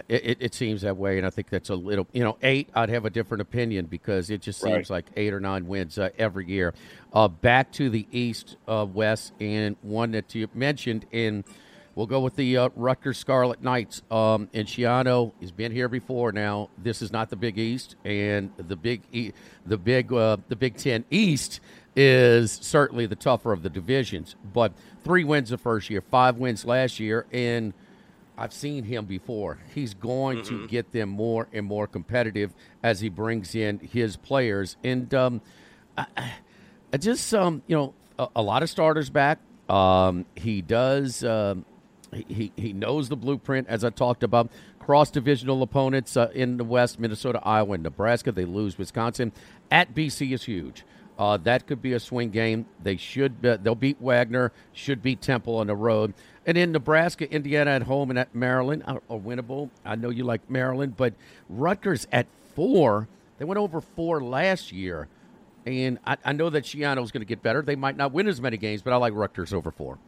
It, 0.07 0.37
it, 0.39 0.53
seems 0.53 0.83
that 0.83 0.97
way, 0.97 1.17
and 1.17 1.25
I 1.25 1.31
think 1.31 1.49
that's 1.49 1.69
a 1.69 1.75
little, 1.75 2.07
you 2.13 2.23
know, 2.23 2.37
eight. 2.43 2.69
I'd 2.75 2.89
have 2.89 3.05
a 3.05 3.09
different 3.09 3.41
opinion 3.41 3.87
because 3.87 4.29
it 4.29 4.39
just 4.39 4.61
seems 4.61 4.89
right. 4.89 4.97
like 4.97 5.05
eight 5.15 5.33
or 5.33 5.39
nine 5.39 5.67
wins 5.67 5.97
uh, 5.97 6.09
every 6.17 6.47
year. 6.47 6.75
Uh, 7.11 7.27
back 7.27 7.71
to 7.73 7.89
the 7.89 8.05
East, 8.11 8.57
uh, 8.67 8.85
West, 8.87 9.33
and 9.39 9.75
one 9.81 10.11
that 10.11 10.35
you 10.35 10.47
mentioned 10.53 11.07
in. 11.11 11.43
We'll 11.99 12.07
go 12.07 12.21
with 12.21 12.37
the 12.37 12.55
uh, 12.55 12.69
Rutgers 12.77 13.17
Scarlet 13.17 13.61
Knights. 13.61 14.03
Um, 14.09 14.47
and 14.53 14.65
Schiano 14.65 15.33
has 15.41 15.51
been 15.51 15.73
here 15.73 15.89
before. 15.89 16.31
Now 16.31 16.69
this 16.77 17.01
is 17.01 17.11
not 17.11 17.29
the 17.29 17.35
Big 17.35 17.57
East, 17.57 17.97
and 18.05 18.53
the 18.55 18.77
Big 18.77 19.01
e- 19.11 19.33
the 19.65 19.77
Big 19.77 20.13
uh, 20.13 20.37
the 20.47 20.55
Big 20.55 20.77
Ten 20.77 21.03
East 21.11 21.59
is 21.97 22.53
certainly 22.53 23.05
the 23.05 23.17
tougher 23.17 23.51
of 23.51 23.63
the 23.63 23.69
divisions. 23.69 24.37
But 24.53 24.71
three 25.03 25.25
wins 25.25 25.49
the 25.49 25.57
first 25.57 25.89
year, 25.89 25.99
five 25.99 26.37
wins 26.37 26.63
last 26.63 27.01
year, 27.01 27.25
and 27.33 27.73
I've 28.37 28.53
seen 28.53 28.85
him 28.85 29.03
before. 29.03 29.59
He's 29.75 29.93
going 29.93 30.37
mm-hmm. 30.37 30.61
to 30.61 30.67
get 30.69 30.93
them 30.93 31.09
more 31.09 31.49
and 31.51 31.65
more 31.65 31.85
competitive 31.85 32.53
as 32.81 33.01
he 33.01 33.09
brings 33.09 33.55
in 33.55 33.77
his 33.79 34.15
players. 34.15 34.77
And 34.85 35.13
um, 35.13 35.41
I, 35.97 36.05
I 36.93 36.97
just, 36.97 37.33
um, 37.33 37.61
you 37.67 37.75
know, 37.75 37.93
a, 38.17 38.29
a, 38.37 38.41
lot 38.41 38.63
of 38.63 38.69
starters 38.69 39.09
back. 39.09 39.39
Um, 39.67 40.25
he 40.37 40.61
does. 40.61 41.25
Um, 41.25 41.65
he 42.13 42.51
he 42.55 42.73
knows 42.73 43.09
the 43.09 43.15
blueprint, 43.15 43.67
as 43.67 43.83
I 43.83 43.89
talked 43.89 44.23
about. 44.23 44.49
Cross 44.79 45.11
divisional 45.11 45.61
opponents 45.61 46.17
uh, 46.17 46.29
in 46.33 46.57
the 46.57 46.63
West: 46.63 46.99
Minnesota, 46.99 47.39
Iowa, 47.43 47.73
and 47.73 47.83
Nebraska. 47.83 48.31
They 48.31 48.45
lose 48.45 48.77
Wisconsin. 48.77 49.31
At 49.71 49.93
BC 49.93 50.33
is 50.33 50.43
huge. 50.43 50.83
Uh, 51.17 51.35
that 51.35 51.67
could 51.67 51.81
be 51.81 51.93
a 51.93 51.99
swing 51.99 52.29
game. 52.29 52.65
They 52.81 52.95
should. 52.95 53.41
They'll 53.41 53.75
beat 53.75 53.97
Wagner. 53.99 54.51
Should 54.73 55.03
beat 55.03 55.21
Temple 55.21 55.57
on 55.57 55.67
the 55.67 55.75
road. 55.75 56.13
And 56.45 56.57
in 56.57 56.71
Nebraska, 56.71 57.29
Indiana 57.31 57.71
at 57.71 57.83
home, 57.83 58.09
and 58.09 58.17
at 58.17 58.33
Maryland 58.33 58.83
are, 58.87 59.01
are 59.09 59.19
winnable. 59.19 59.69
I 59.85 59.95
know 59.95 60.09
you 60.09 60.23
like 60.23 60.49
Maryland, 60.49 60.95
but 60.95 61.13
Rutgers 61.49 62.07
at 62.11 62.25
four. 62.55 63.07
They 63.37 63.45
went 63.45 63.59
over 63.59 63.81
four 63.81 64.21
last 64.23 64.71
year. 64.71 65.07
And 65.65 65.99
I, 66.07 66.17
I 66.23 66.33
know 66.33 66.49
that 66.49 66.63
Schiano's 66.63 67.11
going 67.11 67.21
to 67.21 67.25
get 67.25 67.43
better. 67.43 67.61
They 67.61 67.75
might 67.75 67.97
not 67.97 68.13
win 68.13 68.27
as 68.27 68.39
many 68.41 68.57
games, 68.57 68.81
but 68.81 68.93
I 68.93 68.95
like 68.95 69.13
Rutgers 69.13 69.53
over 69.53 69.71
four. 69.71 69.99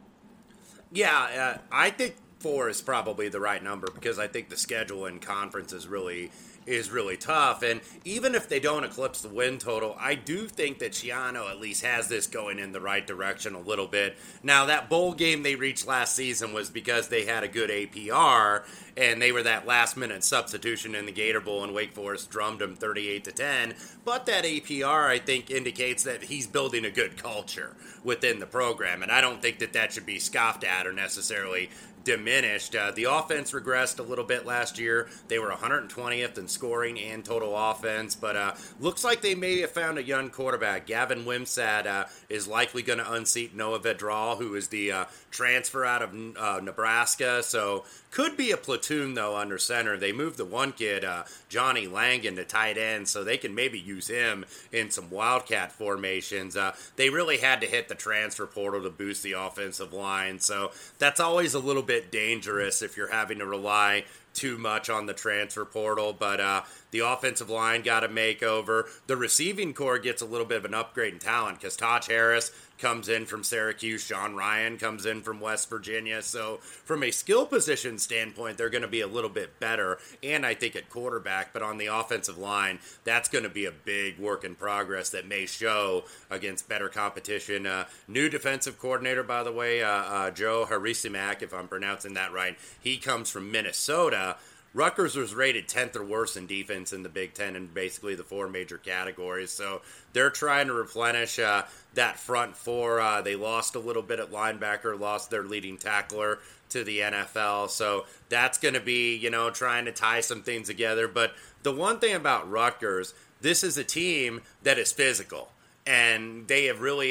Yeah, 0.92 1.56
uh, 1.56 1.58
I 1.70 1.90
think 1.90 2.16
four 2.40 2.68
is 2.68 2.82
probably 2.82 3.28
the 3.28 3.40
right 3.40 3.62
number 3.62 3.88
because 3.92 4.18
I 4.18 4.26
think 4.26 4.50
the 4.50 4.56
schedule 4.56 5.06
conference 5.20 5.72
is 5.72 5.86
really 5.86 6.30
is 6.66 6.90
really 6.90 7.16
tough. 7.16 7.62
And 7.62 7.80
even 8.04 8.34
if 8.34 8.48
they 8.48 8.60
don't 8.60 8.84
eclipse 8.84 9.20
the 9.20 9.28
win 9.28 9.58
total, 9.58 9.96
I 9.98 10.14
do 10.14 10.46
think 10.46 10.78
that 10.78 10.92
Schiano 10.92 11.50
at 11.50 11.60
least 11.60 11.84
has 11.84 12.08
this 12.08 12.26
going 12.26 12.58
in 12.58 12.72
the 12.72 12.80
right 12.80 13.06
direction 13.06 13.54
a 13.54 13.60
little 13.60 13.86
bit. 13.86 14.16
Now, 14.42 14.66
that 14.66 14.88
bowl 14.88 15.12
game 15.12 15.42
they 15.42 15.54
reached 15.54 15.86
last 15.86 16.14
season 16.14 16.52
was 16.52 16.70
because 16.70 17.08
they 17.08 17.24
had 17.24 17.42
a 17.42 17.48
good 17.48 17.70
APR 17.70 18.64
and 18.96 19.22
they 19.22 19.32
were 19.32 19.42
that 19.42 19.66
last 19.66 19.96
minute 19.96 20.22
substitution 20.22 20.94
in 20.94 21.06
the 21.06 21.12
Gator 21.12 21.40
Bowl 21.40 21.64
and 21.64 21.74
Wake 21.74 21.92
Forest 21.92 22.30
drummed 22.30 22.60
them 22.60 22.76
38 22.76 23.24
to 23.24 23.32
10. 23.32 23.74
But 24.04 24.26
that 24.26 24.44
APR, 24.44 25.06
I 25.06 25.18
think, 25.18 25.50
indicates 25.50 26.02
that 26.04 26.24
he's 26.24 26.46
building 26.46 26.84
a 26.84 26.90
good 26.90 27.16
culture 27.16 27.74
within 28.04 28.38
the 28.38 28.46
program. 28.46 29.02
And 29.02 29.10
I 29.10 29.20
don't 29.20 29.40
think 29.40 29.58
that 29.60 29.72
that 29.72 29.92
should 29.92 30.06
be 30.06 30.18
scoffed 30.18 30.64
at 30.64 30.86
or 30.86 30.92
necessarily 30.92 31.70
diminished. 32.04 32.74
Uh, 32.74 32.90
the 32.90 33.04
offense 33.04 33.52
regressed 33.52 33.98
a 33.98 34.02
little 34.02 34.24
bit 34.24 34.46
last 34.46 34.78
year. 34.78 35.08
They 35.28 35.38
were 35.38 35.50
120th 35.50 36.38
in 36.38 36.48
scoring 36.48 36.98
and 36.98 37.24
total 37.24 37.56
offense, 37.56 38.14
but 38.14 38.36
uh, 38.36 38.54
looks 38.80 39.04
like 39.04 39.22
they 39.22 39.34
may 39.34 39.60
have 39.60 39.70
found 39.70 39.98
a 39.98 40.02
young 40.02 40.30
quarterback. 40.30 40.86
Gavin 40.86 41.24
Wimsatt 41.24 41.86
uh, 41.86 42.04
is 42.28 42.48
likely 42.48 42.82
going 42.82 42.98
to 42.98 43.12
unseat 43.12 43.54
Noah 43.54 43.80
Vedral, 43.80 44.38
who 44.38 44.54
is 44.54 44.68
the 44.68 44.92
uh, 44.92 45.04
transfer 45.30 45.84
out 45.84 46.02
of 46.02 46.36
uh, 46.36 46.60
Nebraska. 46.62 47.42
So 47.42 47.84
could 48.10 48.36
be 48.36 48.50
a 48.50 48.56
platoon 48.56 49.14
though 49.14 49.36
under 49.36 49.58
center. 49.58 49.96
They 49.96 50.12
moved 50.12 50.36
the 50.36 50.44
one 50.44 50.72
kid, 50.72 51.04
uh, 51.04 51.24
Johnny 51.48 51.86
Langan, 51.86 52.36
to 52.36 52.44
tight 52.44 52.76
end, 52.76 53.08
so 53.08 53.24
they 53.24 53.38
can 53.38 53.54
maybe 53.54 53.78
use 53.78 54.08
him 54.08 54.44
in 54.70 54.90
some 54.90 55.10
wildcat 55.10 55.72
formations. 55.72 56.56
They 56.96 57.10
really 57.10 57.38
had 57.38 57.60
to 57.62 57.66
hit 57.66 57.88
the 57.88 57.94
transfer 57.94 58.46
portal 58.46 58.82
to 58.82 58.90
boost 58.90 59.22
the 59.22 59.32
offensive 59.32 59.92
line, 59.92 60.40
so 60.40 60.72
that's 60.98 61.20
always 61.20 61.54
a 61.54 61.58
little 61.58 61.82
bit 61.82 61.91
dangerous 62.00 62.82
if 62.82 62.96
you're 62.96 63.12
having 63.12 63.38
to 63.38 63.46
rely 63.46 64.04
too 64.34 64.58
much 64.58 64.88
on 64.88 65.06
the 65.06 65.12
transfer 65.12 65.64
portal, 65.64 66.12
but 66.12 66.40
uh, 66.40 66.62
the 66.90 67.00
offensive 67.00 67.50
line 67.50 67.82
got 67.82 68.04
a 68.04 68.08
makeover. 68.08 68.84
The 69.06 69.16
receiving 69.16 69.74
core 69.74 69.98
gets 69.98 70.22
a 70.22 70.26
little 70.26 70.46
bit 70.46 70.58
of 70.58 70.64
an 70.64 70.74
upgrade 70.74 71.12
in 71.12 71.18
talent 71.18 71.58
because 71.58 71.76
Taj 71.76 72.06
Harris 72.06 72.50
comes 72.82 73.08
in 73.08 73.24
from 73.26 73.44
Syracuse, 73.44 74.02
Sean 74.02 74.34
Ryan 74.34 74.76
comes 74.76 75.06
in 75.06 75.22
from 75.22 75.38
West 75.38 75.70
Virginia. 75.70 76.20
So, 76.20 76.56
from 76.60 77.04
a 77.04 77.12
skill 77.12 77.46
position 77.46 77.96
standpoint, 77.96 78.58
they're 78.58 78.68
going 78.68 78.82
to 78.82 78.88
be 78.88 79.00
a 79.00 79.06
little 79.06 79.30
bit 79.30 79.60
better. 79.60 79.98
And 80.20 80.44
I 80.44 80.54
think 80.54 80.74
at 80.74 80.90
quarterback, 80.90 81.52
but 81.52 81.62
on 81.62 81.78
the 81.78 81.86
offensive 81.86 82.38
line, 82.38 82.80
that's 83.04 83.28
going 83.28 83.44
to 83.44 83.48
be 83.48 83.66
a 83.66 83.70
big 83.70 84.18
work 84.18 84.42
in 84.42 84.56
progress 84.56 85.10
that 85.10 85.28
may 85.28 85.46
show 85.46 86.02
against 86.28 86.68
better 86.68 86.88
competition. 86.88 87.66
Uh, 87.66 87.84
new 88.08 88.28
defensive 88.28 88.80
coordinator, 88.80 89.22
by 89.22 89.44
the 89.44 89.52
way, 89.52 89.80
uh, 89.80 89.88
uh, 89.88 90.30
Joe 90.32 90.66
Harasymiak, 90.68 91.40
if 91.40 91.54
I'm 91.54 91.68
pronouncing 91.68 92.14
that 92.14 92.32
right, 92.32 92.58
he 92.80 92.98
comes 92.98 93.30
from 93.30 93.52
Minnesota. 93.52 94.36
Rutgers 94.74 95.16
was 95.16 95.34
rated 95.34 95.68
10th 95.68 95.96
or 95.96 96.04
worse 96.04 96.36
in 96.36 96.46
defense 96.46 96.92
in 96.92 97.02
the 97.02 97.08
Big 97.08 97.34
Ten 97.34 97.56
in 97.56 97.66
basically 97.66 98.14
the 98.14 98.24
four 98.24 98.48
major 98.48 98.78
categories. 98.78 99.50
So 99.50 99.82
they're 100.12 100.30
trying 100.30 100.68
to 100.68 100.72
replenish 100.72 101.38
uh, 101.38 101.64
that 101.94 102.18
front 102.18 102.56
four. 102.56 103.00
Uh, 103.00 103.20
they 103.20 103.36
lost 103.36 103.74
a 103.74 103.80
little 103.80 104.02
bit 104.02 104.18
at 104.18 104.30
linebacker, 104.30 104.98
lost 104.98 105.30
their 105.30 105.44
leading 105.44 105.76
tackler 105.76 106.38
to 106.70 106.84
the 106.84 107.00
NFL. 107.00 107.68
So 107.68 108.06
that's 108.30 108.58
going 108.58 108.74
to 108.74 108.80
be, 108.80 109.14
you 109.14 109.30
know, 109.30 109.50
trying 109.50 109.84
to 109.84 109.92
tie 109.92 110.20
some 110.20 110.42
things 110.42 110.68
together. 110.68 111.06
But 111.06 111.34
the 111.62 111.72
one 111.72 111.98
thing 111.98 112.14
about 112.14 112.50
Rutgers, 112.50 113.12
this 113.42 113.62
is 113.62 113.76
a 113.76 113.84
team 113.84 114.40
that 114.62 114.78
is 114.78 114.90
physical 114.90 115.50
and 115.86 116.46
they 116.46 116.66
have 116.66 116.80
really 116.80 117.10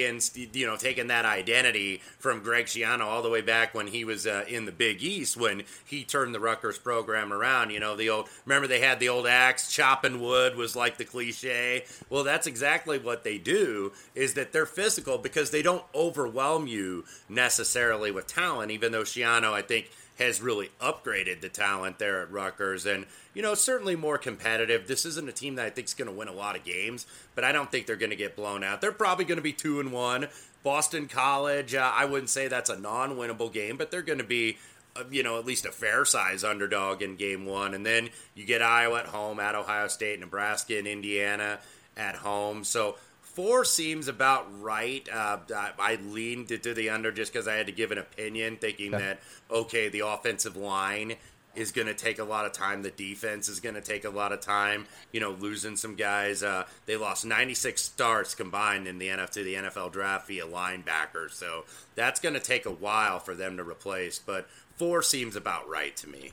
you 0.54 0.66
know 0.66 0.78
taken 0.78 1.08
that 1.08 1.26
identity 1.26 2.02
from 2.20 2.42
Greg 2.42 2.66
Schiano 2.66 3.02
all 3.02 3.22
the 3.22 3.30
way 3.30 3.42
back 3.42 3.74
when 3.74 3.88
he 3.88 4.06
was 4.06 4.26
uh, 4.26 4.46
in 4.48 4.66
the 4.66 4.72
Big 4.72 5.04
East 5.04 5.36
when 5.36 5.64
he 5.86 6.04
turned 6.04 6.34
the 6.34 6.40
Rutgers 6.40 6.78
program 6.78 7.34
around. 7.34 7.72
You 7.72 7.80
know 7.80 7.96
the 7.96 8.10
old 8.10 8.30
remember 8.46 8.68
they 8.68 8.80
had 8.80 9.00
the 9.00 9.10
old 9.10 9.28
axe 9.28 9.72
chopping 9.72 10.22
wood 10.22 10.56
was 10.56 10.76
like 10.76 10.98
the 10.98 11.06
cliche. 11.06 11.84
Well, 12.10 12.24
that's 12.24 12.48
exactly 12.48 12.98
what 12.98 13.24
they 13.24 13.38
do 13.38 13.92
is 14.16 14.36
that 14.36 14.54
they're 14.54 14.66
physical 14.66 15.18
because 15.18 15.52
they 15.52 15.62
don't 15.62 15.84
overwhelm 15.94 16.68
you 16.68 17.04
necessarily 17.28 18.12
with 18.12 18.28
talent. 18.28 18.72
Even 18.72 18.92
though 18.92 19.04
Schiano, 19.04 19.52
I 19.52 19.62
think 19.62 19.90
has 20.22 20.42
really 20.42 20.72
upgraded 20.82 21.42
the 21.42 21.50
talent 21.50 22.00
there 22.00 22.22
at 22.22 22.32
Rutgers. 22.32 22.86
And, 22.86 23.06
you 23.34 23.42
know, 23.42 23.54
certainly 23.54 23.96
more 23.96 24.18
competitive. 24.18 24.88
This 24.88 25.06
isn't 25.06 25.30
a 25.30 25.34
team 25.34 25.56
that 25.56 25.66
I 25.66 25.70
think 25.70 25.88
is 25.88 25.94
going 25.94 26.10
to 26.10 26.16
win 26.16 26.28
a 26.28 26.34
lot 26.34 26.56
of 26.56 26.64
games, 26.64 27.06
but 27.36 27.44
I 27.44 27.52
don't 27.52 27.72
think 27.72 27.86
they're 27.86 27.96
going 27.96 28.12
to 28.12 28.16
get 28.16 28.36
blown 28.36 28.64
out. 28.64 28.82
They're 28.82 28.92
probably 28.92 29.26
going 29.26 29.38
to 29.38 29.44
be 29.44 29.54
two 29.54 29.80
and 29.80 29.92
one. 29.92 30.28
Boston 30.64 31.08
College, 31.08 31.76
uh, 31.76 31.92
I 31.94 32.06
wouldn't 32.06 32.30
say 32.30 32.48
that's 32.48 32.70
a 32.70 32.80
non 32.80 33.16
winnable 33.16 33.52
game, 33.52 33.78
but 33.78 33.92
they're 33.92 34.02
going 34.02 34.20
to 34.20 34.26
be. 34.26 34.58
Uh, 34.94 35.06
you 35.10 35.24
know, 35.24 35.40
at 35.40 35.46
least 35.46 35.66
a 35.66 35.72
fair 35.72 36.04
size 36.04 36.44
underdog 36.44 37.02
in 37.02 37.16
game 37.16 37.46
one. 37.46 37.74
And 37.74 37.86
then 37.86 38.10
you 38.36 38.46
get 38.46 38.62
Iowa 38.62 39.00
at 39.00 39.06
home, 39.06 39.40
at 39.40 39.56
Ohio 39.56 39.88
State, 39.88 40.20
Nebraska, 40.20 40.78
and 40.78 40.86
Indiana 40.86 41.60
at 41.96 42.16
home. 42.16 42.66
So 42.66 42.98
Four 43.34 43.64
seems 43.64 44.08
about 44.08 44.46
right. 44.62 45.08
Uh, 45.10 45.38
I 45.80 45.98
leaned 46.04 46.50
to 46.50 46.74
the 46.74 46.90
under 46.90 47.12
just 47.12 47.32
because 47.32 47.48
I 47.48 47.56
had 47.56 47.68
to 47.68 47.72
give 47.72 47.92
an 47.92 47.98
opinion, 47.98 48.58
thinking 48.58 48.92
that 48.92 49.20
okay, 49.50 49.88
the 49.90 50.02
offensive 50.02 50.58
line 50.58 51.16
is 51.56 51.72
going 51.72 51.88
to 51.88 51.94
take 51.94 52.20
a 52.20 52.24
lot 52.24 52.46
of 52.46 52.52
time. 52.52 52.82
The 52.82 52.92
defense 52.92 53.50
is 53.50 53.60
going 53.60 53.76
to 53.76 53.82
take 53.82 54.06
a 54.06 54.10
lot 54.10 54.32
of 54.32 54.40
time. 54.42 54.86
You 55.12 55.20
know, 55.20 55.32
losing 55.32 55.76
some 55.76 55.96
guys. 55.96 56.44
Uh, 56.44 56.66
they 56.86 56.98
lost 56.98 57.26
96 57.26 57.82
starts 57.82 58.36
combined 58.36 58.88
in 58.88 58.98
the 58.98 59.08
NFC, 59.08 59.32
to 59.32 59.44
the 59.44 59.54
NFL 59.56 59.92
draft 59.92 60.28
via 60.28 60.46
linebackers. 60.46 61.32
So 61.32 61.66
that's 61.96 62.20
going 62.20 62.36
to 62.36 62.40
take 62.40 62.66
a 62.66 62.72
while 62.72 63.20
for 63.20 63.34
them 63.34 63.58
to 63.58 63.64
replace. 63.64 64.20
But 64.20 64.48
four 64.76 65.02
seems 65.02 65.36
about 65.36 65.70
right 65.70 65.96
to 65.98 66.10
me. 66.10 66.32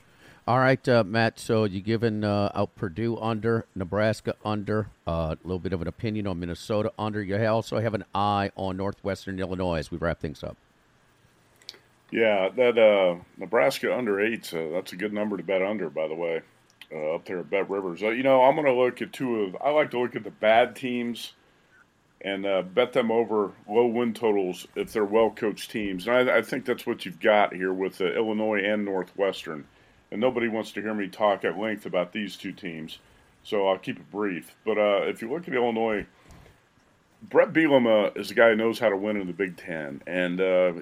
All 0.49 0.57
right, 0.57 0.89
uh, 0.89 1.03
Matt. 1.03 1.37
So 1.37 1.65
you 1.65 1.79
given 1.79 2.23
uh, 2.23 2.51
out 2.55 2.75
Purdue 2.75 3.19
under, 3.19 3.67
Nebraska 3.75 4.33
under, 4.43 4.89
uh, 5.07 5.11
a 5.11 5.13
uh, 5.13 5.35
little 5.43 5.59
bit 5.59 5.73
of 5.73 5.81
an 5.83 5.87
opinion 5.87 6.25
on 6.25 6.39
Minnesota 6.39 6.91
under. 6.97 7.21
You 7.21 7.37
also 7.45 7.79
have 7.79 7.93
an 7.93 8.03
eye 8.15 8.49
on 8.55 8.75
Northwestern 8.75 9.39
Illinois 9.39 9.77
as 9.77 9.91
we 9.91 9.99
wrap 9.99 10.19
things 10.19 10.41
up. 10.41 10.57
Yeah, 12.09 12.49
that 12.49 12.79
uh, 12.79 13.21
Nebraska 13.37 13.95
under 13.95 14.19
eight. 14.19 14.51
Uh, 14.51 14.69
that's 14.69 14.91
a 14.91 14.95
good 14.95 15.13
number 15.13 15.37
to 15.37 15.43
bet 15.43 15.61
under, 15.61 15.87
by 15.87 16.07
the 16.07 16.15
way. 16.15 16.41
up 17.13 17.25
there 17.25 17.41
at 17.41 17.51
Bet 17.51 17.69
Rivers. 17.69 18.01
you 18.01 18.23
know, 18.23 18.41
I'm 18.41 18.55
going 18.55 18.65
to 18.65 18.73
look 18.73 19.03
at 19.03 19.13
two 19.13 19.41
of. 19.41 19.57
I 19.63 19.69
like 19.69 19.91
to 19.91 19.99
look 19.99 20.15
at 20.15 20.23
the 20.23 20.31
bad 20.31 20.75
teams 20.75 21.33
and 22.21 22.73
bet 22.73 22.91
them 22.93 23.11
over 23.11 23.51
low 23.67 23.85
win 23.85 24.15
totals 24.15 24.65
if 24.75 24.93
they're 24.93 25.05
well 25.05 25.29
coached 25.29 25.69
teams. 25.69 26.07
And 26.07 26.27
I, 26.27 26.37
I, 26.37 26.41
think 26.41 26.65
that's 26.65 26.87
what 26.87 27.05
you've 27.05 27.19
got 27.19 27.53
here 27.53 27.71
with 27.71 28.01
Illinois 28.01 28.63
and 28.65 28.83
Northwestern 28.83 29.65
and 30.11 30.19
nobody 30.19 30.47
wants 30.47 30.71
to 30.71 30.81
hear 30.81 30.93
me 30.93 31.07
talk 31.07 31.45
at 31.45 31.57
length 31.57 31.85
about 31.85 32.13
these 32.13 32.35
two 32.35 32.51
teams, 32.51 32.99
so 33.43 33.67
I'll 33.67 33.77
keep 33.77 33.97
it 33.97 34.11
brief. 34.11 34.55
But 34.65 34.77
uh, 34.77 35.03
if 35.03 35.21
you 35.21 35.31
look 35.31 35.47
at 35.47 35.53
Illinois, 35.53 36.05
Bret 37.23 37.51
Bielema 37.51 38.17
is 38.17 38.31
a 38.31 38.33
guy 38.33 38.49
who 38.49 38.55
knows 38.55 38.79
how 38.79 38.89
to 38.89 38.97
win 38.97 39.17
in 39.17 39.27
the 39.27 39.33
Big 39.33 39.57
Ten, 39.57 40.01
and 40.07 40.39
uh, 40.39 40.73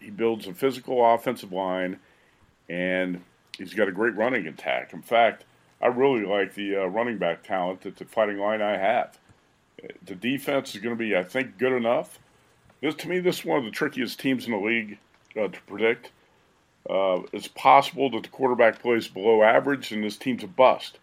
he 0.00 0.10
builds 0.10 0.46
a 0.46 0.54
physical 0.54 1.14
offensive 1.14 1.52
line, 1.52 1.98
and 2.68 3.22
he's 3.58 3.74
got 3.74 3.88
a 3.88 3.92
great 3.92 4.16
running 4.16 4.46
attack. 4.46 4.92
In 4.92 5.02
fact, 5.02 5.44
I 5.80 5.88
really 5.88 6.24
like 6.24 6.54
the 6.54 6.76
uh, 6.76 6.86
running 6.86 7.18
back 7.18 7.42
talent 7.42 7.82
that 7.82 7.96
the 7.96 8.04
Fighting 8.04 8.38
Illini 8.38 8.62
have. 8.62 9.18
The 10.04 10.14
defense 10.14 10.74
is 10.74 10.80
going 10.80 10.96
to 10.96 10.98
be, 10.98 11.16
I 11.16 11.24
think, 11.24 11.58
good 11.58 11.72
enough. 11.72 12.20
This 12.80 12.94
to 12.96 13.08
me, 13.08 13.18
this 13.20 13.40
is 13.40 13.44
one 13.44 13.58
of 13.58 13.64
the 13.64 13.70
trickiest 13.70 14.18
teams 14.18 14.46
in 14.46 14.52
the 14.52 14.58
league 14.58 14.98
uh, 15.36 15.48
to 15.48 15.60
predict 15.66 16.10
uh, 16.88 17.20
it's 17.32 17.48
possible 17.48 18.10
that 18.10 18.24
the 18.24 18.28
quarterback 18.28 18.80
plays 18.80 19.08
below 19.08 19.42
average 19.42 19.92
and 19.92 20.02
this 20.02 20.16
team's 20.16 20.42
a 20.42 20.48
bust. 20.48 20.98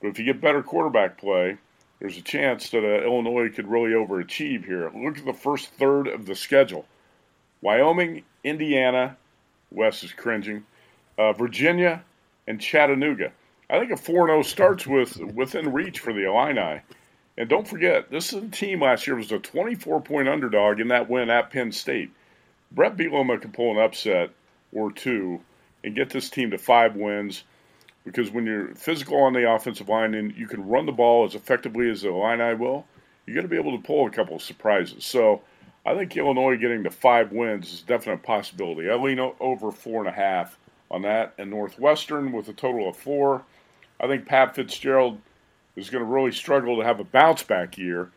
But 0.00 0.08
if 0.08 0.18
you 0.18 0.24
get 0.24 0.40
better 0.40 0.62
quarterback 0.62 1.18
play, 1.18 1.58
there's 2.00 2.16
a 2.16 2.22
chance 2.22 2.70
that 2.70 2.84
uh, 2.84 3.04
Illinois 3.04 3.50
could 3.50 3.70
really 3.70 3.90
overachieve 3.90 4.64
here. 4.64 4.90
Look 4.94 5.18
at 5.18 5.26
the 5.26 5.32
first 5.32 5.72
third 5.74 6.08
of 6.08 6.26
the 6.26 6.34
schedule 6.34 6.86
Wyoming, 7.60 8.22
Indiana, 8.42 9.16
Wes 9.70 10.02
is 10.02 10.12
cringing, 10.12 10.64
uh, 11.18 11.32
Virginia, 11.34 12.02
and 12.46 12.60
Chattanooga. 12.60 13.32
I 13.68 13.78
think 13.78 13.92
a 13.92 13.96
4 13.96 14.28
0 14.28 14.42
starts 14.42 14.86
with 14.86 15.16
within 15.18 15.72
reach 15.72 16.00
for 16.00 16.12
the 16.12 16.24
Illini. 16.24 16.80
And 17.38 17.48
don't 17.48 17.68
forget, 17.68 18.10
this 18.10 18.32
is 18.32 18.42
a 18.42 18.48
team 18.48 18.82
last 18.82 19.06
year 19.06 19.16
was 19.16 19.30
a 19.30 19.38
24 19.38 20.00
point 20.00 20.28
underdog 20.28 20.80
in 20.80 20.88
that 20.88 21.08
win 21.08 21.30
at 21.30 21.50
Penn 21.50 21.70
State. 21.70 22.10
Bret 22.72 22.96
Bielema 22.96 23.40
can 23.40 23.52
pull 23.52 23.70
an 23.72 23.78
upset 23.82 24.30
or 24.72 24.92
two 24.92 25.40
and 25.84 25.94
get 25.94 26.10
this 26.10 26.30
team 26.30 26.50
to 26.50 26.58
five 26.58 26.96
wins 26.96 27.44
because 28.04 28.30
when 28.30 28.46
you're 28.46 28.74
physical 28.74 29.18
on 29.22 29.32
the 29.32 29.50
offensive 29.50 29.88
line 29.88 30.14
and 30.14 30.34
you 30.36 30.46
can 30.46 30.66
run 30.66 30.86
the 30.86 30.92
ball 30.92 31.24
as 31.24 31.34
effectively 31.34 31.90
as 31.90 32.02
the 32.02 32.08
Illini 32.08 32.54
will, 32.54 32.86
you're 33.26 33.34
going 33.34 33.46
to 33.46 33.50
be 33.50 33.58
able 33.58 33.76
to 33.76 33.86
pull 33.86 34.06
a 34.06 34.10
couple 34.10 34.36
of 34.36 34.42
surprises. 34.42 35.04
So 35.04 35.42
I 35.84 35.94
think 35.94 36.16
Illinois 36.16 36.56
getting 36.56 36.84
to 36.84 36.90
five 36.90 37.32
wins 37.32 37.72
is 37.72 37.82
definitely 37.82 38.22
a 38.22 38.26
possibility. 38.26 38.90
I 38.90 38.94
lean 38.94 39.18
over 39.40 39.70
four 39.70 40.00
and 40.00 40.08
a 40.08 40.12
half 40.12 40.58
on 40.90 41.02
that. 41.02 41.34
And 41.38 41.50
Northwestern 41.50 42.32
with 42.32 42.48
a 42.48 42.52
total 42.52 42.88
of 42.88 42.96
four. 42.96 43.42
I 44.00 44.06
think 44.06 44.26
Pat 44.26 44.54
Fitzgerald 44.54 45.20
is 45.76 45.90
going 45.90 46.04
to 46.04 46.10
really 46.10 46.32
struggle 46.32 46.76
to 46.78 46.84
have 46.84 47.00
a 47.00 47.04
bounce 47.04 47.42
back 47.42 47.76
year 47.76 48.10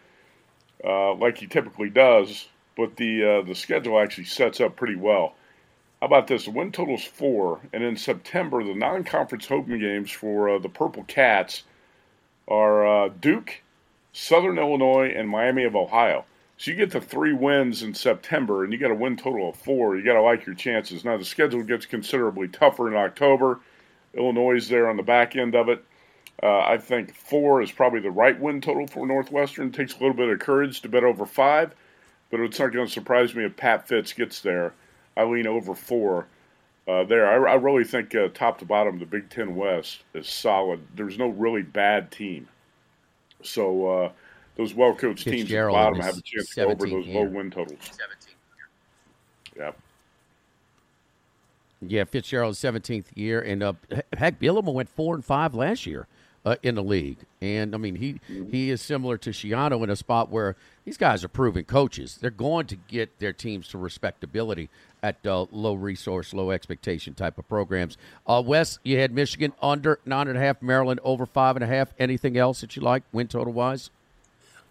uh, 0.84 1.14
like 1.16 1.38
he 1.38 1.48
typically 1.48 1.90
does, 1.90 2.48
but 2.76 2.98
the 2.98 3.24
uh, 3.24 3.42
the 3.48 3.56
schedule 3.56 4.00
actually 4.00 4.26
sets 4.26 4.60
up 4.60 4.76
pretty 4.76 4.96
well. 4.96 5.36
How 6.04 6.08
about 6.08 6.28
this? 6.28 6.44
The 6.44 6.52
win 6.52 6.74
total 6.74 6.96
is 6.96 7.06
four, 7.06 7.62
and 7.72 7.82
in 7.82 7.96
September, 7.96 8.62
the 8.62 8.76
non-conference 8.76 9.48
home 9.48 9.80
games 9.80 10.12
for 10.12 10.50
uh, 10.50 10.60
the 10.60 10.68
Purple 10.68 11.06
Cats 11.06 11.64
are 12.46 13.06
uh, 13.06 13.08
Duke, 13.22 13.62
Southern 14.12 14.58
Illinois, 14.60 15.14
and 15.16 15.30
Miami 15.30 15.64
of 15.64 15.78
Ohio. 15.78 16.26
So 16.58 16.72
you 16.72 16.76
get 16.76 16.92
the 16.92 17.00
three 17.00 17.32
wins 17.32 17.84
in 17.84 17.94
September, 17.94 18.66
and 18.66 18.74
you 18.74 18.80
got 18.80 18.92
a 18.92 18.96
win 18.96 19.16
total 19.16 19.48
of 19.48 19.56
four. 19.56 19.96
You 19.96 20.04
got 20.04 20.16
to 20.16 20.22
like 20.22 20.46
your 20.46 20.56
chances. 20.56 21.06
Now 21.06 21.16
the 21.16 21.24
schedule 21.24 21.64
gets 21.64 21.86
considerably 21.86 22.50
tougher 22.50 22.90
in 22.90 22.98
October. 22.98 23.62
Illinois 24.14 24.58
is 24.58 24.68
there 24.68 24.90
on 24.90 24.98
the 24.98 25.04
back 25.04 25.38
end 25.38 25.56
of 25.56 25.70
it. 25.70 25.86
Uh, 26.44 26.60
I 26.60 26.80
think 26.80 27.16
four 27.16 27.62
is 27.62 27.72
probably 27.72 28.02
the 28.02 28.12
right 28.12 28.38
win 28.38 28.60
total 28.60 28.88
for 28.88 29.08
Northwestern. 29.08 29.68
It 29.68 29.74
takes 29.74 29.96
a 29.96 30.00
little 30.00 30.18
bit 30.18 30.28
of 30.28 30.40
courage 30.40 30.82
to 30.82 30.90
bet 30.90 31.06
over 31.06 31.26
five, 31.26 31.74
but 32.30 32.42
it's 32.42 32.60
not 32.60 32.74
going 32.74 32.88
to 32.88 32.92
surprise 32.92 33.34
me 33.34 33.46
if 33.46 33.56
Pat 33.56 33.88
Fitz 33.88 34.12
gets 34.12 34.42
there 34.42 34.74
I 35.16 35.24
lean 35.24 35.48
over 35.48 35.76
four 35.76 36.28
uh, 36.88 37.04
there. 37.04 37.28
I, 37.28 37.54
I, 37.54 37.56
really 37.56 37.84
think 37.84 38.14
uh, 38.16 38.30
top 38.34 38.60
to 38.60 38.66
bottom, 38.66 39.00
the 39.00 39.06
Big 39.06 39.30
Ten 39.30 39.56
West 39.56 40.04
is 40.14 40.28
solid. 40.28 40.82
There's 40.96 41.18
no 41.18 41.28
really 41.30 41.62
bad 41.62 42.12
team. 42.12 42.48
So 43.42 43.88
uh, 43.88 44.12
those 44.56 44.74
well 44.74 44.96
coached 44.96 45.24
teams 45.24 45.52
at 45.52 45.66
the 45.66 45.72
bottom 45.72 46.00
have 46.00 46.18
a 46.18 46.22
chance 46.22 46.50
to 46.50 46.56
go 46.56 46.68
over 46.70 46.88
those 46.88 47.08
low 47.08 47.24
win 47.24 47.52
totals. 47.52 47.80
17. 47.82 48.36
Yep. 49.58 49.80
Yeah, 51.86 52.04
Fitzgerald's 52.06 52.60
17th 52.60 53.08
year, 53.16 53.42
and 53.42 53.62
uh, 53.62 53.74
heck, 54.18 54.40
Bielema 54.40 54.74
went 54.74 54.90
four 54.90 55.16
and 55.16 55.24
five 55.24 55.54
last 55.54 55.86
year 55.86 56.08
uh, 56.46 56.56
in 56.64 56.76
the 56.76 56.84
league. 56.84 57.18
And 57.42 57.74
I 57.74 57.78
mean, 57.78 57.96
he 57.96 58.20
he 58.50 58.70
is 58.70 58.82
similar 58.82 59.18
to 59.20 59.32
Schiano 59.32 59.84
in 59.84 59.90
a 59.90 59.96
spot 59.96 60.30
where 60.30 60.56
these 60.86 60.98
guys 60.98 61.24
are 61.24 61.30
proven 61.30 61.64
coaches. 61.66 62.18
They're 62.20 62.30
going 62.30 62.68
to 62.68 62.76
get 62.76 63.20
their 63.20 63.34
teams 63.34 63.68
to 63.70 63.78
respectability 63.78 64.70
at 65.02 65.26
uh, 65.26 65.46
low 65.52 65.74
resource, 65.74 66.34
low 66.34 66.52
expectation 66.52 67.14
type 67.14 67.38
of 67.38 67.48
programs. 67.48 67.98
Uh, 68.26 68.42
Wes, 68.46 68.80
you 68.84 68.98
had 69.00 69.14
Michigan 69.14 69.54
under 69.62 70.00
nine 70.06 70.28
and 70.28 70.38
a 70.38 70.42
half, 70.42 70.62
Maryland 70.62 71.00
over 71.04 71.26
five 71.26 71.56
and 71.56 71.64
a 71.64 71.68
half. 71.68 71.94
Anything 72.00 72.38
else 72.38 72.62
that 72.62 72.76
you 72.76 72.82
like, 72.82 73.04
win 73.12 73.28
total 73.28 73.54
wise? 73.54 73.90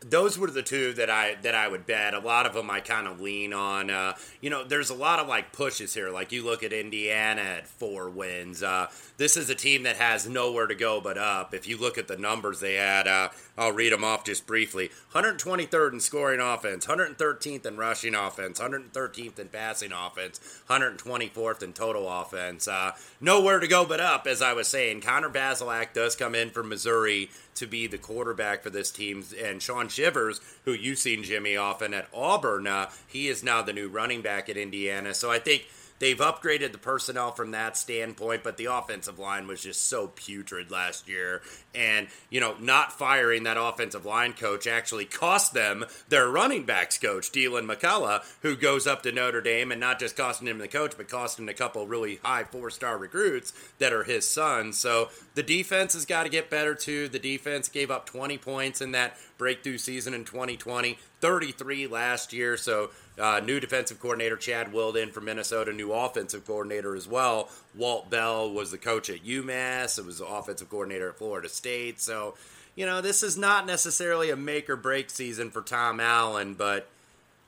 Those 0.04 0.38
were 0.38 0.50
the 0.50 0.62
two 0.62 0.92
that 0.94 1.10
I 1.10 1.36
that 1.42 1.54
I 1.54 1.68
would 1.68 1.86
bet. 1.86 2.14
A 2.14 2.18
lot 2.18 2.46
of 2.46 2.54
them 2.54 2.70
I 2.70 2.80
kind 2.80 3.06
of 3.06 3.20
lean 3.20 3.52
on. 3.52 3.90
Uh, 3.90 4.14
you 4.40 4.50
know, 4.50 4.64
there's 4.64 4.90
a 4.90 4.94
lot 4.94 5.18
of 5.18 5.28
like 5.28 5.52
pushes 5.52 5.94
here. 5.94 6.10
Like 6.10 6.32
you 6.32 6.44
look 6.44 6.62
at 6.62 6.72
Indiana 6.72 7.42
at 7.42 7.68
four 7.68 8.10
wins. 8.10 8.62
Uh, 8.62 8.88
this 9.16 9.36
is 9.36 9.50
a 9.50 9.54
team 9.54 9.84
that 9.84 9.96
has 9.96 10.28
nowhere 10.28 10.66
to 10.66 10.74
go 10.74 11.00
but 11.00 11.18
up. 11.18 11.54
If 11.54 11.66
you 11.68 11.78
look 11.78 11.98
at 11.98 12.08
the 12.08 12.16
numbers 12.16 12.60
they 12.60 12.74
had, 12.74 13.06
uh, 13.06 13.28
I'll 13.56 13.72
read 13.72 13.92
them 13.92 14.04
off 14.04 14.24
just 14.24 14.46
briefly. 14.46 14.90
123rd 15.12 15.92
in 15.92 16.00
scoring 16.00 16.40
offense, 16.40 16.86
113th 16.86 17.66
in 17.66 17.76
rushing 17.76 18.14
offense, 18.14 18.58
113th 18.58 19.38
in 19.38 19.48
passing 19.48 19.92
offense, 19.92 20.40
124th 20.68 21.62
in 21.62 21.72
total 21.72 22.08
offense. 22.08 22.66
Uh, 22.66 22.92
nowhere 23.20 23.60
to 23.60 23.68
go 23.68 23.84
but 23.84 24.00
up, 24.00 24.26
as 24.26 24.40
I 24.40 24.54
was 24.54 24.68
saying. 24.68 25.02
Connor 25.02 25.28
Bazelak 25.28 25.92
does 25.92 26.16
come 26.16 26.34
in 26.34 26.50
from 26.50 26.68
Missouri 26.68 27.30
to 27.56 27.66
be 27.66 27.86
the 27.86 27.98
quarterback 27.98 28.62
for 28.62 28.70
this 28.70 28.90
team. 28.90 29.24
And 29.42 29.62
Shaun 29.62 29.88
Shivers, 29.88 30.40
who 30.64 30.72
you've 30.72 30.98
seen 30.98 31.22
Jimmy 31.22 31.56
often 31.56 31.92
at 31.92 32.08
Auburn, 32.14 32.66
uh, 32.66 32.90
he 33.06 33.28
is 33.28 33.44
now 33.44 33.60
the 33.62 33.72
new 33.72 33.88
running 33.88 34.22
back 34.22 34.48
at 34.48 34.56
Indiana. 34.56 35.12
So 35.12 35.30
I 35.30 35.38
think 35.38 35.66
They've 36.02 36.18
upgraded 36.18 36.72
the 36.72 36.78
personnel 36.78 37.30
from 37.30 37.52
that 37.52 37.76
standpoint, 37.76 38.42
but 38.42 38.56
the 38.56 38.64
offensive 38.64 39.20
line 39.20 39.46
was 39.46 39.62
just 39.62 39.86
so 39.86 40.08
putrid 40.08 40.68
last 40.68 41.08
year. 41.08 41.42
And, 41.76 42.08
you 42.28 42.40
know, 42.40 42.56
not 42.58 42.90
firing 42.90 43.44
that 43.44 43.56
offensive 43.56 44.04
line 44.04 44.32
coach 44.32 44.66
actually 44.66 45.04
cost 45.04 45.54
them 45.54 45.84
their 46.08 46.28
running 46.28 46.64
backs 46.64 46.98
coach, 46.98 47.30
Deland 47.30 47.68
McCullough, 47.68 48.24
who 48.40 48.56
goes 48.56 48.84
up 48.84 49.04
to 49.04 49.12
Notre 49.12 49.40
Dame 49.40 49.70
and 49.70 49.80
not 49.80 50.00
just 50.00 50.16
costing 50.16 50.48
him 50.48 50.58
the 50.58 50.66
coach, 50.66 50.94
but 50.96 51.08
costing 51.08 51.48
a 51.48 51.54
couple 51.54 51.86
really 51.86 52.18
high 52.24 52.42
four 52.42 52.68
star 52.70 52.98
recruits 52.98 53.52
that 53.78 53.92
are 53.92 54.02
his 54.02 54.28
sons. 54.28 54.78
So 54.78 55.08
the 55.36 55.44
defense 55.44 55.92
has 55.92 56.04
got 56.04 56.24
to 56.24 56.28
get 56.28 56.50
better 56.50 56.74
too. 56.74 57.06
The 57.06 57.20
defense 57.20 57.68
gave 57.68 57.92
up 57.92 58.06
20 58.06 58.38
points 58.38 58.80
in 58.80 58.90
that 58.90 59.16
breakthrough 59.42 59.76
season 59.76 60.14
in 60.14 60.24
2020, 60.24 60.96
33 61.20 61.88
last 61.88 62.32
year. 62.32 62.56
So 62.56 62.90
uh, 63.18 63.40
new 63.44 63.58
defensive 63.58 63.98
coordinator 63.98 64.36
Chad 64.36 64.72
Wooden 64.72 65.10
from 65.10 65.24
Minnesota, 65.24 65.72
new 65.72 65.92
offensive 65.92 66.46
coordinator 66.46 66.94
as 66.94 67.08
well. 67.08 67.48
Walt 67.74 68.08
Bell 68.08 68.48
was 68.48 68.70
the 68.70 68.78
coach 68.78 69.10
at 69.10 69.24
UMass. 69.24 69.98
It 69.98 70.06
was 70.06 70.18
the 70.18 70.26
offensive 70.26 70.70
coordinator 70.70 71.08
at 71.08 71.18
Florida 71.18 71.48
State. 71.48 72.00
So, 72.00 72.36
you 72.76 72.86
know, 72.86 73.00
this 73.00 73.24
is 73.24 73.36
not 73.36 73.66
necessarily 73.66 74.30
a 74.30 74.36
make 74.36 74.70
or 74.70 74.76
break 74.76 75.10
season 75.10 75.50
for 75.50 75.60
Tom 75.60 75.98
Allen, 75.98 76.54
but 76.54 76.88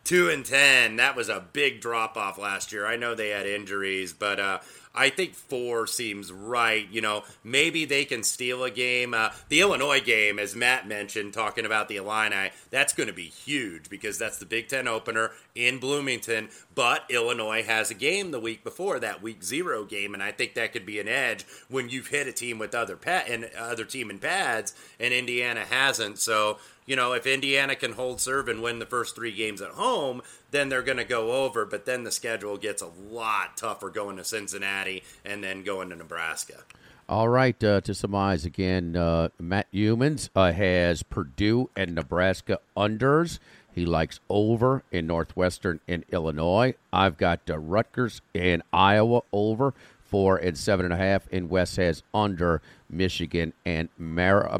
two 0.02 0.28
and 0.28 0.44
ten, 0.44 0.96
that 0.96 1.14
was 1.14 1.28
a 1.28 1.46
big 1.52 1.80
drop 1.80 2.16
off 2.16 2.38
last 2.38 2.72
year. 2.72 2.84
I 2.86 2.96
know 2.96 3.14
they 3.14 3.28
had 3.28 3.46
injuries, 3.46 4.12
but 4.12 4.40
uh, 4.40 4.58
I 4.94 5.10
think 5.10 5.34
four 5.34 5.86
seems 5.86 6.30
right. 6.30 6.88
You 6.88 7.00
know, 7.00 7.24
maybe 7.42 7.84
they 7.84 8.04
can 8.04 8.22
steal 8.22 8.62
a 8.62 8.70
game. 8.70 9.12
Uh, 9.12 9.30
the 9.48 9.60
Illinois 9.60 10.00
game, 10.00 10.38
as 10.38 10.54
Matt 10.54 10.86
mentioned, 10.86 11.34
talking 11.34 11.66
about 11.66 11.88
the 11.88 11.96
Illini, 11.96 12.50
that's 12.70 12.92
going 12.92 13.08
to 13.08 13.12
be 13.12 13.24
huge 13.24 13.90
because 13.90 14.18
that's 14.18 14.38
the 14.38 14.46
Big 14.46 14.68
Ten 14.68 14.86
opener 14.86 15.32
in 15.54 15.78
Bloomington. 15.78 16.48
But 16.74 17.04
Illinois 17.10 17.64
has 17.64 17.90
a 17.90 17.94
game 17.94 18.30
the 18.30 18.38
week 18.38 18.62
before 18.62 19.00
that 19.00 19.20
week 19.20 19.42
zero 19.42 19.84
game, 19.84 20.14
and 20.14 20.22
I 20.22 20.30
think 20.30 20.54
that 20.54 20.72
could 20.72 20.86
be 20.86 21.00
an 21.00 21.08
edge 21.08 21.44
when 21.68 21.88
you've 21.88 22.08
hit 22.08 22.28
a 22.28 22.32
team 22.32 22.58
with 22.58 22.74
other 22.74 22.96
pad 22.96 23.24
and 23.28 23.50
other 23.58 23.84
team 23.84 24.10
in 24.10 24.18
pads, 24.18 24.74
and 25.00 25.12
Indiana 25.12 25.64
hasn't. 25.64 26.18
So 26.18 26.58
you 26.86 26.96
know, 26.96 27.12
if 27.12 27.26
Indiana 27.26 27.74
can 27.74 27.92
hold 27.92 28.20
serve 28.20 28.48
and 28.48 28.62
win 28.62 28.78
the 28.78 28.86
first 28.86 29.14
three 29.14 29.32
games 29.32 29.62
at 29.62 29.70
home, 29.70 30.22
then 30.50 30.68
they're 30.68 30.82
going 30.82 30.98
to 30.98 31.04
go 31.04 31.32
over. 31.44 31.64
But 31.64 31.86
then 31.86 32.04
the 32.04 32.10
schedule 32.10 32.56
gets 32.56 32.82
a 32.82 32.90
lot 33.10 33.56
tougher 33.56 33.90
going 33.90 34.16
to 34.16 34.24
Cincinnati 34.24 35.02
and 35.24 35.42
then 35.42 35.62
going 35.62 35.90
to 35.90 35.96
Nebraska. 35.96 36.64
All 37.06 37.28
right, 37.28 37.62
uh, 37.62 37.82
to 37.82 37.94
surmise 37.94 38.46
again, 38.46 38.96
uh, 38.96 39.28
Matt 39.38 39.66
Youmans 39.72 40.30
uh, 40.34 40.52
has 40.52 41.02
Purdue 41.02 41.68
and 41.76 41.94
Nebraska 41.94 42.60
unders. 42.74 43.38
He 43.74 43.84
likes 43.84 44.20
over 44.30 44.84
in 44.90 45.06
Northwestern 45.06 45.80
in 45.86 46.04
Illinois. 46.12 46.74
I've 46.92 47.18
got 47.18 47.40
uh, 47.50 47.58
Rutgers 47.58 48.22
and 48.34 48.62
Iowa 48.72 49.22
over 49.32 49.74
four 50.04 50.36
and 50.36 50.56
seven 50.56 50.86
and 50.86 50.94
a 50.94 50.96
half. 50.96 51.26
And 51.32 51.50
Wes 51.50 51.76
has 51.76 52.02
under 52.14 52.62
Michigan 52.96 53.52
and 53.64 53.88
Mar- 53.98 54.48
uh, 54.50 54.58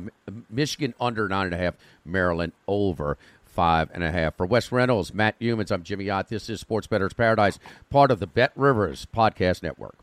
Michigan 0.51 0.95
under 1.01 1.29
nine 1.29 1.47
and 1.47 1.55
a 1.55 1.59
half. 1.59 1.75
Maryland 2.05 2.53
over 2.67 3.17
five 3.45 3.91
and 3.95 4.03
a 4.03 4.11
half. 4.11 4.37
For 4.37 4.47
Wes 4.47 4.73
Reynolds, 4.73 5.15
Matt 5.15 5.39
Youmans, 5.41 5.71
I'm 5.71 5.83
Jimmy 5.83 6.11
Ott. 6.11 6.29
This 6.29 6.51
is 6.51 6.61
Sports 6.61 6.87
Bettor's 6.87 7.13
Paradise, 7.13 7.59
part 7.91 8.11
of 8.11 8.21
the 8.21 8.27
Bet 8.27 8.53
Rivers 8.57 9.07
Podcast 9.15 9.63
Network. 9.63 9.97